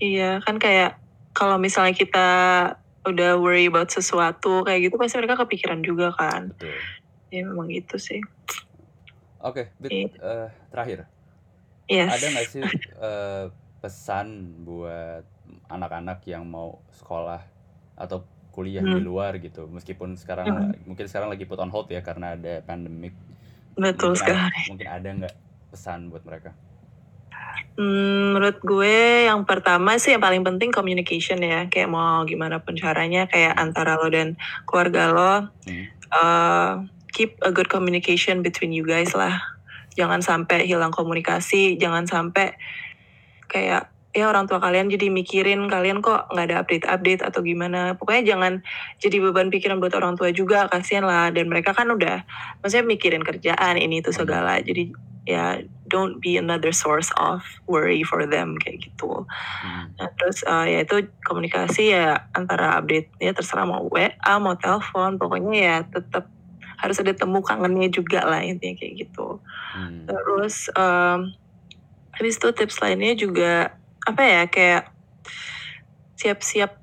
Iya, 0.03 0.43
kan 0.43 0.59
kayak 0.59 0.99
kalau 1.31 1.63
misalnya 1.63 1.95
kita 1.95 2.29
udah 3.03 3.39
worry 3.39 3.67
about 3.67 3.91
sesuatu 3.91 4.63
kayak 4.63 4.91
gitu 4.91 4.95
pasti 4.99 5.19
mereka 5.19 5.39
kepikiran 5.43 5.83
juga 5.83 6.11
kan. 6.15 6.51
Betul. 6.55 6.75
Ya 7.33 7.49
memang 7.49 7.65
gitu 7.67 7.97
sih. 7.97 8.21
Oke, 9.41 9.73
Bit, 9.81 9.91
Iya. 9.91 10.07
eh, 10.21 10.49
terakhir. 10.69 10.99
Yes. 11.89 12.13
Ada 12.13 12.27
nggak 12.29 12.47
sih 12.47 12.63
eh, 13.03 13.45
pesan 13.81 14.27
buat 14.63 15.25
anak-anak 15.67 16.23
yang 16.29 16.47
mau 16.47 16.79
sekolah 16.95 17.43
atau 17.99 18.23
kuliah 18.53 18.85
di 18.85 19.01
Hmm. 19.01 19.09
luar 19.09 19.41
gitu, 19.41 19.65
meskipun 19.67 20.15
sekarang 20.15 20.47
Hmm. 20.47 20.77
mungkin 20.85 21.09
sekarang 21.09 21.33
lagi 21.33 21.49
put 21.49 21.57
on 21.59 21.73
hold 21.73 21.89
ya 21.89 22.05
karena 22.05 22.37
ada 22.37 22.61
pandemic. 22.63 23.17
Betul 23.75 24.13
mungkin 24.13 24.21
sekali. 24.21 24.39
Ada, 24.39 24.69
mungkin 24.69 24.89
ada 24.93 25.09
nggak 25.25 25.35
pesan 25.73 26.13
buat 26.13 26.23
mereka? 26.23 26.53
Hmm, 27.73 28.37
menurut 28.37 28.61
gue 28.61 29.25
yang 29.25 29.49
pertama 29.49 29.97
sih 29.97 30.13
yang 30.13 30.21
paling 30.21 30.45
penting 30.45 30.69
communication 30.69 31.41
ya. 31.41 31.65
Kayak 31.67 31.89
mau 31.89 32.21
gimana 32.29 32.61
pun 32.61 32.77
caranya 32.77 33.25
kayak 33.25 33.57
antara 33.57 33.97
lo 33.97 34.13
dan 34.13 34.37
keluarga 34.69 35.09
lo 35.09 35.33
Hmm. 35.65 35.87
uh, 36.13 36.73
keep 37.13 37.39
a 37.45 37.53
good 37.53 37.69
communication 37.69 38.41
between 38.41 38.73
you 38.73 38.83
guys 38.83 39.13
lah. 39.13 39.39
Jangan 39.93 40.25
sampai 40.25 40.65
hilang 40.65 40.91
komunikasi, 40.91 41.77
jangan 41.77 42.09
sampai 42.09 42.57
kayak 43.53 43.93
ya 44.13 44.29
orang 44.29 44.45
tua 44.45 44.61
kalian 44.61 44.93
jadi 44.93 45.09
mikirin 45.09 45.73
kalian 45.73 46.05
kok 46.05 46.29
nggak 46.33 46.47
ada 46.53 46.57
update-update 46.65 47.23
atau 47.25 47.41
gimana. 47.45 47.97
Pokoknya 47.97 48.37
jangan 48.37 48.53
jadi 49.01 49.21
beban 49.21 49.53
pikiran 49.53 49.81
buat 49.81 49.93
orang 49.97 50.17
tua 50.17 50.33
juga, 50.33 50.69
kasihan 50.73 51.05
lah. 51.05 51.29
Dan 51.33 51.53
mereka 51.53 51.77
kan 51.77 51.89
udah, 51.93 52.25
maksudnya 52.65 52.89
mikirin 52.89 53.25
kerjaan 53.25 53.77
ini 53.77 54.01
itu 54.01 54.13
segala. 54.13 54.61
Jadi 54.61 54.93
ya 55.23 55.63
don't 55.87 56.19
be 56.19 56.35
another 56.35 56.75
source 56.75 57.15
of 57.21 57.45
worry 57.71 58.03
for 58.03 58.27
them 58.27 58.59
kayak 58.59 58.89
gitu. 58.91 59.29
Hmm. 59.63 59.95
Nah, 60.01 60.09
terus 60.19 60.43
uh, 60.49 60.67
ya 60.67 60.83
itu 60.83 61.07
komunikasi 61.23 61.95
ya 61.95 62.27
antara 62.35 62.81
update 62.81 63.13
ya 63.23 63.31
terserah 63.37 63.69
mau 63.69 63.87
WA 63.87 64.11
mau 64.43 64.57
telepon 64.59 65.21
pokoknya 65.21 65.53
ya 65.55 65.77
tetap 65.87 66.27
harus 66.83 66.99
ada 66.99 67.15
temu 67.15 67.39
kangennya 67.47 67.87
juga 67.89 68.27
lah 68.27 68.43
intinya 68.43 68.75
kayak 68.75 69.07
gitu. 69.07 69.39
Hmm. 69.79 70.11
Terus 70.11 70.67
um, 70.75 71.31
habis 72.13 72.37
itu 72.37 72.49
tips 72.51 72.83
lainnya 72.83 73.15
juga 73.15 73.79
apa 74.03 74.23
ya 74.27 74.43
kayak 74.51 74.83
siap-siap 76.19 76.83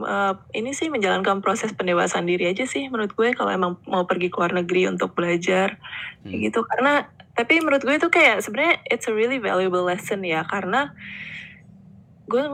uh, 0.00 0.34
ini 0.56 0.72
sih 0.72 0.88
menjalankan 0.88 1.44
proses 1.44 1.72
pendewasaan 1.76 2.24
diri 2.24 2.50
aja 2.50 2.64
sih 2.64 2.88
menurut 2.88 3.12
gue 3.12 3.36
kalau 3.36 3.52
emang 3.52 3.78
mau 3.84 4.04
pergi 4.08 4.28
ke 4.32 4.36
luar 4.40 4.52
negeri 4.56 4.88
untuk 4.88 5.12
belajar 5.16 5.76
kayak 6.24 6.32
Hmm. 6.32 6.44
gitu 6.48 6.60
karena 6.64 7.10
tapi 7.32 7.64
menurut 7.64 7.82
gue 7.82 7.96
itu 7.96 8.08
kayak 8.12 8.44
sebenarnya 8.44 8.84
it's 8.92 9.08
a 9.08 9.14
really 9.14 9.40
valuable 9.40 9.82
lesson 9.82 10.20
ya 10.20 10.44
karena 10.44 10.92
gue 12.28 12.44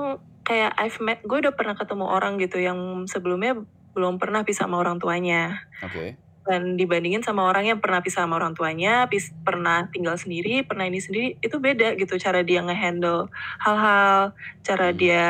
kayak 0.47 0.73
I've 0.79 0.99
met 1.03 1.21
gue 1.27 1.39
udah 1.45 1.53
pernah 1.53 1.75
ketemu 1.75 2.07
orang 2.07 2.39
gitu 2.39 2.63
yang 2.63 3.05
sebelumnya 3.11 3.59
belum 3.93 4.23
pernah 4.23 4.47
pisah 4.47 4.71
sama 4.71 4.79
orang 4.79 5.03
tuanya 5.03 5.67
Oke. 5.83 6.15
Dan 6.49 6.81
dibandingin 6.81 7.21
sama 7.21 7.45
orang 7.45 7.69
yang 7.69 7.79
pernah 7.79 8.01
pisah 8.01 8.25
sama 8.25 8.41
orang 8.41 8.57
tuanya 8.57 9.05
pis- 9.05 9.37
pernah 9.45 9.85
tinggal 9.93 10.17
sendiri 10.17 10.65
pernah 10.65 10.89
ini 10.89 10.97
sendiri 10.97 11.37
itu 11.39 11.57
beda 11.61 11.93
gitu 11.95 12.17
cara 12.17 12.41
dia 12.41 12.65
ngehandle 12.65 13.29
hal-hal 13.61 14.33
cara 14.65 14.89
Hmm. 14.89 14.97
dia 14.97 15.25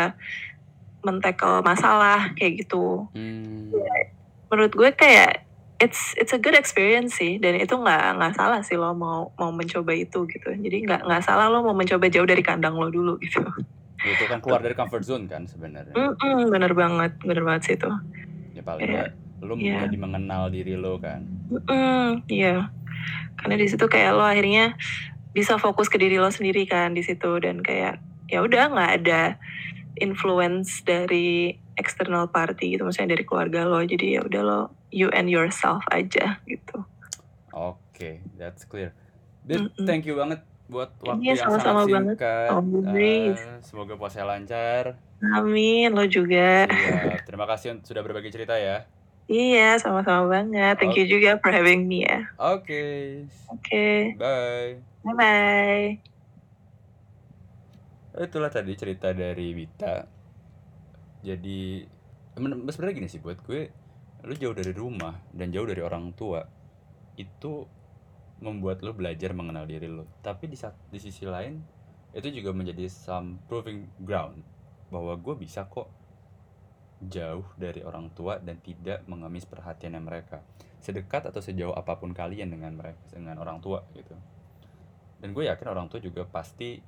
mentekel 1.03 1.59
masalah 1.61 2.31
kayak 2.39 2.63
gitu 2.63 3.11
Hmm. 3.11 3.75
menurut 4.49 4.73
gue 4.73 4.91
kayak 4.95 5.43
it's 5.79 6.15
it's 6.15 6.31
a 6.31 6.39
good 6.39 6.55
experience 6.55 7.19
sih 7.19 7.39
dan 7.39 7.55
itu 7.55 7.71
nggak 7.71 8.19
nggak 8.19 8.35
salah 8.35 8.63
sih 8.63 8.75
lo 8.75 8.95
mau 8.95 9.31
mau 9.35 9.51
mencoba 9.51 9.95
itu 9.95 10.27
gitu 10.27 10.49
jadi 10.55 10.77
nggak 10.83 11.01
nggak 11.07 11.23
salah 11.23 11.47
lo 11.47 11.63
mau 11.63 11.75
mencoba 11.75 12.07
jauh 12.07 12.27
dari 12.27 12.43
kandang 12.43 12.79
lo 12.79 12.91
dulu 12.91 13.19
gitu 13.19 13.43
Itu 13.99 14.31
kan 14.31 14.39
keluar 14.39 14.63
dari 14.63 14.79
comfort 14.79 15.03
zone 15.03 15.27
kan 15.27 15.43
sebenarnya. 15.51 15.91
Mm-mm, 15.91 16.55
bener 16.55 16.71
banget 16.71 17.19
bener 17.19 17.43
banget 17.43 17.63
sih 17.67 17.75
itu 17.75 17.91
ya 18.55 18.63
paling 18.63 18.87
nggak 18.87 19.11
lo 19.41 19.55
Iya. 19.55 19.87
jadi 19.87 19.97
mengenal 19.97 20.49
diri 20.49 20.75
lo 20.75 20.99
kan 20.99 21.23
Mm, 21.49 22.29
iya. 22.29 22.69
Karena 23.35 23.57
di 23.57 23.65
situ 23.65 23.81
kayak 23.83 24.13
lo 24.13 24.21
akhirnya 24.21 24.77
bisa 25.31 25.57
fokus 25.57 25.89
ke 25.89 25.97
diri 25.97 26.17
lo 26.17 26.29
sendiri 26.29 26.69
kan 26.69 26.93
di 26.93 27.01
situ 27.01 27.41
dan 27.41 27.63
kayak 27.63 27.97
ya 28.27 28.45
udah 28.45 28.69
nggak 28.69 28.93
ada 29.01 29.41
influence 29.97 30.83
dari 30.83 31.57
external 31.75 32.29
party 32.29 32.77
gitu, 32.77 32.85
maksudnya 32.85 33.15
dari 33.15 33.25
keluarga 33.25 33.65
lo. 33.65 33.81
Jadi 33.81 34.13
ya 34.13 34.21
udah 34.21 34.43
lo 34.43 34.61
you 34.91 35.09
and 35.09 35.27
yourself 35.27 35.81
aja 35.89 36.37
gitu. 36.45 36.85
Oke, 37.51 38.21
that's 38.37 38.63
clear. 38.63 38.93
Dit, 39.41 39.65
Mm-mm. 39.65 39.87
thank 39.87 40.05
you 40.05 40.13
banget 40.15 40.45
buat 40.69 40.93
waktu 41.01 41.23
Iya, 41.25 41.33
yang 41.33 41.49
sama-sama 41.49 41.81
sangat 41.81 41.89
banget. 41.89 42.17
singkat. 42.21 42.51
Always. 42.53 43.39
Eh, 43.41 43.57
semoga 43.65 43.95
puasa 43.97 44.21
lancar. 44.21 45.01
Amin, 45.33 45.97
lo 45.97 46.05
juga. 46.05 46.69
Iya, 46.69 47.25
terima 47.25 47.49
kasih 47.49 47.81
sudah 47.81 48.05
berbagi 48.05 48.29
cerita 48.29 48.53
ya. 48.53 48.85
Iya, 49.29 49.77
sama-sama 49.77 50.25
banget. 50.25 50.81
Thank 50.81 50.97
you 50.97 51.05
juga 51.05 51.37
for 51.45 51.53
having 51.53 51.85
me 51.85 52.01
ya. 52.09 52.25
Oke, 52.41 52.81
Oke, 53.53 54.17
bye. 54.17 54.81
bye-bye. 55.05 56.01
Itulah 58.25 58.49
tadi 58.49 58.73
cerita 58.73 59.13
dari 59.13 59.53
Wita. 59.53 60.09
Jadi 61.21 61.85
sebenarnya 62.73 62.97
gini 62.97 63.09
sih 63.13 63.21
buat 63.21 63.37
gue, 63.45 63.69
lu 64.25 64.33
jauh 64.33 64.57
dari 64.57 64.73
rumah 64.73 65.13
dan 65.37 65.53
jauh 65.53 65.69
dari 65.69 65.85
orang 65.85 66.17
tua 66.17 66.41
itu 67.21 67.69
membuat 68.41 68.81
lu 68.81 68.97
belajar 68.97 69.37
mengenal 69.37 69.69
diri 69.69 69.93
lu. 69.93 70.09
Tapi 70.25 70.49
di 70.49 70.57
di 70.89 70.99
sisi 70.99 71.29
lain 71.29 71.61
itu 72.17 72.33
juga 72.33 72.57
menjadi 72.57 72.89
some 72.89 73.45
proving 73.45 73.93
ground 74.01 74.41
bahwa 74.89 75.13
gue 75.21 75.35
bisa 75.37 75.69
kok 75.69 75.98
jauh 76.99 77.47
dari 77.55 77.87
orang 77.87 78.11
tua 78.13 78.43
dan 78.43 78.59
tidak 78.59 79.07
mengemis 79.07 79.47
perhatiannya 79.47 80.03
mereka. 80.03 80.43
Sedekat 80.83 81.31
atau 81.31 81.39
sejauh 81.39 81.75
apa 81.75 81.99
pun 81.99 82.11
kalian 82.11 82.51
dengan 82.51 82.75
mereka 82.75 82.99
dengan 83.15 83.39
orang 83.39 83.63
tua 83.63 83.87
gitu. 83.95 84.15
Dan 85.19 85.35
gue 85.35 85.47
yakin 85.51 85.69
orang 85.71 85.87
tua 85.91 85.99
juga 85.99 86.27
pasti 86.27 86.79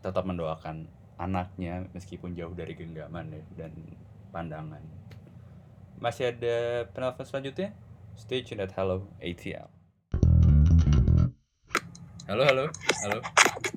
tetap 0.00 0.24
mendoakan 0.28 0.88
anaknya 1.16 1.88
meskipun 1.92 2.36
jauh 2.36 2.52
dari 2.52 2.76
genggaman 2.76 3.32
ya, 3.32 3.42
dan 3.64 3.72
pandangan. 4.32 4.80
Masih 6.00 6.34
ada 6.34 6.88
penelpon 6.90 7.24
selanjutnya? 7.24 7.72
Stay 8.16 8.44
tuned 8.44 8.60
at 8.60 8.72
hello 8.76 9.08
ATL 9.22 9.74
halo 12.24 12.42
halo. 12.48 12.64
Halo. 13.04 13.18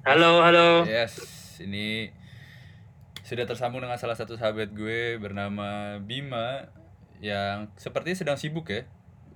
Halo, 0.07 0.31
halo. 0.39 0.67
Yes, 0.87 1.19
ini 1.59 2.07
sudah 3.27 3.43
tersambung 3.43 3.83
dengan 3.83 3.99
salah 3.99 4.15
satu 4.15 4.39
sahabat 4.39 4.71
gue 4.71 5.19
bernama 5.19 5.99
Bima 5.99 6.71
yang 7.19 7.67
sepertinya 7.75 8.15
sedang 8.15 8.39
sibuk 8.39 8.71
ya. 8.71 8.87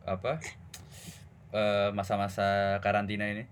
Apa? 0.08 0.40
eh, 1.52 1.90
masa-masa 1.92 2.80
karantina 2.80 3.28
ini. 3.28 3.44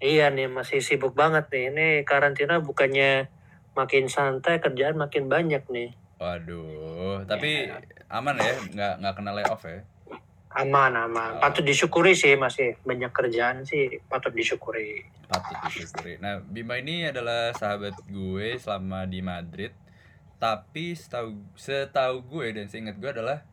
Iya 0.00 0.32
nih, 0.32 0.48
masih 0.48 0.80
sibuk 0.80 1.12
banget 1.12 1.52
nih. 1.52 1.64
Ini 1.68 1.86
karantina 2.08 2.56
bukannya 2.64 3.28
makin 3.76 4.08
santai, 4.08 4.64
kerjaan 4.64 4.96
makin 4.96 5.28
banyak 5.28 5.60
nih. 5.68 5.92
Waduh, 6.16 7.28
tapi 7.28 7.68
aman 8.08 8.40
ya, 8.40 8.54
nggak 8.72 8.92
nggak 9.04 9.14
kena 9.14 9.32
layoff 9.36 9.62
ya. 9.68 9.84
Aman, 10.48 10.96
aman. 10.96 11.36
Oh. 11.36 11.40
Patut 11.44 11.60
disyukuri 11.60 12.16
sih, 12.16 12.32
masih 12.32 12.80
banyak 12.80 13.12
kerjaan 13.12 13.68
sih. 13.68 14.00
Patut 14.08 14.32
disyukuri. 14.32 15.04
Patut 15.28 15.56
disyukuri. 15.68 16.16
Nah, 16.24 16.40
Bima 16.40 16.80
ini 16.80 17.04
adalah 17.04 17.52
sahabat 17.52 17.92
gue 18.08 18.56
selama 18.56 19.04
di 19.04 19.20
Madrid. 19.20 19.76
Tapi 20.40 20.96
setahu 20.96 21.36
setahu 21.58 22.24
gue 22.24 22.46
dan 22.56 22.70
seingat 22.70 22.96
gue 22.96 23.10
adalah 23.10 23.44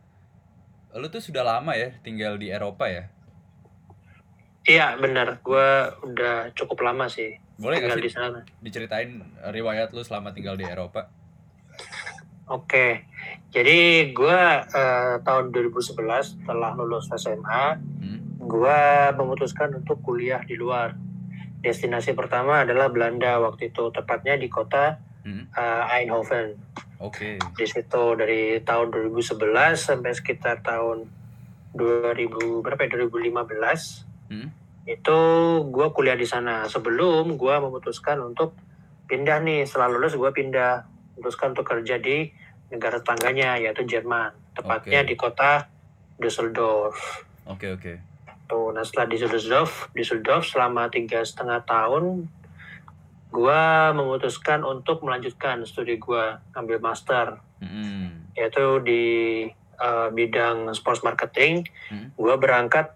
lu 0.95 1.11
tuh 1.11 1.19
sudah 1.19 1.43
lama 1.43 1.75
ya 1.75 1.91
tinggal 1.99 2.39
di 2.39 2.47
Eropa 2.47 2.87
ya. 2.87 3.11
Iya, 4.63 4.95
benar. 4.95 5.43
Gue 5.43 5.91
udah 6.07 6.55
cukup 6.55 6.85
lama 6.87 7.05
sih 7.11 7.35
Boleh 7.59 7.83
tinggal 7.83 7.99
sih 7.99 8.05
di 8.07 8.11
sana. 8.11 8.39
diceritain 8.63 9.19
riwayat 9.51 9.91
lu 9.91 10.01
selama 10.01 10.31
tinggal 10.31 10.55
di 10.55 10.63
Eropa? 10.63 11.11
Oke, 12.45 13.09
jadi 13.55 13.79
gue 14.11 14.39
eh, 14.67 15.15
tahun 15.23 15.49
2011 15.49 15.95
setelah 16.35 16.75
lulus 16.75 17.07
SMA, 17.09 17.79
Hmm. 17.95 18.19
gue 18.37 18.79
memutuskan 19.15 19.71
untuk 19.73 20.03
kuliah 20.03 20.43
di 20.43 20.53
luar. 20.53 20.91
Destinasi 21.57 22.11
pertama 22.11 22.61
adalah 22.61 22.91
Belanda 22.91 23.39
waktu 23.39 23.71
itu, 23.71 23.89
tepatnya 23.89 24.35
di 24.35 24.45
kota 24.45 24.99
Hmm. 25.23 25.47
eh, 25.49 25.83
Eindhoven. 25.95 26.59
Oke. 26.95 27.35
di 27.35 27.65
situ 27.65 28.15
dari 28.15 28.63
tahun 28.63 28.87
2011 28.87 29.83
sampai 29.83 30.15
sekitar 30.15 30.63
tahun 30.63 31.03
2000 31.73 32.63
berapa 32.63 32.79
ya 32.81 32.89
2015 32.97 34.07
Hmm. 34.31 34.47
itu 34.85 35.19
gue 35.67 35.87
kuliah 35.91 36.15
di 36.15 36.23
sana 36.23 36.63
sebelum 36.65 37.35
gue 37.35 37.55
memutuskan 37.59 38.23
untuk 38.23 38.55
pindah 39.05 39.43
nih 39.43 39.67
setelah 39.67 39.91
lulus 39.91 40.15
gue 40.15 40.31
pindah 40.31 40.87
memutuskan 41.13 41.51
untuk 41.51 41.67
kerja 41.67 41.99
di 41.99 42.31
negara 42.75 42.99
tetangganya 42.99 43.55
yaitu 43.57 43.81
Jerman 43.83 44.35
tepatnya 44.51 45.01
Oke. 45.01 45.09
di 45.09 45.15
kota 45.15 45.51
Düsseldorf 46.15 47.23
Oke 47.45 47.71
oke. 47.71 47.93
tuh 48.45 48.69
nah 48.71 48.83
setelah 48.83 49.07
di 49.07 49.17
Düsseldorf 49.17 49.89
Düsseldorf 49.91 50.45
selama 50.45 50.87
tiga 50.87 51.21
setengah 51.21 51.63
tahun 51.63 52.27
gue 53.27 53.63
memutuskan 53.91 54.61
untuk 54.61 55.01
melanjutkan 55.01 55.63
studi 55.63 55.95
gue 55.95 56.23
ambil 56.51 56.79
master 56.79 57.39
Hmm. 57.55 58.27
yaitu 58.35 58.83
di 58.83 59.03
uh, 59.75 60.11
bidang 60.11 60.69
sports 60.71 61.01
marketing, 61.01 61.63
Hmm. 61.87 62.11
gue 62.11 62.35
berangkat 62.35 62.91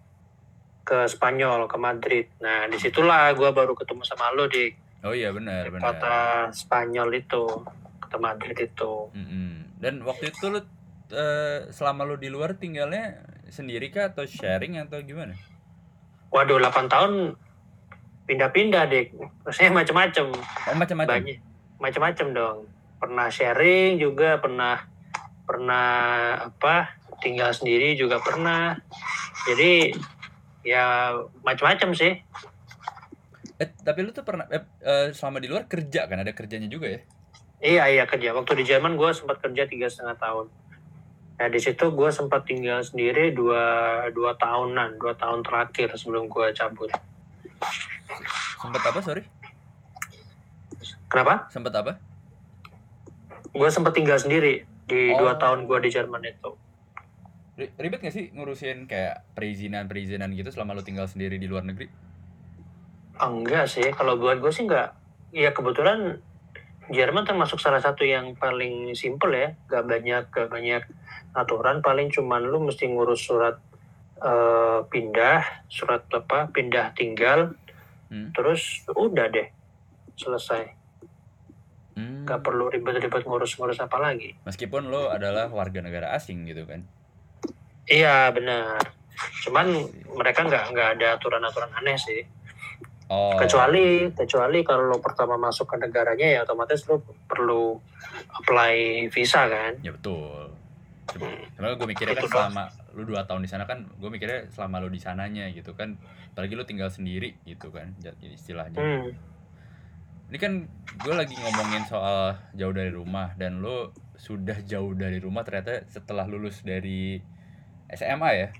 ke 0.83 1.07
Spanyol 1.07 1.63
ke 1.65 1.77
Madrid. 1.77 2.27
Nah 2.37 2.67
di 2.67 2.75
situlah 2.75 3.31
gue 3.31 3.47
baru 3.49 3.71
ketemu 3.71 4.03
sama 4.03 4.31
lo 4.31 4.45
di 4.45 4.67
Oh 4.99 5.15
iya 5.15 5.31
benar 5.31 5.71
benar. 5.71 5.79
kota 5.81 6.17
Spanyol 6.51 7.09
itu, 7.15 7.43
kota 7.97 8.17
Madrid 8.17 8.57
itu. 8.57 9.07
Mm-mm. 9.09 9.58
Dan 9.79 10.03
waktu 10.03 10.35
itu 10.35 10.51
lu 10.51 10.59
eh, 11.15 11.71
selama 11.71 12.03
lu 12.03 12.19
di 12.19 12.27
luar 12.27 12.59
tinggalnya 12.59 13.23
sendiri 13.47 13.89
kah 13.89 14.11
atau 14.11 14.27
sharing 14.27 14.77
atau 14.77 14.99
gimana? 15.01 15.33
Waduh 16.29 16.61
8 16.61 16.91
tahun 16.91 17.33
pindah-pindah 18.29 18.83
deh, 18.93 19.09
maksudnya 19.41 19.73
macam-macam, 19.73 20.25
Oh 20.69 20.77
macam-macam. 20.77 21.09
banyak, 21.17 21.41
macam-macam 21.81 22.27
dong. 22.37 22.57
Pernah 23.01 23.27
sharing 23.33 23.97
juga, 23.97 24.37
pernah 24.37 24.85
pernah 25.49 25.87
apa 26.45 26.93
tinggal 27.25 27.49
sendiri 27.49 27.97
juga 27.97 28.21
pernah. 28.21 28.77
Jadi 29.49 29.97
ya 30.61 31.17
macam-macam 31.41 31.97
sih. 31.97 32.21
Eh 33.57 33.69
tapi 33.81 34.05
lu 34.05 34.13
tuh 34.13 34.21
pernah 34.21 34.45
eh, 34.53 34.61
eh, 34.85 35.07
selama 35.09 35.41
di 35.41 35.49
luar 35.49 35.65
kerja 35.65 36.05
kan 36.05 36.21
ada 36.21 36.29
kerjanya 36.37 36.69
juga 36.69 36.93
ya? 36.93 37.01
Iya 37.59 37.91
iya 37.91 38.03
kerja. 38.03 38.31
Waktu 38.31 38.55
di 38.55 38.65
Jerman 38.65 38.95
gue 38.95 39.11
sempat 39.11 39.39
kerja 39.39 39.67
tiga 39.67 39.87
setengah 39.87 40.15
tahun. 40.15 40.47
Nah 41.35 41.47
di 41.47 41.59
situ 41.59 41.85
gue 41.89 42.09
sempat 42.09 42.43
tinggal 42.43 42.79
sendiri 42.79 43.31
dua 43.31 43.63
dua 44.11 44.35
tahunan, 44.35 44.95
dua 44.95 45.15
tahun 45.15 45.43
terakhir 45.43 45.91
sebelum 45.95 46.27
gue 46.27 46.51
cabut. 46.51 46.91
Sempet 48.55 48.83
apa 48.83 48.99
sorry? 48.99 49.23
Kenapa? 51.07 51.47
Sempet 51.49 51.73
apa? 51.73 51.91
Gue 53.49 53.69
sempat 53.69 53.91
tinggal 53.91 54.15
sendiri 54.15 54.63
di 54.85 55.11
Oh. 55.13 55.21
dua 55.21 55.35
tahun 55.35 55.65
gue 55.65 55.77
di 55.83 55.89
Jerman 55.89 56.21
itu. 56.23 56.51
Ri- 57.55 57.73
Ribet 57.75 57.99
gak 57.99 58.15
sih 58.15 58.31
ngurusin 58.31 58.87
kayak 58.87 59.27
perizinan-perizinan 59.35 60.31
gitu 60.31 60.47
selama 60.49 60.73
lu 60.73 60.81
tinggal 60.81 61.05
sendiri 61.05 61.35
di 61.35 61.45
luar 61.45 61.61
negeri? 61.61 61.91
Enggak 63.19 63.67
sih, 63.67 63.83
kalau 63.91 64.15
buat 64.15 64.39
gue 64.39 64.47
sih 64.47 64.63
enggak. 64.63 64.95
Ya 65.29 65.51
kebetulan 65.51 66.23
Jerman 66.89 67.25
termasuk 67.25 67.61
salah 67.61 67.79
satu 67.79 68.01
yang 68.01 68.33
paling 68.33 68.97
simple 68.97 69.29
ya, 69.33 69.53
gak 69.69 69.85
banyak 69.85 70.23
gak 70.33 70.49
banyak 70.49 70.83
aturan. 71.37 71.85
Paling 71.85 72.09
cuman 72.09 72.41
lu 72.49 72.65
mesti 72.65 72.89
ngurus 72.89 73.29
surat 73.29 73.61
eh, 74.19 74.79
pindah, 74.89 75.69
surat 75.71 76.03
apa 76.11 76.51
pindah 76.51 76.91
tinggal, 76.91 77.55
Hmm. 78.09 78.33
terus 78.33 78.83
udah 78.89 79.29
deh 79.29 79.47
selesai. 80.17 80.65
Hmm. 81.93 82.25
Gak 82.25 82.41
perlu 82.41 82.73
ribet-ribet 82.73 83.23
ngurus-ngurus 83.23 83.77
apa 83.79 84.01
lagi. 84.01 84.33
Meskipun 84.49 84.89
lo 84.89 85.13
adalah 85.13 85.47
warga 85.53 85.79
negara 85.85 86.11
asing 86.17 86.49
gitu 86.49 86.65
kan? 86.65 86.89
Iya 87.85 88.33
benar. 88.33 88.81
Cuman 89.45 89.71
mereka 90.17 90.45
nggak 90.45 90.73
nggak 90.73 90.89
ada 90.97 91.07
aturan-aturan 91.17 91.69
aneh 91.77 91.97
sih. 91.97 92.21
Oh. 93.09 93.33
Kecuali 93.33 94.05
kecuali 94.13 94.61
kalau 94.61 94.85
lo 94.85 94.97
pertama 95.01 95.33
masuk 95.33 95.73
ke 95.73 95.75
negaranya 95.81 96.29
ya 96.29 96.39
otomatis 96.45 96.85
lo 96.85 97.01
perlu 97.25 97.81
apply 98.37 99.09
visa 99.09 99.49
kan. 99.49 99.73
Ya 99.81 99.89
betul. 99.89 100.53
Hmm. 101.17 101.41
Sebenarnya 101.57 101.75
gue 101.81 101.87
mikirnya 101.89 102.15
kan 102.21 102.29
selama 102.29 102.63
lu 102.93 103.01
dua 103.09 103.25
tahun 103.25 103.41
di 103.41 103.49
sana 103.49 103.65
kan, 103.65 103.89
gue 103.97 104.09
mikirnya 104.13 104.45
selama 104.53 104.77
lu 104.85 104.93
di 104.93 105.01
sananya 105.01 105.49
gitu 105.49 105.73
kan, 105.73 105.97
apalagi 106.37 106.53
lu 106.53 106.69
tinggal 106.69 106.93
sendiri 106.93 107.33
gitu 107.49 107.73
kan, 107.73 107.97
jadi 107.97 108.29
istilahnya. 108.29 108.77
Hmm. 108.77 109.09
ini 110.29 110.37
kan 110.37 110.69
gue 111.01 111.13
lagi 111.17 111.33
ngomongin 111.33 111.89
soal 111.89 112.37
jauh 112.53 112.69
dari 112.69 112.93
rumah 112.93 113.33
dan 113.33 113.65
lo 113.65 113.89
sudah 114.13 114.61
jauh 114.61 114.93
dari 114.93 115.17
rumah 115.17 115.41
ternyata 115.41 115.89
setelah 115.89 116.29
lulus 116.29 116.61
dari 116.61 117.17
SMA 117.89 118.29
ya 118.37 118.53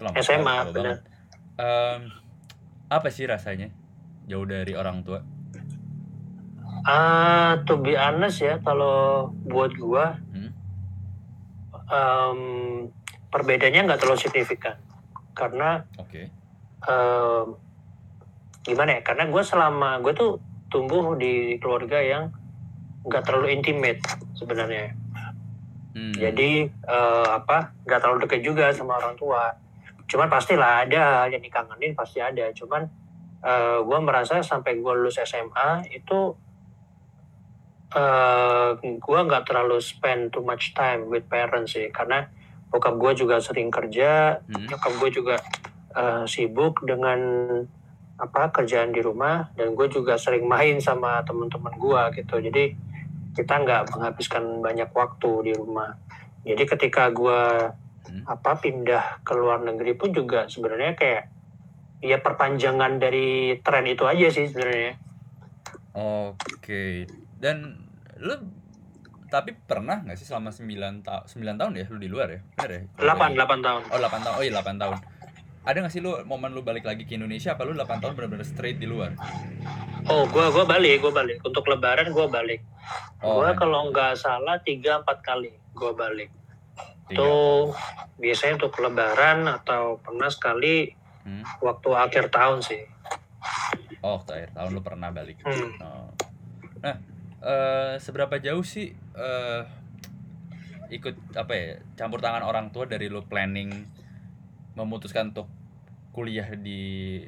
lama 0.00 0.16
SMA, 0.24 0.56
benar. 0.72 1.04
Em, 1.60 2.08
apa 2.88 3.08
sih 3.12 3.28
rasanya 3.28 3.68
jauh 4.26 4.46
dari 4.46 4.72
orang 4.74 5.02
tua 5.02 5.20
Ah, 6.82 7.62
to 7.62 7.78
be 7.78 7.94
honest 7.94 8.42
ya, 8.42 8.58
kalau 8.58 9.30
buat 9.46 9.70
gua, 9.78 10.18
Hmm. 10.34 10.50
em, 11.86 12.38
perbedaannya 13.30 13.86
nggak 13.86 14.00
terlalu 14.02 14.18
signifikan. 14.18 14.74
Karena 15.30 15.86
oke 15.94 16.26
em, 16.82 17.46
gimana 18.66 18.98
ya? 18.98 19.00
Karena 19.06 19.30
gua 19.30 19.46
selama 19.46 20.02
gue 20.02 20.10
tuh 20.10 20.42
tumbuh 20.74 21.14
di 21.14 21.54
keluarga 21.62 22.02
yang 22.02 22.34
nggak 23.06 23.30
terlalu 23.30 23.54
intimate 23.54 24.02
sebenarnya. 24.34 24.98
Hmm. 25.94 26.18
Jadi 26.18 26.66
eh, 26.66 27.28
apa? 27.30 27.78
Nggak 27.86 28.00
terlalu 28.02 28.18
dekat 28.26 28.40
juga 28.42 28.74
sama 28.74 28.98
orang 28.98 29.14
tua. 29.14 29.54
Cuman 30.10 30.26
pastilah 30.26 30.82
ada 30.82 31.30
yang 31.30 31.38
dikangenin 31.38 31.94
pasti 31.94 32.18
ada. 32.18 32.50
Cuman 32.50 32.90
eh, 33.42 33.78
gua 33.82 33.98
merasa 33.98 34.40
sampai 34.40 34.78
gua 34.78 34.94
lulus 34.94 35.18
SMA 35.18 35.90
itu 35.90 36.34
eh 37.92 38.68
gue 38.80 39.18
nggak 39.28 39.44
terlalu 39.44 39.76
spend 39.76 40.32
too 40.32 40.40
much 40.40 40.72
time 40.72 41.12
with 41.12 41.28
parents 41.28 41.76
sih 41.76 41.92
karena 41.92 42.24
bokap 42.72 42.96
gue 42.96 43.12
juga 43.20 43.36
sering 43.36 43.68
kerja 43.68 44.40
Hmm. 44.48 44.64
nyokap 44.64 44.92
gue 44.96 45.10
juga 45.12 45.36
eh, 45.92 46.24
sibuk 46.24 46.80
dengan 46.88 47.20
apa 48.16 48.48
kerjaan 48.48 48.96
di 48.96 49.04
rumah 49.04 49.52
dan 49.60 49.76
gue 49.76 49.92
juga 49.92 50.16
sering 50.16 50.48
main 50.48 50.80
sama 50.80 51.20
teman-teman 51.20 51.76
gue 51.76 52.02
gitu 52.16 52.40
jadi 52.40 52.72
kita 53.36 53.60
nggak 53.60 53.92
menghabiskan 53.92 54.64
banyak 54.64 54.88
waktu 54.88 55.30
di 55.44 55.52
rumah 55.52 55.92
jadi 56.48 56.64
ketika 56.64 57.12
gue 57.12 57.40
Hmm. 58.02 58.26
apa 58.26 58.58
pindah 58.58 59.22
ke 59.22 59.30
luar 59.30 59.62
negeri 59.62 59.94
pun 59.94 60.10
juga 60.10 60.50
sebenarnya 60.50 60.98
kayak 60.98 61.22
ya 62.02 62.18
perpanjangan 62.18 62.98
dari 62.98 63.56
tren 63.62 63.86
itu 63.86 64.04
aja 64.04 64.26
sih 64.28 64.50
sebenarnya 64.50 64.98
Oke. 65.92 67.04
Dan 67.36 67.84
lu 68.16 68.34
tapi 69.32 69.56
pernah 69.56 70.04
nggak 70.04 70.16
sih 70.20 70.28
selama 70.28 70.52
9 70.52 70.68
tahun 71.04 71.24
9 71.24 71.60
tahun 71.60 71.72
ya 71.72 71.84
lu 71.88 71.98
di 72.00 72.08
luar 72.08 72.28
ya? 72.28 72.40
Benar 72.56 72.68
ya? 72.68 72.80
delapan 73.00 73.30
delapan 73.32 73.58
tahun 73.64 73.82
Oh, 73.88 73.98
8 74.00 74.24
tahun. 74.24 74.34
Oh 74.36 74.44
iya 74.44 74.52
8 74.60 74.80
tahun. 74.80 74.96
Ada 75.62 75.76
nggak 75.78 75.92
sih 75.94 76.02
lu 76.02 76.12
momen 76.26 76.50
lu 76.52 76.60
balik 76.66 76.84
lagi 76.84 77.06
ke 77.08 77.16
Indonesia 77.16 77.56
apa 77.56 77.64
lu 77.64 77.72
8 77.76 78.02
tahun 78.02 78.12
benar-benar 78.12 78.44
straight 78.44 78.76
di 78.76 78.88
luar? 78.88 79.16
Oh, 80.10 80.26
gua 80.28 80.50
gua 80.50 80.66
balik, 80.66 81.00
gua 81.00 81.12
balik. 81.14 81.38
Untuk 81.46 81.64
Lebaran 81.70 82.10
gua 82.10 82.26
balik. 82.28 82.60
Oh, 83.22 83.40
gua 83.40 83.54
kalau 83.54 83.88
nggak 83.88 84.18
salah 84.18 84.58
tiga 84.60 85.00
empat 85.00 85.22
kali 85.24 85.54
gua 85.72 85.96
balik. 85.96 86.28
Itu 87.08 87.72
biasanya 88.20 88.60
untuk 88.60 88.74
Lebaran 88.80 89.48
atau 89.48 90.00
pernah 90.02 90.28
sekali 90.28 91.01
Hmm. 91.22 91.42
waktu 91.62 91.88
akhir 91.90 92.34
tahun 92.34 92.58
sih. 92.60 92.82
Oh, 94.02 94.18
waktu 94.18 94.30
akhir 94.42 94.50
tahun 94.54 94.70
lu 94.74 94.82
pernah 94.82 95.10
balik. 95.10 95.38
Hmm. 95.42 95.70
Oh. 95.78 96.10
Nah, 96.82 96.96
eh 97.42 97.94
seberapa 97.98 98.38
jauh 98.38 98.62
sih 98.62 98.90
eh 99.14 99.62
ikut 100.92 101.34
apa 101.34 101.52
ya 101.56 101.68
campur 101.96 102.20
tangan 102.20 102.44
orang 102.44 102.68
tua 102.68 102.84
dari 102.84 103.08
lu 103.08 103.24
planning 103.24 103.72
memutuskan 104.74 105.32
untuk 105.32 105.48
kuliah 106.12 106.46
di 106.52 107.22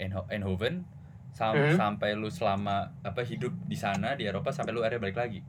Eindho- 0.00 0.24
Eindhoven 0.32 0.88
sam- 1.32 1.56
Mhm. 1.56 1.76
sampai 1.76 2.16
lu 2.16 2.32
selama 2.32 2.88
apa 3.02 3.20
hidup 3.20 3.52
di 3.68 3.76
sana 3.76 4.16
di 4.16 4.24
Eropa 4.24 4.48
sampai 4.48 4.72
lu 4.72 4.80
akhirnya 4.80 5.02
balik 5.02 5.18
lagi. 5.18 5.40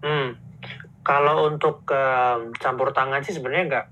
Hmm. 0.00 0.38
Kalau 1.02 1.48
untuk 1.50 1.82
em, 1.90 2.52
campur 2.54 2.92
tangan 2.92 3.24
sih 3.24 3.34
sebenarnya 3.34 3.64
nggak 3.66 3.86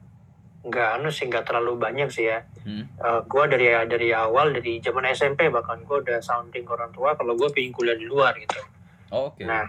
nggak 0.69 1.01
anu 1.01 1.09
sih 1.09 1.27
nggak 1.27 1.49
terlalu 1.49 1.81
banyak 1.81 2.09
sih 2.13 2.29
ya. 2.29 2.45
Hmm. 2.63 2.85
Eh, 2.85 3.21
gua 3.27 3.49
dari 3.49 3.73
dari 3.89 4.09
awal 4.13 4.53
dari 4.53 4.79
zaman 4.85 5.09
SMP 5.11 5.49
bahkan 5.49 5.81
gua 5.89 6.05
udah 6.05 6.21
sounding 6.21 6.63
ke 6.63 6.73
orang 6.73 6.93
tua 6.93 7.17
kalau 7.17 7.35
gua 7.35 7.49
pengen 7.51 7.73
kuliah 7.73 7.97
di 7.97 8.05
luar 8.05 8.37
gitu. 8.37 8.61
Oh, 9.09 9.33
Oke. 9.33 9.45
Nah, 9.49 9.65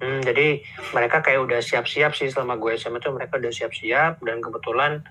hmm, 0.00 0.24
jadi 0.24 0.64
mereka 0.96 1.20
kayak 1.20 1.44
udah 1.44 1.60
siap-siap 1.60 2.16
sih 2.16 2.32
selama 2.32 2.56
gue 2.56 2.80
SMA 2.80 2.96
tuh 2.96 3.12
mereka 3.12 3.36
udah 3.36 3.52
siap-siap 3.52 4.24
dan 4.24 4.40
kebetulan 4.40 5.04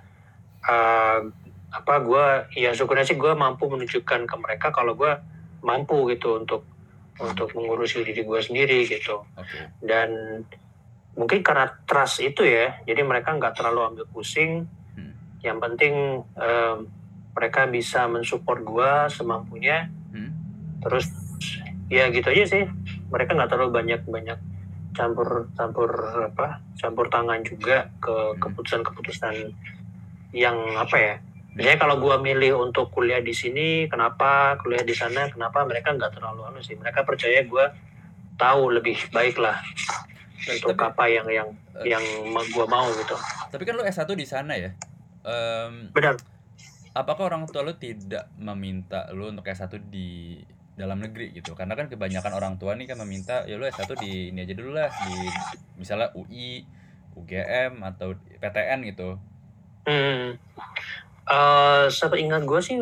eh, 0.66 1.20
apa 1.74 1.94
gue 2.06 2.26
ya 2.58 2.74
syukurnya 2.74 3.06
sih 3.06 3.18
gue 3.18 3.34
mampu 3.34 3.66
menunjukkan 3.66 4.30
ke 4.30 4.36
mereka 4.38 4.70
kalau 4.70 4.94
gue 4.94 5.10
mampu 5.66 6.06
gitu 6.14 6.38
untuk 6.38 6.66
untuk 7.18 7.50
mengurusi 7.58 8.02
diri 8.02 8.26
gue 8.26 8.40
sendiri 8.42 8.86
gitu 8.86 9.26
Oke. 9.38 9.74
dan 9.82 10.10
mungkin 11.14 11.46
karena 11.46 11.70
trust 11.86 12.26
itu 12.26 12.42
ya 12.46 12.82
jadi 12.86 13.02
mereka 13.06 13.38
nggak 13.38 13.54
terlalu 13.58 13.94
ambil 13.94 14.06
pusing. 14.10 14.66
Yang 15.44 15.60
penting 15.60 15.94
em, 16.34 16.78
mereka 17.34 17.66
bisa 17.66 18.08
mensupport 18.08 18.60
gue 18.60 18.92
semampunya 19.10 19.92
Hmm. 20.10 20.30
terus 20.80 21.10
ya 21.88 22.08
gitu 22.08 22.26
aja 22.26 22.46
sih 22.48 22.64
mereka 23.08 23.34
nggak 23.34 23.50
terlalu 23.50 23.72
banyak 23.76 24.02
banyak 24.06 24.40
campur 24.92 25.50
campur 25.52 25.90
apa 26.24 26.62
campur 26.76 27.06
tangan 27.08 27.42
juga 27.42 27.90
ke 27.98 28.14
Hmm. 28.14 28.38
keputusan-keputusan 28.40 29.36
yang 30.32 30.58
apa 30.76 30.96
ya 30.96 31.16
biasanya 31.52 31.78
kalau 31.80 31.98
gua 31.98 32.18
milih 32.18 32.58
untuk 32.60 32.90
kuliah 32.90 33.20
di 33.20 33.30
sini 33.30 33.86
kenapa 33.86 34.58
kuliah 34.58 34.82
di 34.82 34.94
sana 34.94 35.28
kenapa 35.28 35.62
mereka 35.64 35.92
nggak 35.92 36.14
terlalu 36.14 36.42
anu 36.44 36.60
sih 36.60 36.74
mereka 36.74 37.02
percaya 37.04 37.42
gua 37.44 37.70
tahu 38.36 38.70
lebih 38.72 38.98
baik 39.10 39.38
lah 39.38 39.62
untuk 40.44 40.74
Tapi- 40.74 40.88
apa 40.88 41.04
yang 41.08 41.28
yang 41.30 41.50
Eh. 41.76 41.90
yang 41.90 42.04
gua 42.50 42.66
mau 42.66 42.90
gitu 42.92 43.14
Tapi 43.50 43.64
kan 43.64 43.74
lu 43.74 43.84
S1 43.84 44.10
di 44.12 44.26
sana 44.26 44.54
ya. 44.54 44.74
Em, 45.24 45.90
benar 45.96 46.20
apakah 46.94 47.34
orang 47.34 47.50
tua 47.50 47.66
lu 47.66 47.74
tidak 47.76 48.30
meminta 48.38 49.10
lu 49.12 49.34
untuk 49.34 49.50
S1 49.50 49.74
di 49.90 50.40
dalam 50.78 51.02
negeri 51.02 51.34
gitu? 51.34 51.58
Karena 51.58 51.74
kan 51.74 51.90
kebanyakan 51.90 52.34
orang 52.38 52.56
tua 52.62 52.78
nih 52.78 52.94
kan 52.94 53.02
meminta 53.02 53.46
ya 53.50 53.58
lu 53.58 53.66
S1 53.66 53.90
di 53.98 54.30
ini 54.30 54.46
aja 54.46 54.54
dulu 54.54 54.72
lah 54.78 54.90
di 54.90 55.14
misalnya 55.78 56.14
UI, 56.14 56.66
UGM 57.18 57.82
atau 57.82 58.14
PTN 58.38 58.80
gitu. 58.94 59.18
Hmm. 59.90 60.38
Eh, 61.24 61.86
sepingat 61.90 62.46
gue 62.46 62.62
sih 62.62 62.78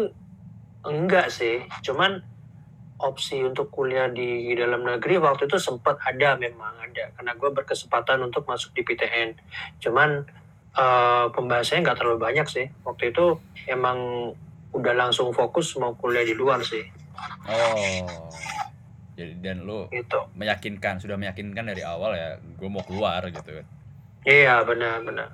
enggak 0.84 1.32
sih. 1.32 1.64
Cuman 1.82 2.20
opsi 3.02 3.42
untuk 3.42 3.74
kuliah 3.74 4.14
di 4.14 4.54
dalam 4.54 4.86
negeri 4.86 5.18
waktu 5.18 5.50
itu 5.50 5.58
sempat 5.58 5.98
ada 6.06 6.38
memang 6.38 6.78
ada 6.78 7.10
karena 7.18 7.34
gue 7.34 7.50
berkesempatan 7.50 8.22
untuk 8.22 8.46
masuk 8.46 8.76
di 8.78 8.86
PTN. 8.86 9.40
Cuman 9.82 10.22
eh, 10.78 11.26
pembahasannya 11.32 11.82
nggak 11.84 11.98
terlalu 12.00 12.20
banyak 12.20 12.48
sih. 12.48 12.66
Waktu 12.88 13.12
itu 13.12 13.40
emang 13.68 14.32
udah 14.72 14.94
langsung 14.96 15.36
fokus 15.36 15.76
mau 15.76 15.92
kuliah 16.00 16.24
di 16.24 16.32
luar 16.32 16.64
sih 16.64 16.84
Oh. 17.52 18.32
Jadi 19.20 19.38
dan 19.44 19.68
lu 19.68 19.86
gitu. 19.94 20.26
meyakinkan, 20.34 20.98
sudah 20.98 21.20
meyakinkan 21.20 21.68
dari 21.68 21.84
awal 21.86 22.16
ya, 22.18 22.40
gue 22.40 22.70
mau 22.72 22.82
keluar 22.82 23.22
gitu 23.30 23.62
kan. 23.62 23.66
Iya 24.26 24.66
benar-benar. 24.66 25.30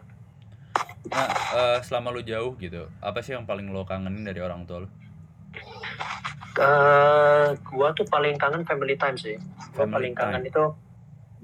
Nah, 1.08 1.30
eh, 1.56 1.80
selama 1.86 2.12
lu 2.12 2.20
jauh 2.26 2.58
gitu, 2.60 2.92
apa 3.00 3.24
sih 3.24 3.32
yang 3.32 3.48
paling 3.48 3.72
lo 3.72 3.88
kangenin 3.88 4.28
dari 4.28 4.44
orang 4.44 4.68
tua 4.68 4.84
lu? 4.84 4.90
Eh, 6.58 7.48
gua 7.70 7.94
tuh 7.94 8.04
paling 8.10 8.36
kangen 8.36 8.66
family 8.66 8.98
time 8.98 9.16
sih. 9.16 9.38
Gua 9.78 9.86
Family 9.86 9.94
paling 9.94 10.14
kangen 10.18 10.42
time. 10.44 10.50
itu 10.50 10.64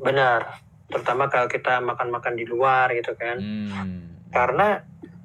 benar. 0.02 0.42
Terutama 0.90 1.30
kalau 1.32 1.48
kita 1.48 1.80
makan-makan 1.80 2.34
di 2.36 2.46
luar 2.48 2.92
gitu 2.94 3.14
kan. 3.16 3.40
Hmm. 3.40 4.18
Karena 4.30 4.82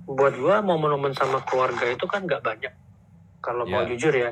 buat 0.08 0.34
gua 0.36 0.64
momen-momen 0.64 1.12
sama 1.12 1.44
keluarga 1.44 1.84
itu 1.84 2.04
kan 2.08 2.24
nggak 2.24 2.40
banyak. 2.40 2.72
Kalau 3.38 3.64
mau 3.64 3.86
Iya. 3.86 3.94
jujur 3.94 4.14
ya, 4.18 4.30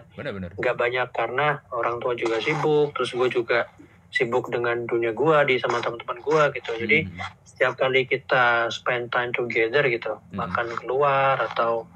nggak 0.57 0.77
banyak 0.77 1.09
karena 1.15 1.63
orang 1.71 2.03
tua 2.03 2.19
juga 2.19 2.43
sibuk, 2.43 2.91
terus 2.97 3.15
gue 3.15 3.29
juga 3.31 3.71
sibuk 4.11 4.51
dengan 4.51 4.83
dunia 4.83 5.13
gua 5.15 5.47
di 5.47 5.61
sama 5.61 5.79
teman-teman 5.79 6.19
gua 6.25 6.49
gitu. 6.51 6.75
Jadi 6.75 7.07
Hmm. 7.07 7.21
setiap 7.47 7.77
kali 7.79 8.09
kita 8.09 8.67
spend 8.69 9.13
time 9.13 9.31
together 9.31 9.85
gitu, 9.87 10.17
Hmm. 10.17 10.43
makan 10.43 10.69
keluar 10.75 11.39
atau 11.39 11.87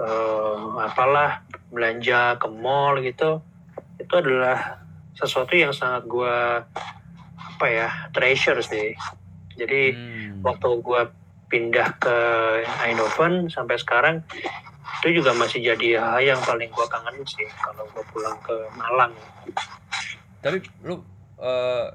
eh, 0.00 0.56
apalah 0.80 1.44
belanja 1.68 2.40
ke 2.40 2.48
mall 2.48 3.04
gitu, 3.04 3.44
itu 4.00 4.14
adalah 4.16 4.80
sesuatu 5.12 5.52
yang 5.52 5.76
sangat 5.76 6.08
gua 6.08 6.64
apa 7.60 7.68
ya 7.68 7.88
treasure 8.08 8.64
sih. 8.64 8.96
Jadi 9.52 9.92
Hmm. 9.92 10.40
waktu 10.40 10.80
gue 10.80 11.02
pindah 11.52 11.92
ke 12.00 12.16
Eindhoven 12.80 13.52
sampai 13.52 13.76
sekarang 13.76 14.24
itu 15.04 15.20
juga 15.20 15.36
masih 15.36 15.60
jadi 15.60 16.00
hal 16.00 16.24
yang 16.24 16.40
paling 16.40 16.72
gue 16.72 16.86
kangenin 16.88 17.20
sih 17.22 17.44
kalau 17.54 17.84
gue 17.84 18.00
pulang 18.08 18.40
ke 18.40 18.56
Malang. 18.72 19.12
Tapi 20.40 20.56
lu 20.80 21.04
ah, 21.36 21.92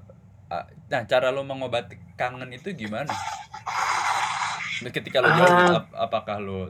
nah 0.86 1.02
cara 1.04 1.34
lu 1.34 1.42
mengobati 1.42 1.98
kangen 2.14 2.54
itu 2.54 2.70
gimana? 2.78 3.10
Ketika 4.86 5.18
lu 5.18 5.34
jauh 5.34 5.50
Ah. 5.50 5.82
ap- 5.82 5.98
apakah 5.98 6.38
lu 6.38 6.70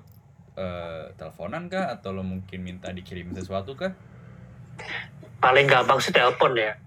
eh, 0.56 1.12
teleponan 1.20 1.68
kah 1.68 1.92
atau 1.92 2.16
lu 2.16 2.24
mungkin 2.24 2.64
minta 2.64 2.88
dikirim 2.88 3.36
sesuatu 3.36 3.76
kah? 3.76 3.92
Paling 5.44 5.68
gampang 5.68 6.00
sih 6.00 6.16
telepon 6.16 6.56
ya. 6.56 6.80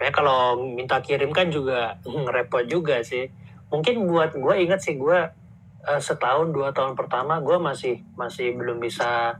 Ya 0.00 0.10
kalau 0.10 0.58
minta 0.58 0.98
kirim 0.98 1.30
kan 1.30 1.50
juga 1.50 1.98
repot 2.34 2.64
juga 2.66 3.02
sih. 3.04 3.30
Mungkin 3.68 4.06
buat 4.06 4.36
gue 4.36 4.54
inget 4.62 4.80
sih 4.82 4.94
gue 4.94 5.18
eh, 5.84 6.00
setahun 6.00 6.54
dua 6.54 6.70
tahun 6.70 6.94
pertama 6.94 7.40
gue 7.42 7.58
masih 7.58 8.02
masih 8.14 8.54
belum 8.54 8.78
bisa 8.78 9.34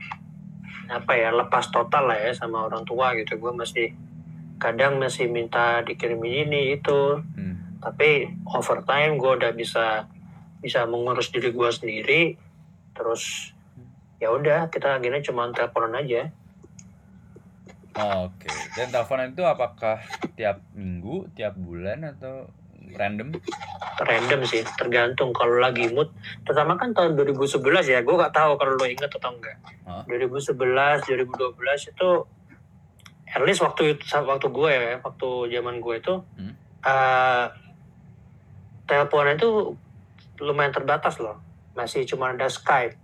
apa 0.85 1.13
ya 1.17 1.33
lepas 1.33 1.73
total 1.73 2.13
lah 2.13 2.19
ya 2.21 2.33
sama 2.35 2.67
orang 2.67 2.83
tua 2.87 3.15
gitu. 3.19 3.39
Gue 3.39 3.53
masih 3.55 3.95
kadang 4.59 4.99
masih 5.03 5.31
minta 5.31 5.83
dikirimin 5.83 6.49
ini 6.51 6.79
itu. 6.79 7.21
Hmm. 7.21 7.53
tapi 7.85 8.33
over 8.49 8.81
time 8.89 9.21
gue 9.21 9.29
udah 9.29 9.53
bisa 9.53 10.09
bisa 10.65 10.89
mengurus 10.89 11.29
diri 11.29 11.53
gue 11.53 11.71
sendiri. 11.71 12.23
Terus 12.97 13.53
ya 14.17 14.33
udah 14.33 14.73
kita 14.73 14.97
akhirnya 14.97 15.21
cuma 15.21 15.53
teleponan 15.53 16.01
aja 16.01 16.33
Oke. 17.95 18.51
Dan 18.75 18.91
teleponan 18.91 19.31
itu 19.31 19.43
apakah 19.47 20.03
tiap 20.35 20.59
minggu, 20.75 21.31
tiap 21.33 21.55
bulan 21.55 22.03
atau 22.11 22.51
random? 22.95 23.35
random 24.03 24.43
sih 24.45 24.61
tergantung 24.75 25.31
kalau 25.31 25.57
lagi 25.57 25.87
mood 25.89 26.11
terutama 26.43 26.75
kan 26.75 26.91
tahun 26.91 27.15
2011 27.15 27.63
ya 27.87 28.03
gue 28.03 28.15
gak 28.15 28.35
tahu 28.35 28.59
kalau 28.59 28.75
lo 28.75 28.85
inget 28.85 29.07
atau 29.07 29.31
enggak 29.31 29.55
Hah? 29.87 30.03
2011 30.11 31.07
2012 31.07 31.95
itu 31.95 32.09
at 33.31 33.43
least 33.43 33.63
waktu 33.63 33.95
itu 33.95 34.05
waktu 34.11 34.47
gue 34.51 34.71
ya 34.71 34.95
waktu 35.01 35.29
zaman 35.49 35.79
gue 35.79 35.95
itu 35.97 36.15
Hmm. 36.37 36.55
eh 36.85 37.47
teleponan 38.85 39.39
itu 39.39 39.79
lumayan 40.43 40.75
terbatas 40.75 41.17
loh 41.23 41.39
masih 41.73 42.05
cuma 42.05 42.35
ada 42.35 42.51
Skype 42.51 42.99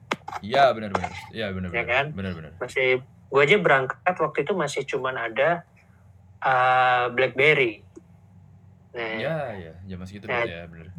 Iya 0.47 0.71
benar-benar. 0.71 1.11
Iya 1.35 1.51
benar-benar. 1.51 1.75
Ya 1.75 1.85
kan? 1.87 2.05
Benar-benar. 2.15 2.53
masih 2.63 3.03
gue 3.31 3.41
aja 3.41 3.57
berangkat 3.57 3.97
waktu 4.13 4.39
itu 4.41 4.53
masih 4.53 4.83
cuman 4.85 5.17
ada 5.17 5.63
eh, 6.37 7.05
BlackBerry 7.09 7.87
nah 8.91 9.07
Iya 9.15 9.37
iya. 9.57 9.73
Zaman 9.87 10.03
segitu 10.05 10.27
Ya. 10.27 10.43
ya 10.43 10.63
benar. 10.67 10.91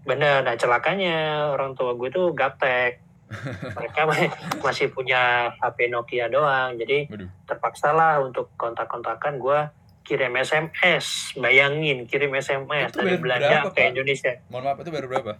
bener 0.00 0.36
nah 0.40 0.54
celakanya 0.54 1.16
orang 1.48 1.72
tua 1.72 1.92
gue 1.92 2.08
tuh 2.08 2.32
gaptek 2.32 2.98
mereka 3.76 4.00
ma- 4.04 4.34
masih 4.62 4.88
punya 4.88 5.20
HP 5.54 5.86
Nokia 5.86 6.26
doang 6.26 6.74
jadi 6.74 7.06
Waduh. 7.06 7.28
terpaksa 7.44 7.92
lah 7.92 8.18
untuk 8.18 8.48
kontak-kontakan 8.54 9.36
gue 9.36 9.60
kirim 10.02 10.32
SMS 10.34 11.36
bayangin 11.36 12.04
kirim 12.04 12.32
SMS 12.32 12.88
Itu 12.88 13.04
dari 13.04 13.20
Belanda 13.20 13.46
berapa, 13.60 13.68
ke 13.68 13.76
Pak? 13.76 13.90
Indonesia 13.92 14.32
Mohon 14.48 14.64
maaf 14.64 14.78
itu 14.80 14.90
baru 14.90 15.06
berapa? 15.06 15.32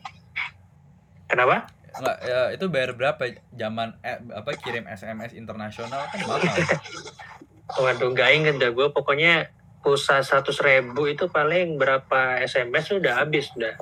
kenapa 1.26 1.56
Enggak, 1.96 2.18
ya, 2.20 2.40
itu 2.52 2.64
bayar 2.68 2.92
berapa 2.92 3.22
zaman 3.56 3.96
eh, 4.04 4.20
apa 4.36 4.50
kirim 4.60 4.84
SMS 4.84 5.32
internasional 5.32 6.04
kan 6.12 6.20
mahal. 6.28 6.44
waduh 7.80 8.08
nggak 8.16 8.30
inget 8.32 8.56
dah 8.56 8.72
gue 8.72 8.88
pokoknya 8.92 9.52
pulsa 9.84 10.24
seratus 10.24 10.60
ribu 10.64 11.08
itu 11.08 11.28
paling 11.28 11.76
berapa 11.76 12.40
SMS 12.44 12.96
udah 12.96 13.24
habis 13.24 13.52
udah 13.56 13.76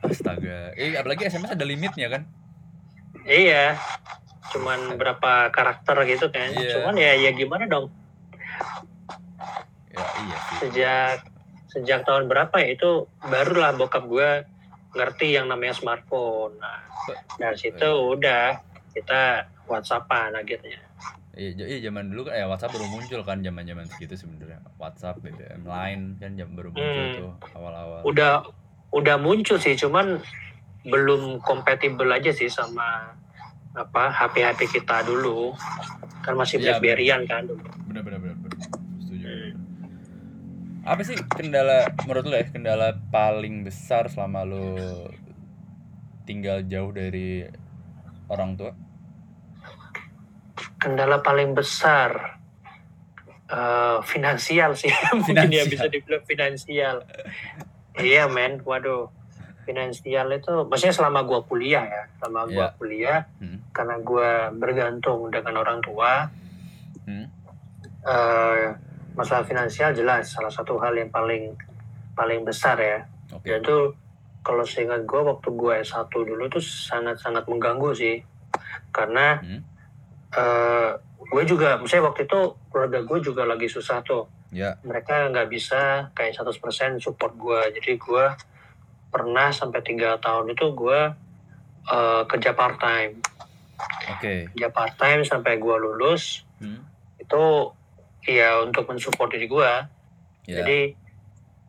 Astaga. 0.00 0.72
Eh 0.80 0.96
apalagi 0.96 1.28
SMS 1.28 1.52
ada 1.52 1.64
limitnya 1.68 2.08
kan? 2.08 2.22
Iya, 3.28 3.76
cuman 4.48 4.96
berapa 4.96 5.52
karakter 5.52 5.96
gitu 6.08 6.32
kan. 6.32 6.56
Iya. 6.56 6.80
Cuman 6.80 6.96
ya 6.96 7.12
ya 7.20 7.30
gimana 7.36 7.68
dong? 7.68 7.92
Ya 9.92 10.04
iya. 10.24 10.38
Sejak 10.56 11.16
sejak 11.70 12.00
tahun 12.08 12.26
berapa 12.26 12.56
ya 12.64 12.74
itu 12.74 13.06
barulah 13.22 13.76
bokap 13.76 14.08
gue 14.08 14.30
ngerti 14.90 15.38
yang 15.38 15.46
namanya 15.46 15.74
smartphone. 15.74 16.58
Nah, 16.58 16.82
dari 17.38 17.56
situ 17.56 17.90
udah 18.16 18.58
kita 18.90 19.46
WhatsAppan 19.70 20.34
akhirnya. 20.34 20.82
Iya, 21.30 21.62
iya 21.62 21.78
zaman 21.88 22.10
dulu 22.10 22.26
kan 22.26 22.34
ya 22.34 22.50
WhatsApp 22.50 22.74
baru 22.74 22.90
muncul 22.90 23.20
kan 23.22 23.38
zaman-zaman 23.38 23.86
segitu 23.86 24.18
sebenarnya. 24.18 24.60
WhatsApp, 24.76 25.22
BBM, 25.22 25.62
Line 25.62 26.04
kan 26.18 26.34
jam 26.34 26.50
baru 26.52 26.74
muncul 26.74 27.04
Hmm. 27.06 27.16
tuh 27.16 27.32
awal-awal. 27.54 28.02
Udah 28.02 28.42
udah 28.90 29.16
muncul 29.16 29.56
sih, 29.56 29.78
cuman 29.78 30.18
belum 30.82 31.38
kompatibel 31.46 32.10
aja 32.10 32.34
sih 32.34 32.50
sama 32.50 33.14
apa 33.70 34.10
HP-HP 34.10 34.82
kita 34.82 35.06
dulu. 35.06 35.54
Kan 36.26 36.34
masih 36.34 36.58
Iya, 36.58 36.76
BlackBerry-an 36.76 37.22
kan 37.30 37.46
dulu. 37.46 37.62
Bener 37.86 38.02
bener 38.02 38.18
bener. 38.18 38.36
Apa 40.80 41.04
sih 41.04 41.16
kendala 41.28 41.92
menurut 42.02 42.24
lo 42.24 42.34
ya 42.34 42.44
kendala 42.44 42.96
paling 43.12 43.62
besar 43.62 44.08
selama 44.08 44.42
lo 44.42 45.06
tinggal 46.24 46.64
jauh 46.64 46.90
dari 46.90 47.44
orang 48.26 48.56
tua? 48.56 48.72
kendala 50.80 51.20
paling 51.20 51.52
besar 51.52 52.40
eh, 53.46 53.98
finansial 54.02 54.72
sih 54.72 54.88
mungkin 55.12 55.36
ya 55.52 55.60
Finansial. 55.60 55.68
bisa 55.68 55.86
dibilang 55.86 56.24
finansial 56.24 56.96
iya 57.96 58.24
men 58.24 58.64
waduh 58.64 59.12
finansial 59.68 60.32
itu 60.32 60.64
maksudnya 60.64 60.96
selama 60.96 61.20
gua 61.22 61.44
kuliah 61.44 61.84
ya 61.84 62.02
selama 62.16 62.48
gua 62.48 62.66
Iya. 62.66 62.76
kuliah 62.76 63.20
Hmm. 63.36 63.60
karena 63.70 63.96
gua 64.00 64.30
bergantung 64.50 65.28
dengan 65.28 65.54
orang 65.58 65.84
tua 65.84 66.32
Hmm. 67.04 67.28
eh, 68.02 68.64
masalah 69.20 69.44
finansial 69.44 69.92
jelas 69.92 70.32
salah 70.32 70.48
satu 70.48 70.80
hal 70.80 70.96
yang 70.96 71.08
paling 71.08 71.52
paling 72.16 72.40
besar 72.40 72.76
ya 72.76 73.04
Oke. 73.30 73.44
dan 73.44 73.60
itu 73.60 73.92
kalau 74.40 74.64
seingat 74.64 75.04
gue 75.04 75.20
waktu 75.20 75.48
gue 75.50 75.74
S1 75.84 76.08
dulu 76.08 76.48
tuh 76.48 76.64
sangat-sangat 76.64 77.44
mengganggu 77.44 77.92
sih 77.92 78.16
karena 78.90 79.36
Hmm. 79.38 79.60
eh 80.32 80.90
gue 81.20 81.42
juga 81.44 81.76
misalnya 81.76 82.08
waktu 82.08 82.24
itu 82.24 82.40
keluarga 82.68 82.98
gue 83.00 83.18
juga 83.20 83.44
lagi 83.44 83.68
susah 83.68 84.00
tuh 84.00 84.24
Ya. 84.50 84.74
mereka 84.82 85.30
nggak 85.30 85.46
bisa 85.46 86.10
kayak 86.10 86.34
100% 86.34 86.58
support 86.98 87.36
gue 87.36 87.60
jadi 87.72 87.94
gue 87.94 88.24
pernah 89.06 89.50
sampai 89.50 89.78
tiga 89.80 90.18
tahun 90.18 90.50
itu 90.50 90.72
gue 90.72 91.00
eh, 91.86 92.22
kerja 92.26 92.50
part 92.52 92.76
time 92.76 93.22
Oke. 94.10 94.50
kerja 94.50 94.68
part 94.68 94.94
time 94.96 95.22
sampai 95.22 95.54
gue 95.56 95.76
lulus 95.78 96.42
Hmm. 96.58 96.82
itu 97.16 97.42
ya 98.24 98.60
untuk 98.60 98.84
mensupport 98.86 99.30
diri 99.30 99.46
gue 99.46 99.72
Ya. 100.48 100.64
jadi 100.64 100.96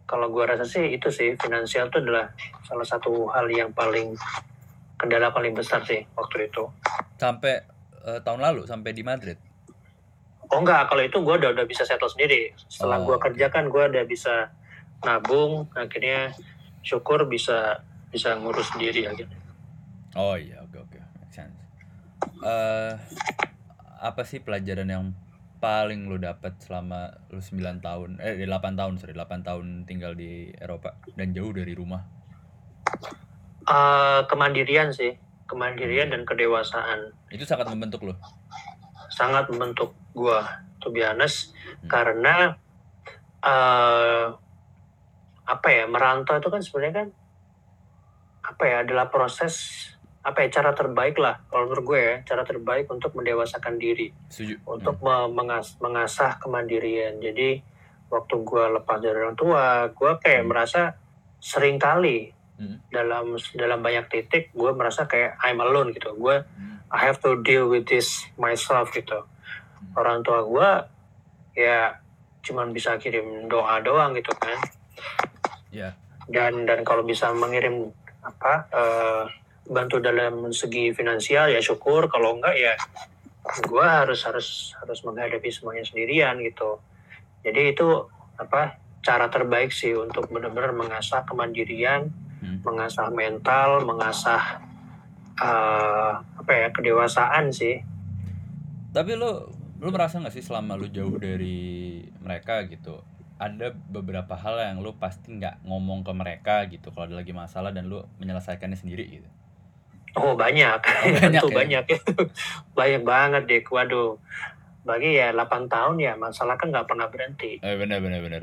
kalau 0.08 0.32
gue 0.32 0.42
rasa 0.42 0.66
sih 0.66 0.90
itu 0.90 1.08
sih 1.08 1.36
finansial 1.38 1.88
itu 1.88 2.02
adalah 2.02 2.34
salah 2.66 2.88
satu 2.88 3.30
hal 3.30 3.46
yang 3.48 3.70
paling 3.72 4.16
kendala 4.96 5.30
paling 5.30 5.54
besar 5.54 5.84
sih 5.84 6.02
waktu 6.14 6.50
itu. 6.50 6.66
Sampai 7.16 7.62
eh, 8.04 8.20
tahun 8.22 8.42
lalu 8.42 8.66
sampai 8.66 8.92
di 8.92 9.04
Madrid. 9.06 9.38
Oh 10.50 10.60
enggak, 10.60 10.90
kalau 10.90 11.00
itu 11.00 11.16
gue 11.16 11.36
udah 11.36 11.52
udah 11.54 11.64
bisa 11.64 11.88
settle 11.88 12.10
sendiri. 12.10 12.52
Setelah 12.68 13.00
Oh, 13.00 13.08
gue 13.08 13.18
kerja 13.22 13.48
kan 13.48 13.72
gue 13.72 13.84
udah 13.88 14.04
bisa 14.04 14.50
nabung, 15.02 15.70
akhirnya 15.72 16.36
syukur 16.82 17.24
bisa 17.26 17.80
bisa 18.10 18.36
ngurus 18.36 18.68
sendiri 18.74 19.08
akhirnya. 19.08 19.38
Oh 20.16 20.36
iya, 20.36 20.60
oke 20.60 20.76
oke. 20.76 20.98
Make 21.22 21.32
sense. 21.32 21.56
Eh 22.44 22.92
apa 24.02 24.22
sih 24.26 24.42
pelajaran 24.42 24.90
yang 24.90 25.06
paling 25.62 26.10
lo 26.10 26.18
dapat 26.18 26.58
selama 26.58 27.14
lo 27.30 27.38
9 27.38 27.86
tahun 27.86 28.18
eh 28.18 28.42
8 28.42 28.50
tahun 28.74 28.98
sorry 28.98 29.14
8 29.14 29.46
tahun 29.46 29.86
tinggal 29.86 30.18
di 30.18 30.50
Eropa 30.58 30.98
dan 31.14 31.38
jauh 31.38 31.54
dari 31.54 31.78
rumah? 31.78 32.02
Eh, 33.62 34.22
kemandirian 34.26 34.90
sih, 34.90 35.14
kemandirian 35.46 36.10
dan 36.10 36.26
kedewasaan. 36.26 37.14
Itu 37.30 37.46
sangat 37.46 37.70
membentuk 37.70 38.10
lo 38.10 38.18
sangat 39.12 39.52
membentuk 39.52 39.92
gue, 40.16 40.40
to 40.80 40.90
be 40.90 41.04
honest, 41.04 41.52
Hmm. 41.84 41.92
karena 41.92 42.36
eh 43.44 44.26
apa 45.42 45.68
ya 45.68 45.84
merantau 45.90 46.40
itu 46.40 46.48
kan 46.48 46.62
sebenarnya 46.64 46.96
kan 47.04 47.08
apa 48.46 48.64
ya 48.64 48.76
adalah 48.88 49.12
proses 49.12 49.54
apa 50.22 50.46
ya 50.46 50.54
cara 50.54 50.72
terbaik 50.72 51.18
lah 51.18 51.42
kalau 51.50 51.66
menurut 51.66 51.86
gue 51.88 52.00
ya 52.00 52.16
cara 52.22 52.46
terbaik 52.46 52.86
untuk 52.88 53.18
mendewasakan 53.18 53.76
diri. 53.76 54.14
Setuju. 54.30 54.62
Untuk 54.70 55.02
me- 55.02 55.32
mengas- 55.34 55.78
mengasah 55.78 56.38
kemandirian. 56.38 57.18
Jadi 57.18 57.58
waktu 58.06 58.36
gue 58.38 58.66
lepas 58.78 59.02
dari 59.02 59.18
orang 59.18 59.34
tua 59.34 59.90
gue 59.90 60.12
kayak 60.20 60.46
Hmm. 60.46 60.50
merasa 60.50 60.82
sering 61.42 61.82
kali 61.82 62.30
Hmm. 62.62 62.78
dalam 62.88 63.34
dalam 63.56 63.80
banyak 63.82 64.06
titik 64.08 64.54
gue 64.54 64.70
merasa 64.72 65.10
kayak 65.10 65.42
I'm 65.42 65.58
alone 65.58 65.90
gitu. 65.90 66.14
Gue 66.14 66.46
Hmm. 66.46 66.86
I 66.94 67.02
have 67.02 67.18
to 67.20 67.42
deal 67.42 67.66
with 67.66 67.88
this 67.88 68.30
myself 68.36 68.94
gitu. 68.94 69.26
Orang 69.98 70.22
tua 70.22 70.46
gue 70.46 70.70
ya 71.58 71.98
cuman 72.42 72.70
bisa 72.70 72.96
kirim 72.96 73.48
doa 73.48 73.82
doang 73.82 74.14
gitu 74.14 74.30
kan. 74.34 74.62
Ya. 75.74 75.98
Dan 76.30 76.64
dan 76.64 76.86
kalau 76.86 77.02
bisa 77.02 77.34
mengirim 77.34 77.90
apa 78.22 78.70
eh, 78.70 79.24
bantu 79.72 80.04
dalam 80.04 80.52
segi 80.52 80.92
finansial 80.92 81.48
ya 81.50 81.64
syukur. 81.64 82.12
Kalau 82.12 82.36
enggak 82.36 82.56
ya 82.60 82.76
gue 83.42 83.88
harus 83.88 84.22
harus 84.28 84.78
harus 84.78 85.00
menghadapi 85.08 85.50
semuanya 85.50 85.88
sendirian 85.88 86.38
gitu. 86.44 86.78
Jadi 87.42 87.74
itu 87.74 87.88
apa 88.38 88.78
cara 89.02 89.32
terbaik 89.32 89.74
sih 89.74 89.98
untuk 89.98 90.30
benar-benar 90.30 90.76
mengasah 90.78 91.26
kemandirian 91.26 92.12
Hmm. 92.42 92.58
mengasah 92.66 93.14
mental 93.14 93.86
mengasah 93.86 94.66
eh, 95.38 96.12
apa 96.18 96.52
ya 96.52 96.74
kedewasaan 96.74 97.54
sih. 97.54 97.86
Tapi 98.90 99.14
lo 99.14 99.54
lo 99.78 99.90
merasa 99.94 100.18
nggak 100.18 100.34
sih 100.34 100.46
selama 100.46 100.74
lo 100.74 100.90
jauh 100.90 101.22
dari 101.22 102.02
mereka 102.22 102.66
gitu 102.66 103.02
ada 103.42 103.74
beberapa 103.74 104.38
hal 104.38 104.62
yang 104.62 104.78
lu 104.86 104.94
pasti 105.02 105.34
nggak 105.34 105.66
ngomong 105.66 106.06
ke 106.06 106.14
mereka 106.14 106.56
gitu 106.70 106.94
kalau 106.94 107.10
ada 107.10 107.18
lagi 107.26 107.34
masalah 107.34 107.74
dan 107.74 107.90
lu 107.90 108.06
menyelesaikannya 108.22 108.78
sendiri 108.78 109.06
gitu 109.10 109.30
Oh 110.20 110.36
banyak, 110.36 110.80
banyak 111.22 111.42
tentu 111.42 111.48
ya? 111.52 111.56
banyak 111.56 111.84
banyak 112.78 113.04
banget 113.08 113.44
deh. 113.48 113.62
Waduh, 113.64 114.20
bagi 114.82 115.18
ya 115.22 115.30
8 115.34 115.70
tahun 115.70 115.96
ya 116.02 116.14
masalah 116.18 116.58
kan 116.58 116.74
nggak 116.74 116.90
pernah 116.90 117.06
berhenti. 117.06 117.62
eh 117.62 117.78
benar 117.78 118.02
benar 118.02 118.22
benar 118.26 118.42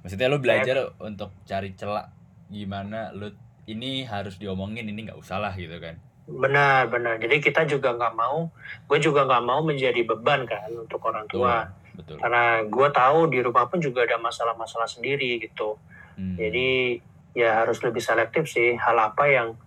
maksudnya 0.00 0.30
lu 0.30 0.38
belajar 0.38 0.94
untuk 1.02 1.34
cari 1.44 1.74
celah 1.74 2.06
gimana 2.48 3.10
lu 3.10 3.30
ini 3.66 4.06
harus 4.06 4.38
diomongin 4.38 4.86
ini 4.86 5.10
nggak 5.10 5.18
usah 5.18 5.38
lah 5.38 5.54
gitu 5.54 5.78
kan 5.78 5.98
Benar 6.30 6.86
benar. 6.86 7.18
Jadi 7.18 7.42
kita 7.42 7.66
juga 7.66 7.90
nggak 7.90 8.14
mau, 8.14 8.46
gue 8.86 8.98
juga 9.02 9.26
nggak 9.26 9.44
mau 9.50 9.66
menjadi 9.66 10.06
beban 10.06 10.46
kan 10.46 10.70
untuk 10.78 11.02
orang 11.02 11.26
tua. 11.26 11.66
betul 11.90 12.22
Karena 12.22 12.62
gue 12.62 12.88
tahu 12.94 13.18
di 13.34 13.42
rumah 13.42 13.66
pun 13.66 13.82
juga 13.82 14.06
ada 14.06 14.14
masalah-masalah 14.14 14.86
sendiri 14.86 15.42
gitu. 15.42 15.74
Hmm. 16.14 16.38
Jadi 16.38 17.02
ya 17.34 17.66
harus 17.66 17.82
lebih 17.82 17.98
selektif 17.98 18.46
sih 18.46 18.78
hal 18.78 18.94
apa 18.94 19.26
yang 19.26 19.58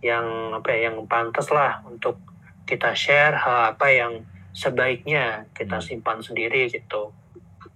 yang 0.00 0.24
apa 0.52 0.68
ya, 0.70 0.88
yang 0.88 1.04
pantas 1.04 1.48
lah 1.48 1.80
untuk 1.82 2.16
kita 2.64 2.92
share 2.92 3.34
hal 3.34 3.74
apa 3.74 3.86
yang 3.88 4.24
sebaiknya 4.52 5.46
kita 5.50 5.76
Hmm. 5.76 5.84
simpan 5.84 6.18
sendiri 6.18 6.66
gitu. 6.66 7.12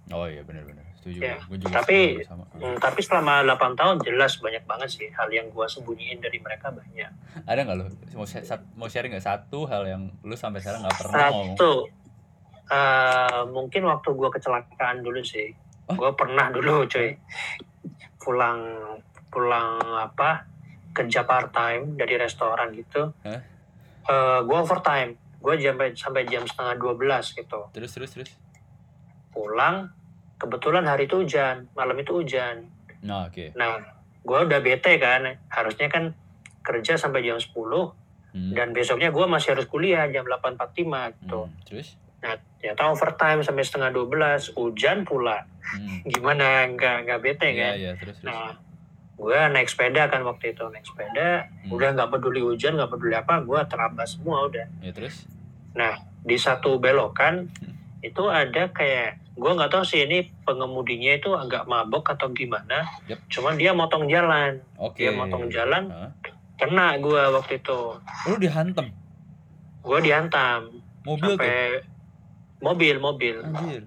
oh 0.07 0.25
iya 0.25 0.41
benar 0.41 0.61
benar 0.63 0.85
setuju 0.95 1.17
Ya, 1.19 1.37
juga 1.41 1.81
tapi- 1.81 2.21
sama 2.21 2.45
Hmm, 2.53 2.77
tapi 2.77 2.99
selama 2.99 3.41
8 3.43 3.73
tahun 3.73 3.95
jelas 4.01 4.37
banyak 4.37 4.63
banget 4.63 4.89
sih 4.91 5.07
hal 5.11 5.27
yang 5.27 5.49
gua 5.49 5.65
sembunyiin 5.65 6.17
dari 6.19 6.37
mereka 6.37 6.69
banyak. 6.69 7.09
ada 7.41 7.59
nggak 7.59 7.75
lu 7.75 7.85
mau 8.13 8.23
share, 8.23 8.45
mau 8.73 8.85
sharing 8.85 9.11
nggak 9.11 9.23
satu 9.23 9.65
hal 9.65 9.83
yang 9.83 10.03
lu 10.21 10.33
sampai 10.33 10.59
sekarang 10.59 10.81
nggak 10.81 10.97
pernah 10.99 11.17
ngomong 11.27 11.49
Satu, 11.51 11.73
eh, 12.67 13.41
mungkin 13.47 13.81
waktu 13.83 14.09
gua 14.11 14.29
kecelakaan 14.29 15.01
dulu 15.01 15.21
sih. 15.21 15.53
Oh. 15.85 15.93
Gua 15.95 16.11
pernah 16.11 16.49
dulu 16.49 16.85
cuy 16.85 17.13
pulang 18.17 18.61
pulang 19.27 19.77
apa 19.91 20.45
kerja 20.95 21.21
part 21.21 21.51
time 21.51 21.93
dari 21.93 22.15
restoran 22.15 22.71
gitu. 22.71 23.11
Hah? 23.21 23.39
Eh, 24.05 24.39
gua 24.41 24.63
overtime. 24.63 25.19
Gua 25.37 25.53
sampai 25.53 25.91
sampai 25.93 26.23
jam 26.25 26.41
setengah 26.41 26.73
12 26.75 27.35
gitu. 27.35 27.59
terus 27.69 27.91
terus 27.91 28.09
terus 28.09 28.31
Pulang 29.29 29.91
kebetulan 30.35 30.83
hari 30.83 31.05
itu 31.05 31.19
hujan, 31.19 31.67
malam 31.71 31.95
itu 31.95 32.11
hujan. 32.13 32.71
nah 32.99 33.27
oke 33.27 33.53
Nah, 33.53 33.77
gue 34.19 34.39
udah 34.41 34.59
bete 34.59 34.97
kan. 34.97 35.21
Harusnya 35.47 35.85
kan 35.85 36.15
kerja 36.61 36.95
sampai 36.95 37.21
jam 37.21 37.37
10 37.37 37.93
Hmm. 38.31 38.51
dan 38.51 38.71
besoknya 38.71 39.07
gue 39.09 39.23
masih 39.25 39.55
harus 39.55 39.63
kuliah 39.65 40.03
jam 40.09 40.27
8.45 40.27 41.07
gitu. 41.15 41.45
Hmm, 41.45 41.55
terus 41.63 41.95
Nah, 42.19 42.33
ternyata 42.57 42.89
overtime 42.89 43.39
sampai 43.39 43.61
setengah 43.61 43.93
12, 43.93 44.51
hujan 44.51 45.03
pula. 45.03 45.45
hmm. 45.69 46.03
Gimana 46.11 46.67
nggak 46.67 46.95
nggak 47.05 47.19
bete 47.21 47.47
Iya, 47.47 47.59
kan? 47.61 47.73
iya, 47.77 47.91
terus 47.93 48.15
terus 48.17 48.27
Nah, 48.27 48.51
gue 49.15 49.39
naik 49.49 49.65
sepeda 49.65 50.05
kan 50.05 50.21
waktu 50.21 50.51
itu 50.51 50.63
naik 50.67 50.83
sepeda, 50.83 51.47
Hmm. 51.63 51.71
udah 51.71 51.89
nggak 51.93 52.09
peduli 52.09 52.41
hujan, 52.41 52.75
nggak 52.75 52.91
peduli 52.91 53.13
apa, 53.13 53.39
gue 53.39 53.59
terabas 53.65 54.13
semua 54.13 54.45
udah. 54.45 54.67
ya 54.79 54.91
terus 54.91 55.23
Di 56.25 56.35
satu 56.35 56.77
belokan 56.77 57.47
Hmm. 57.53 57.73
itu 58.01 58.23
ada 58.25 58.65
kayak 58.69 59.21
gue 59.33 59.51
nggak 59.51 59.69
tahu 59.69 59.83
sih 59.83 60.01
ini 60.01 60.31
pengemudinya 60.41 61.15
itu 61.15 61.31
agak 61.31 61.63
mabok 61.65 62.11
atau 62.11 62.31
gimana. 62.31 62.87
Yep. 63.05 63.19
Cuman 63.29 63.53
dia 63.55 63.71
motong 63.71 64.05
jalan, 64.05 64.57
oke 64.75 64.95
dia 64.95 65.11
motong 65.11 65.47
jalan, 65.47 65.91
Hah? 65.91 66.11
kena 66.55 66.95
gue 66.97 67.21
waktu 67.29 67.59
itu. 67.59 67.79
lu 68.25 68.35
dihantam 68.35 68.87
gue 69.85 69.99
dihantam 70.01 70.81
mobil 71.03 71.21
tuh 71.21 71.37
sampai 71.37 71.85
mobil 72.57 72.95
mobil 72.97 73.35
anjir 73.43 73.83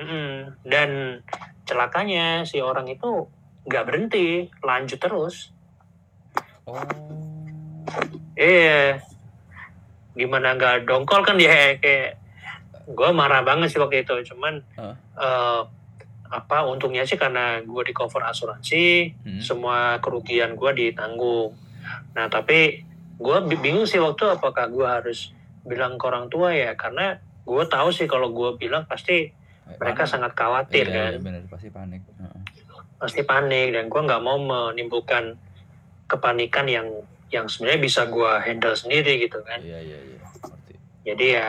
Mm-mm. 0.00 0.56
dan 0.64 1.20
celakanya 1.62 2.42
si 2.42 2.58
orang 2.58 2.88
itu 2.88 3.28
nggak 3.62 3.84
berhenti 3.86 4.50
lanjut 4.60 4.98
terus 4.98 5.36
oh 6.66 6.82
iya 8.34 8.98
gimana 10.12 10.54
nggak 10.54 10.84
dongkol 10.84 11.22
kan 11.24 11.38
dia 11.38 11.76
kayak 11.78 12.18
gue 12.82 13.08
marah 13.14 13.40
banget 13.40 13.70
sih 13.72 13.80
waktu 13.80 14.02
itu 14.02 14.34
cuman 14.34 14.60
Hah? 14.74 14.94
eh, 15.16 15.62
apa 16.32 16.64
untungnya 16.64 17.04
sih 17.04 17.20
karena 17.20 17.60
gue 17.60 17.82
di 17.84 17.92
cover 17.92 18.24
asuransi 18.24 19.12
Hmm. 19.22 19.40
semua 19.40 20.00
kerugian 20.00 20.56
gue 20.56 20.70
ditanggung 20.74 21.52
nah 22.16 22.26
tapi 22.26 22.82
gue 23.20 23.36
bingung 23.54 23.84
sih 23.84 24.00
waktu 24.00 24.32
apakah 24.32 24.66
gue 24.66 24.88
harus 24.88 25.30
bilang 25.62 25.94
ke 25.94 26.04
orang 26.08 26.26
tua 26.26 26.50
ya 26.50 26.74
karena 26.74 27.20
gue 27.46 27.64
tahu 27.68 27.88
sih 27.94 28.10
kalau 28.10 28.34
gue 28.34 28.58
bilang 28.58 28.82
pasti 28.86 29.30
mereka 29.78 30.02
panik. 30.04 30.10
sangat 30.10 30.32
khawatir 30.34 30.86
iya, 30.90 30.94
kan 30.96 31.12
iya, 31.14 31.20
bener 31.22 31.42
pasti 31.46 31.68
panik 31.70 32.02
Heeh. 32.18 32.41
Pasti 33.02 33.26
panik 33.26 33.74
dan 33.74 33.90
gue 33.90 33.98
nggak 33.98 34.22
mau 34.22 34.38
menimbulkan 34.38 35.34
kepanikan 36.06 36.70
yang 36.70 36.86
yang 37.34 37.50
sebenarnya 37.50 37.82
bisa 37.82 38.06
gue 38.06 38.30
handle 38.46 38.78
sendiri 38.78 39.26
gitu 39.26 39.42
kan. 39.42 39.58
Iya 39.58 39.82
iya 39.82 39.98
iya. 40.06 40.18
Jadi 41.02 41.26
ya 41.34 41.48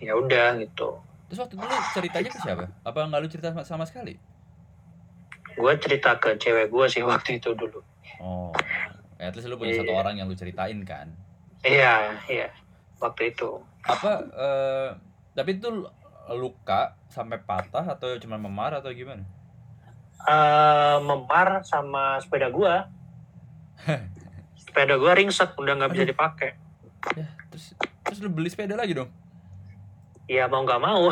ya 0.00 0.12
udah 0.16 0.56
gitu. 0.64 0.96
Terus 1.28 1.38
waktu 1.44 1.60
itu 1.60 1.64
lu 1.68 1.76
ceritanya 1.92 2.30
ke 2.32 2.40
siapa? 2.40 2.64
Apa 2.88 3.04
nggak 3.04 3.20
lu 3.20 3.28
cerita 3.28 3.52
sama, 3.52 3.62
sama 3.68 3.84
sekali? 3.84 4.16
Gue 5.60 5.72
cerita 5.76 6.16
ke 6.16 6.40
cewek 6.40 6.72
gue 6.72 6.86
sih 6.88 7.04
waktu 7.04 7.36
itu 7.36 7.52
dulu. 7.52 7.84
Oh 8.24 8.48
at 9.20 9.34
least 9.34 9.50
lu 9.50 9.58
punya 9.60 9.74
satu 9.76 9.92
Iya. 9.92 9.98
orang 10.00 10.14
yang 10.16 10.26
lu 10.30 10.38
ceritain 10.38 10.78
kan? 10.88 11.12
Iya 11.60 12.16
iya. 12.32 12.48
Waktu 12.96 13.36
itu. 13.36 13.60
Apa 13.84 14.24
eh 14.32 14.88
tapi 15.36 15.60
itu 15.60 15.68
luka 16.32 16.96
sampai 17.12 17.44
patah 17.44 17.84
atau 17.84 18.16
cuma 18.16 18.40
memar 18.40 18.72
atau 18.80 18.88
gimana 18.92 19.24
eh 20.26 20.96
memar 20.98 21.62
sama 21.62 22.18
sepeda 22.18 22.50
gue 22.50 22.74
sepeda 24.62 24.98
gue 24.98 25.12
ringsek 25.14 25.54
udah 25.54 25.74
nggak 25.78 25.92
bisa 25.94 26.04
dipakai. 26.04 26.50
Ya 27.14 27.26
terus 27.48 27.72
terus 28.02 28.18
lu 28.20 28.30
beli 28.34 28.50
sepeda 28.50 28.74
lagi 28.74 28.98
dong? 28.98 29.10
Ya 30.26 30.50
mau 30.50 30.66
nggak 30.66 30.82
mau. 30.82 31.08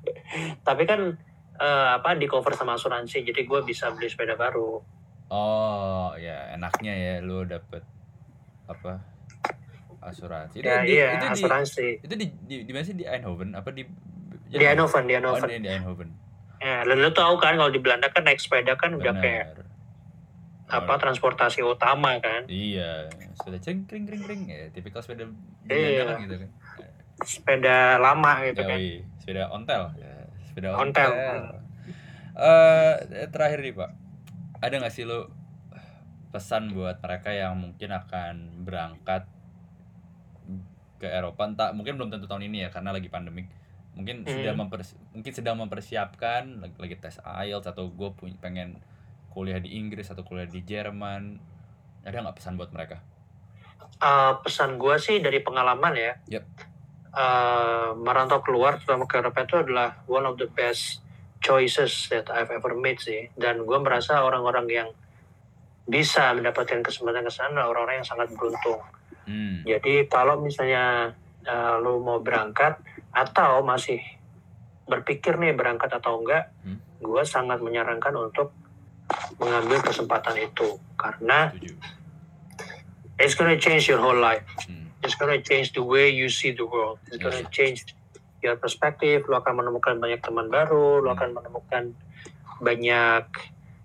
Tapi 0.66 0.82
kan 0.86 1.18
eh, 1.58 1.88
apa 1.98 2.14
di 2.14 2.30
cover 2.30 2.54
sama 2.54 2.78
asuransi 2.78 3.26
jadi 3.26 3.42
gue 3.42 3.60
bisa 3.66 3.90
beli 3.92 4.06
sepeda 4.06 4.38
baru. 4.38 4.80
Oh 5.26 6.14
ya 6.14 6.54
enaknya 6.54 6.94
ya 6.94 7.14
lu 7.18 7.42
dapet 7.42 7.82
apa 8.70 9.02
asuransi. 10.06 10.62
Ya 10.62 10.86
di, 10.86 10.94
iya 10.94 11.18
itu 11.18 11.26
di 11.26 11.42
asuransi. 11.42 11.88
itu 12.06 12.14
di 12.14 12.26
di 12.46 12.56
di 12.62 12.70
mana 12.70 12.84
sih? 12.86 12.94
Di 12.94 13.04
Eindhoven? 13.10 13.58
Apa 13.58 13.74
di 13.74 13.82
di 14.46 14.62
Eindhoven 14.62 15.04
di 15.10 15.12
oh, 15.12 15.18
Eindhoven 15.18 15.50
di, 15.50 15.58
di 15.66 15.70
Eindhoven 15.70 16.10
Ya, 16.56 16.82
lu, 16.88 16.96
lu 16.96 17.10
tahu 17.12 17.36
kan 17.36 17.54
kalau 17.60 17.68
di 17.68 17.80
Belanda 17.80 18.08
kan 18.08 18.24
naik 18.24 18.40
sepeda 18.40 18.74
kan 18.80 18.96
udah 18.96 19.14
kayak 19.20 19.46
apa 20.66 20.92
transportasi 20.98 21.62
utama 21.62 22.18
kan. 22.18 22.48
Iya, 22.50 23.06
sepeda 23.38 23.58
cering 23.62 23.86
kring 23.86 24.04
kring 24.08 24.22
kring 24.24 24.42
ya, 24.50 24.66
tipikal 24.74 25.04
sepeda 25.04 25.30
Iya. 25.68 25.70
Belanda 25.70 26.02
kan 26.02 26.16
gitu 26.24 26.36
kan. 26.42 26.50
Sepeda 27.22 27.76
lama 28.02 28.32
gitu 28.50 28.62
kan. 28.66 28.78
Yoi, 28.78 29.04
sepeda 29.22 29.42
ontel, 29.52 29.82
ya, 29.96 30.14
sepeda 30.48 30.68
Ontel. 30.74 31.10
ontel. 31.12 31.38
Eh 32.36 33.26
terakhir 33.32 33.64
nih 33.64 33.72
Pak, 33.72 33.90
ada 34.60 34.74
nggak 34.76 34.92
sih 34.92 35.08
lo 35.08 35.32
pesan 36.34 36.76
buat 36.76 37.00
mereka 37.00 37.32
yang 37.32 37.56
mungkin 37.56 37.96
akan 37.96 38.60
berangkat 38.60 39.24
ke 41.00 41.08
Eropa, 41.08 41.48
entah 41.48 41.72
mungkin 41.72 41.96
belum 41.96 42.12
tentu 42.12 42.28
tahun 42.28 42.48
ini 42.48 42.64
ya 42.64 42.68
karena 42.68 42.92
lagi 42.92 43.08
pandemik. 43.08 43.48
Mungkin 43.96 44.22
Hmm. 44.22 44.30
sudah 44.30 44.52
mempers 44.52 44.92
mungkin 45.16 45.32
sedang 45.32 45.56
mempersiapkan 45.56 46.60
lagi, 46.60 46.76
lagi 46.76 46.96
tes 47.00 47.16
IELTS 47.24 47.72
atau 47.72 47.88
gue 47.88 48.12
punya 48.12 48.36
pengen 48.38 48.76
kuliah 49.32 49.60
di 49.60 49.76
Inggris 49.76 50.08
atau 50.12 50.24
kuliah 50.24 50.48
di 50.48 50.60
Jerman. 50.60 51.40
Ada 52.04 52.22
nggak 52.22 52.36
pesan 52.38 52.60
buat 52.60 52.72
mereka? 52.72 53.00
Eh, 53.96 54.32
pesan 54.44 54.76
gua 54.76 55.00
sih 55.00 55.24
dari 55.24 55.40
pengalaman 55.40 55.96
ya. 55.96 56.12
Yep. 56.28 56.44
Eh, 57.16 57.90
merantau 57.96 58.44
keluar 58.44 58.76
terutama 58.76 59.08
ke 59.08 59.16
Eropa 59.16 59.40
itu 59.44 59.56
adalah 59.56 60.04
one 60.04 60.28
of 60.28 60.36
the 60.36 60.44
best 60.52 61.00
choices 61.40 62.12
that 62.12 62.28
I've 62.28 62.52
ever 62.52 62.76
made 62.76 63.00
sih. 63.00 63.32
Dan 63.32 63.64
gua 63.64 63.80
merasa 63.80 64.20
orang-orang 64.20 64.68
yang 64.68 64.88
bisa 65.88 66.36
mendapatkan 66.36 66.84
kesempatan 66.84 67.24
ke 67.24 67.32
sana 67.32 67.64
orang-orang 67.64 68.04
yang 68.04 68.08
sangat 68.08 68.28
beruntung. 68.36 68.84
Hmm. 69.24 69.64
Jadi 69.64 70.04
kalau 70.12 70.44
misalnya 70.44 71.16
eh, 71.48 71.74
lu 71.80 72.04
mau 72.04 72.20
berangkat 72.20 72.76
atau 73.10 73.60
masih 73.60 74.00
berpikir 74.86 75.34
nih 75.36 75.52
berangkat 75.52 75.90
atau 75.90 76.22
enggak, 76.22 76.50
Hmm. 76.62 76.78
gue 76.98 77.22
sangat 77.22 77.58
menyarankan 77.58 78.14
untuk 78.14 78.54
mengambil 79.38 79.82
kesempatan 79.82 80.34
itu 80.40 80.78
karena 80.94 81.50
it's 83.18 83.34
gonna 83.34 83.56
change 83.56 83.86
your 83.86 83.98
whole 83.98 84.16
life. 84.16 84.46
Hmm. 84.66 84.90
It's 85.02 85.14
gonna 85.14 85.38
change 85.38 85.72
the 85.72 85.82
way 85.82 86.10
you 86.10 86.26
see 86.26 86.50
the 86.50 86.64
world. 86.64 86.98
It's 87.06 87.18
gonna 87.18 87.46
Yes. 87.46 87.52
change 87.52 87.78
your 88.42 88.56
perspective. 88.56 89.26
Lu 89.26 89.34
akan 89.34 89.62
menemukan 89.62 89.96
banyak 89.96 90.20
teman 90.20 90.48
baru. 90.48 91.00
Lu 91.00 91.08
Hmm. 91.10 91.16
akan 91.18 91.28
menemukan 91.34 91.84
banyak 92.58 93.26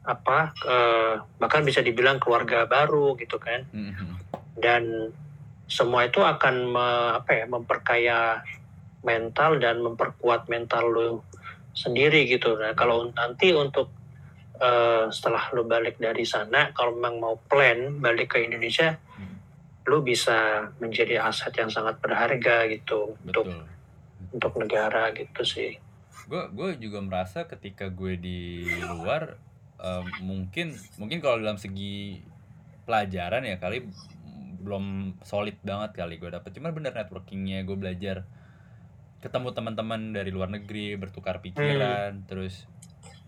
apa 0.01 0.49
eh, 0.65 1.13
bahkan 1.37 1.61
bisa 1.61 1.77
dibilang 1.79 2.17
keluarga 2.17 2.65
baru 2.65 3.13
gitu 3.21 3.37
kan 3.37 3.69
Hmm, 3.69 3.93
hmm. 3.93 4.15
dan 4.57 5.13
semua 5.69 6.09
itu 6.09 6.17
akan 6.17 6.73
me- 6.73 7.13
apa 7.21 7.31
ya 7.37 7.45
memperkaya 7.45 8.41
mental 9.01 9.57
dan 9.57 9.81
memperkuat 9.81 10.47
mental 10.47 10.85
lu 10.89 11.09
sendiri 11.71 12.27
gitu. 12.27 12.59
Nah, 12.59 12.75
kalau 12.75 13.09
nanti 13.11 13.51
untuk 13.55 13.89
eh, 14.61 15.05
setelah 15.09 15.49
lu 15.57 15.65
balik 15.65 15.97
dari 15.97 16.21
sana 16.21 16.69
kalau 16.71 16.93
memang 16.93 17.17
mau 17.17 17.35
plan 17.49 17.97
balik 17.97 18.37
ke 18.37 18.45
Indonesia 18.45 18.95
Hmm. 19.17 19.37
lu 19.89 20.05
bisa 20.05 20.69
menjadi 20.79 21.19
aset 21.25 21.51
yang 21.57 21.67
sangat 21.67 21.99
berharga 21.99 22.69
gitu 22.69 23.17
untuk 23.25 23.49
betul 23.49 23.65
untuk 24.31 24.53
negara 24.61 25.11
gitu 25.11 25.43
sih 25.43 25.75
gue 26.29 26.43
gue 26.55 26.69
juga 26.79 27.03
merasa 27.03 27.43
ketika 27.43 27.91
gue 27.91 28.15
di 28.15 28.69
luar 28.87 29.35
em, 29.81 30.05
mungkin 30.23 30.77
mungkin 30.95 31.19
kalau 31.19 31.43
dalam 31.43 31.59
segi 31.59 32.23
pelajaran 32.87 33.43
ya 33.43 33.59
kali 33.59 33.89
belum 34.61 35.17
solid 35.25 35.57
banget 35.65 35.97
kali 35.97 36.15
gue 36.21 36.29
dapet 36.31 36.53
cuman 36.55 36.71
bener 36.71 36.93
networkingnya 36.95 37.65
gue 37.65 37.75
belajar 37.75 38.23
ketemu 39.21 39.53
teman-teman 39.53 40.17
dari 40.17 40.33
luar 40.33 40.49
negeri 40.49 40.97
bertukar 40.97 41.39
pikiran 41.45 42.25
terus 42.25 42.65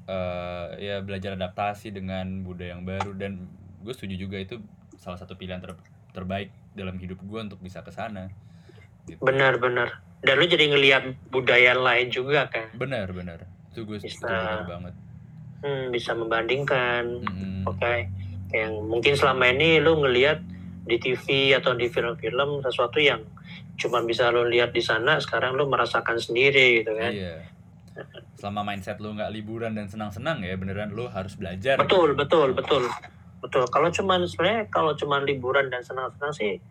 eh 0.04 0.68
ya 0.84 1.00
belajar 1.00 1.40
adaptasi 1.40 1.96
dengan 1.96 2.44
budaya 2.44 2.76
yang 2.76 2.84
baru 2.84 3.16
dan 3.16 3.48
gue 3.86 3.94
setuju 3.96 4.28
juga 4.28 4.38
itu 4.42 4.60
salah 5.00 5.16
satu 5.16 5.40
pilihan 5.40 5.64
ter- 5.64 5.80
terbaik 6.12 6.52
dalam 6.76 7.00
hidup 7.00 7.24
gue 7.24 7.40
untuk 7.40 7.64
bisa 7.64 7.86
ke 7.86 7.94
sana 7.94 8.28
gitu. 9.08 9.24
benar-benar 9.24 10.04
dan 10.24 10.40
lu 10.40 10.48
jadi 10.48 10.72
ngelihat 10.72 11.04
budaya 11.36 11.76
lain 11.76 12.08
juga 12.08 12.48
kan? 12.48 12.72
Benar 12.80 13.12
benar. 13.12 13.44
Itu 13.76 13.84
gue 13.84 14.00
itu 14.00 14.08
Bisa. 14.08 14.24
benar 14.24 14.64
banget. 14.64 14.94
Hmm, 15.64 15.86
bisa 15.92 16.12
membandingkan. 16.16 17.04
Mm-mm. 17.28 17.68
Oke, 17.68 18.08
yang 18.56 18.72
mungkin 18.88 19.20
selama 19.20 19.52
ini 19.52 19.84
lu 19.84 20.00
ngelihat 20.00 20.40
di 20.88 20.96
TV 21.00 21.56
atau 21.56 21.76
di 21.76 21.92
film-film 21.92 22.64
sesuatu 22.64 23.04
yang 23.04 23.20
cuma 23.78 24.02
bisa 24.06 24.30
lu 24.30 24.46
lihat 24.48 24.72
di 24.72 24.82
sana, 24.82 25.18
sekarang 25.18 25.58
lu 25.58 25.66
merasakan 25.66 26.18
sendiri 26.22 26.82
gitu 26.84 26.94
kan. 26.94 27.12
Iya. 27.12 27.36
Selama 28.38 28.74
mindset 28.74 28.98
lu 28.98 29.14
nggak 29.14 29.32
liburan 29.34 29.78
dan 29.78 29.86
senang-senang 29.90 30.42
ya 30.42 30.58
beneran 30.58 30.94
lu 30.94 31.10
harus 31.10 31.38
belajar. 31.38 31.78
Betul, 31.78 32.18
betul, 32.18 32.54
betul. 32.58 32.90
Betul. 33.44 33.68
Kalau 33.68 33.90
cuman 33.92 34.24
sebenarnya 34.24 34.72
kalau 34.72 34.96
cuman 34.96 35.28
liburan 35.28 35.68
dan 35.68 35.84
senang-senang 35.84 36.32
sih 36.32 36.64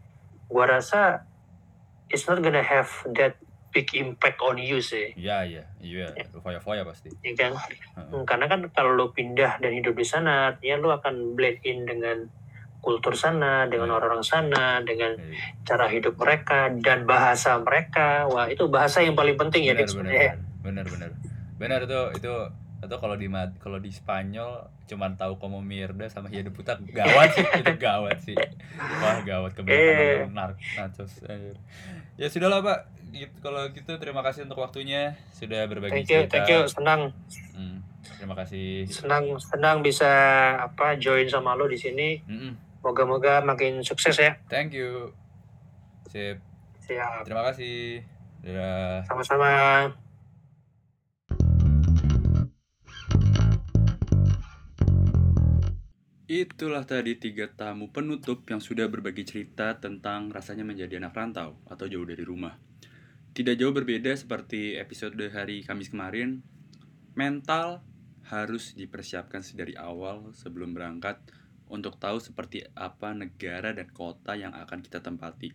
gua 0.48 0.64
rasa 0.80 1.28
it's 2.08 2.24
not 2.24 2.40
gonna 2.40 2.64
have 2.64 2.88
that 3.12 3.36
big 3.72 3.88
impact 3.96 4.40
on 4.44 4.60
you 4.60 4.80
sih. 4.80 5.16
Iya 5.16 5.48
iya 5.48 5.64
iya. 5.80 6.06
Foya-foya 6.44 6.84
pasti. 6.84 7.08
Ya 7.24 7.32
kan? 7.36 7.56
Heeh. 7.56 8.08
Hmm, 8.12 8.24
Karena 8.28 8.48
kan 8.48 8.60
kalau 8.72 8.92
lu 8.92 9.12
pindah 9.16 9.60
dan 9.60 9.72
hidup 9.72 9.96
di 9.96 10.04
sana, 10.04 10.52
artinya 10.52 10.76
lu 10.80 10.88
akan 10.92 11.36
blend 11.36 11.60
in 11.64 11.88
dengan 11.88 12.28
kultur 12.82 13.14
sana, 13.14 13.64
dengan 13.64 13.86
Iya. 13.86 13.94
orang-orang 13.94 14.20
sana, 14.20 14.64
dengan 14.82 15.14
Iya. 15.14 15.62
cara 15.62 15.86
hidup 15.86 16.18
mereka 16.18 16.66
dan 16.76 17.06
bahasa 17.06 17.54
mereka. 17.56 18.26
Wah, 18.26 18.44
itu 18.44 18.66
bahasa 18.66 19.00
yang 19.00 19.14
paling 19.14 19.38
penting 19.38 19.64
ya 19.64 19.72
Benar 19.72 19.80
Dik, 19.80 19.94
benar 19.94 20.10
sebenarnya. 20.10 20.32
benar 20.60 20.84
benar. 20.84 21.10
Benar 21.56 21.78
itu 21.80 22.00
itu 22.18 22.34
itu 22.82 22.96
kalau 22.98 23.14
di 23.14 23.30
kalau 23.56 23.78
di 23.78 23.88
Spanyol 23.88 24.50
cuman 24.84 25.14
tahu 25.14 25.38
como 25.38 25.62
mierda 25.62 26.10
sama 26.10 26.26
hiya 26.26 26.42
de 26.42 26.50
puta 26.50 26.74
gawat 26.84 27.30
sih 27.30 27.46
itu 27.56 27.72
gawat 27.78 28.18
sih 28.18 28.34
wah 28.98 29.22
gawat 29.22 29.54
Eh. 29.54 29.56
kebanyakan 29.56 30.34
nar 30.34 30.50
nachos 30.76 31.22
ya 32.12 32.26
sudah 32.26 32.50
lah 32.50 32.58
pak 32.60 32.78
gitu, 33.08 33.30
kalau 33.40 33.70
gitu 33.70 33.94
terima 33.96 34.20
kasih 34.20 34.42
untuk 34.42 34.58
waktunya 34.58 35.14
sudah 35.30 35.62
berbagi 35.64 36.02
Thank 36.02 36.10
you, 36.10 36.18
cerita 36.26 36.34
thank 36.34 36.50
you. 36.50 36.60
Senang, 36.66 37.00
Hmm, 37.54 37.86
terima 38.18 38.34
kasih 38.34 38.82
senang, 38.84 39.30
senang 39.38 39.78
bisa 39.78 40.10
apa 40.58 40.98
join 40.98 41.24
sama 41.24 41.54
lo 41.54 41.64
di 41.64 41.78
sini. 41.78 42.18
Mm-mm. 42.24 42.52
Moga-moga 42.82 43.40
makin 43.46 43.80
sukses 43.86 44.18
ya. 44.18 44.36
thank 44.50 44.74
you 44.74 45.14
sip 46.10 46.42
Siap. 46.82 47.24
terima 47.24 47.46
kasih 47.46 48.02
dadah 48.42 49.06
Sama-sama. 49.06 49.50
Itulah 56.32 56.88
tadi 56.88 57.20
tiga 57.20 57.44
tamu 57.44 57.92
penutup 57.92 58.48
yang 58.48 58.56
sudah 58.56 58.88
berbagi 58.88 59.20
cerita 59.28 59.76
tentang 59.76 60.32
rasanya 60.32 60.64
menjadi 60.64 60.96
anak 60.96 61.12
rantau 61.12 61.60
atau 61.68 61.84
jauh 61.84 62.08
dari 62.08 62.24
rumah. 62.24 62.56
Tidak 63.36 63.52
jauh 63.52 63.76
berbeda 63.76 64.16
seperti 64.16 64.80
episode 64.80 65.20
hari 65.28 65.60
Kamis 65.60 65.92
kemarin, 65.92 66.40
mental 67.12 67.84
harus 68.32 68.72
dipersiapkan 68.72 69.44
sedari 69.44 69.76
awal 69.76 70.32
sebelum 70.32 70.72
berangkat 70.72 71.20
untuk 71.72 71.96
tahu 71.96 72.20
seperti 72.20 72.68
apa 72.76 73.16
negara 73.16 73.72
dan 73.72 73.88
kota 73.88 74.36
yang 74.36 74.52
akan 74.52 74.84
kita 74.84 75.00
tempati, 75.00 75.48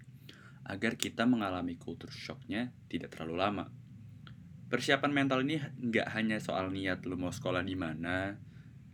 agar 0.65 0.97
kita 0.97 1.29
mengalami 1.29 1.77
culture 1.77 2.09
shocknya 2.09 2.73
tidak 2.89 3.13
terlalu 3.13 3.37
lama. 3.37 3.65
Persiapan 4.67 5.13
mental 5.13 5.45
ini 5.45 5.61
nggak 5.61 6.11
hanya 6.17 6.41
soal 6.41 6.73
niat 6.73 7.05
lu 7.05 7.15
mau 7.15 7.29
sekolah 7.29 7.61
di 7.61 7.77
mana, 7.77 8.35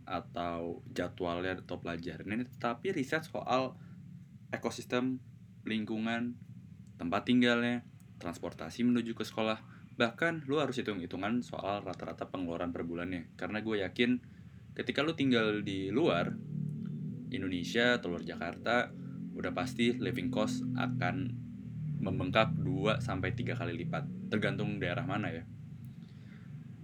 atau 0.04 0.84
jadwalnya 0.92 1.64
atau 1.64 1.80
pelajarannya 1.80 2.44
tapi 2.60 2.92
riset 2.92 3.24
soal 3.24 3.76
ekosistem 4.52 5.18
lingkungan 5.64 6.36
tempat 7.00 7.24
tinggalnya 7.24 7.82
transportasi 8.20 8.84
menuju 8.84 9.16
ke 9.16 9.24
sekolah 9.24 9.58
bahkan 9.96 10.44
lu 10.44 10.60
harus 10.60 10.76
hitung-hitungan 10.76 11.40
soal 11.40 11.80
rata-rata 11.80 12.28
pengeluaran 12.28 12.70
per 12.70 12.84
bulannya 12.84 13.32
karena 13.40 13.64
gue 13.64 13.80
yakin 13.80 14.20
ketika 14.76 15.00
lu 15.00 15.16
tinggal 15.16 15.64
di 15.64 15.88
luar 15.88 16.36
Indonesia 17.36 17.98
atau 17.98 18.14
luar 18.14 18.24
Jakarta 18.24 18.90
udah 19.34 19.52
pasti 19.52 19.94
living 19.98 20.30
cost 20.30 20.62
akan 20.78 21.30
membengkak 21.98 22.54
2 22.58 23.02
sampai 23.02 23.34
3 23.34 23.58
kali 23.58 23.72
lipat 23.86 24.30
tergantung 24.30 24.78
daerah 24.78 25.02
mana 25.06 25.30
ya 25.30 25.44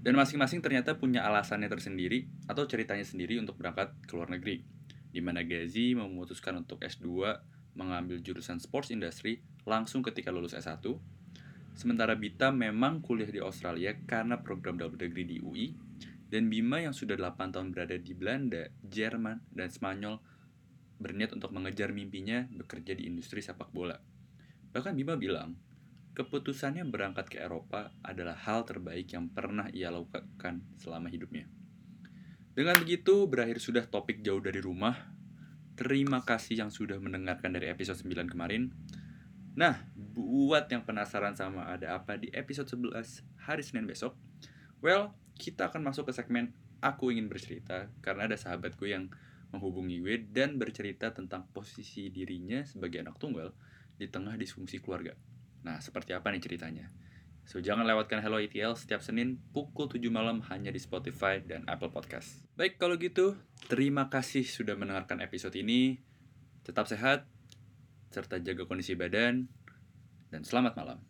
dan 0.00 0.16
masing-masing 0.16 0.64
ternyata 0.64 0.96
punya 0.96 1.28
alasannya 1.28 1.68
tersendiri 1.68 2.24
atau 2.48 2.64
ceritanya 2.64 3.04
sendiri 3.04 3.36
untuk 3.36 3.60
berangkat 3.60 3.92
ke 4.08 4.16
luar 4.16 4.32
negeri. 4.32 4.64
Di 5.12 5.20
mana 5.20 5.44
Gazi 5.44 5.92
memutuskan 5.92 6.56
untuk 6.56 6.80
S2 6.80 7.04
mengambil 7.76 8.16
jurusan 8.24 8.56
Sports 8.56 8.88
Industry 8.88 9.44
langsung 9.68 10.00
ketika 10.00 10.32
lulus 10.32 10.56
S1. 10.56 10.80
Sementara 11.76 12.16
Bita 12.16 12.48
memang 12.48 13.04
kuliah 13.04 13.28
di 13.28 13.44
Australia 13.44 13.92
karena 14.08 14.40
program 14.40 14.80
double 14.80 14.96
degree 14.96 15.28
di 15.28 15.36
UI. 15.36 15.76
Dan 16.30 16.48
Bima 16.48 16.80
yang 16.80 16.96
sudah 16.96 17.18
8 17.20 17.52
tahun 17.52 17.74
berada 17.74 17.98
di 17.98 18.14
Belanda, 18.16 18.72
Jerman, 18.86 19.50
dan 19.52 19.68
Spanyol 19.68 20.16
berniat 21.00 21.32
untuk 21.32 21.50
mengejar 21.56 21.90
mimpinya 21.96 22.44
bekerja 22.52 22.92
di 22.92 23.08
industri 23.08 23.40
sepak 23.40 23.72
bola. 23.72 23.96
Bahkan 24.70 24.94
Bima 24.94 25.16
bilang, 25.16 25.56
keputusannya 26.14 26.84
berangkat 26.86 27.32
ke 27.32 27.40
Eropa 27.40 27.96
adalah 28.04 28.36
hal 28.36 28.68
terbaik 28.68 29.10
yang 29.10 29.32
pernah 29.32 29.66
ia 29.72 29.88
lakukan 29.88 30.62
selama 30.76 31.08
hidupnya. 31.08 31.48
Dengan 32.52 32.76
begitu, 32.76 33.24
berakhir 33.24 33.58
sudah 33.58 33.88
topik 33.88 34.20
jauh 34.20 34.42
dari 34.44 34.60
rumah. 34.60 35.16
Terima 35.80 36.20
kasih 36.20 36.60
yang 36.60 36.70
sudah 36.70 37.00
mendengarkan 37.00 37.56
dari 37.56 37.72
episode 37.72 37.96
9 38.04 38.28
kemarin. 38.28 38.68
Nah, 39.56 39.80
buat 39.96 40.68
yang 40.68 40.84
penasaran 40.84 41.32
sama 41.34 41.72
ada 41.72 41.96
apa 41.96 42.20
di 42.20 42.28
episode 42.36 42.68
11 42.68 43.24
hari 43.40 43.64
Senin 43.64 43.88
besok, 43.88 44.12
well, 44.84 45.16
kita 45.40 45.72
akan 45.72 45.88
masuk 45.88 46.10
ke 46.10 46.12
segmen 46.12 46.52
Aku 46.84 47.08
Ingin 47.08 47.32
Bercerita, 47.32 47.88
karena 48.04 48.28
ada 48.28 48.36
sahabatku 48.36 48.84
yang 48.84 49.08
menghubungi 49.50 49.98
gue 50.02 50.16
dan 50.30 50.56
bercerita 50.56 51.10
tentang 51.10 51.46
posisi 51.50 52.10
dirinya 52.10 52.62
sebagai 52.62 53.02
anak 53.02 53.18
tunggal 53.18 53.50
di 53.98 54.06
tengah 54.06 54.38
disfungsi 54.38 54.80
keluarga. 54.80 55.12
Nah, 55.66 55.82
seperti 55.82 56.16
apa 56.16 56.32
nih 56.32 56.40
ceritanya? 56.40 56.86
So, 57.44 57.58
jangan 57.58 57.82
lewatkan 57.82 58.22
Hello 58.22 58.38
ETL 58.38 58.78
setiap 58.78 59.02
Senin 59.02 59.42
pukul 59.50 59.90
7 59.90 60.06
malam 60.08 60.38
hanya 60.48 60.70
di 60.70 60.78
Spotify 60.78 61.42
dan 61.42 61.66
Apple 61.66 61.90
Podcast. 61.90 62.46
Baik, 62.54 62.78
kalau 62.78 62.94
gitu, 62.94 63.34
terima 63.66 64.06
kasih 64.06 64.46
sudah 64.46 64.78
mendengarkan 64.78 65.18
episode 65.18 65.58
ini. 65.58 65.98
Tetap 66.62 66.86
sehat, 66.86 67.26
serta 68.14 68.38
jaga 68.38 68.70
kondisi 68.70 68.94
badan, 68.94 69.50
dan 70.30 70.42
selamat 70.46 70.78
malam. 70.78 71.09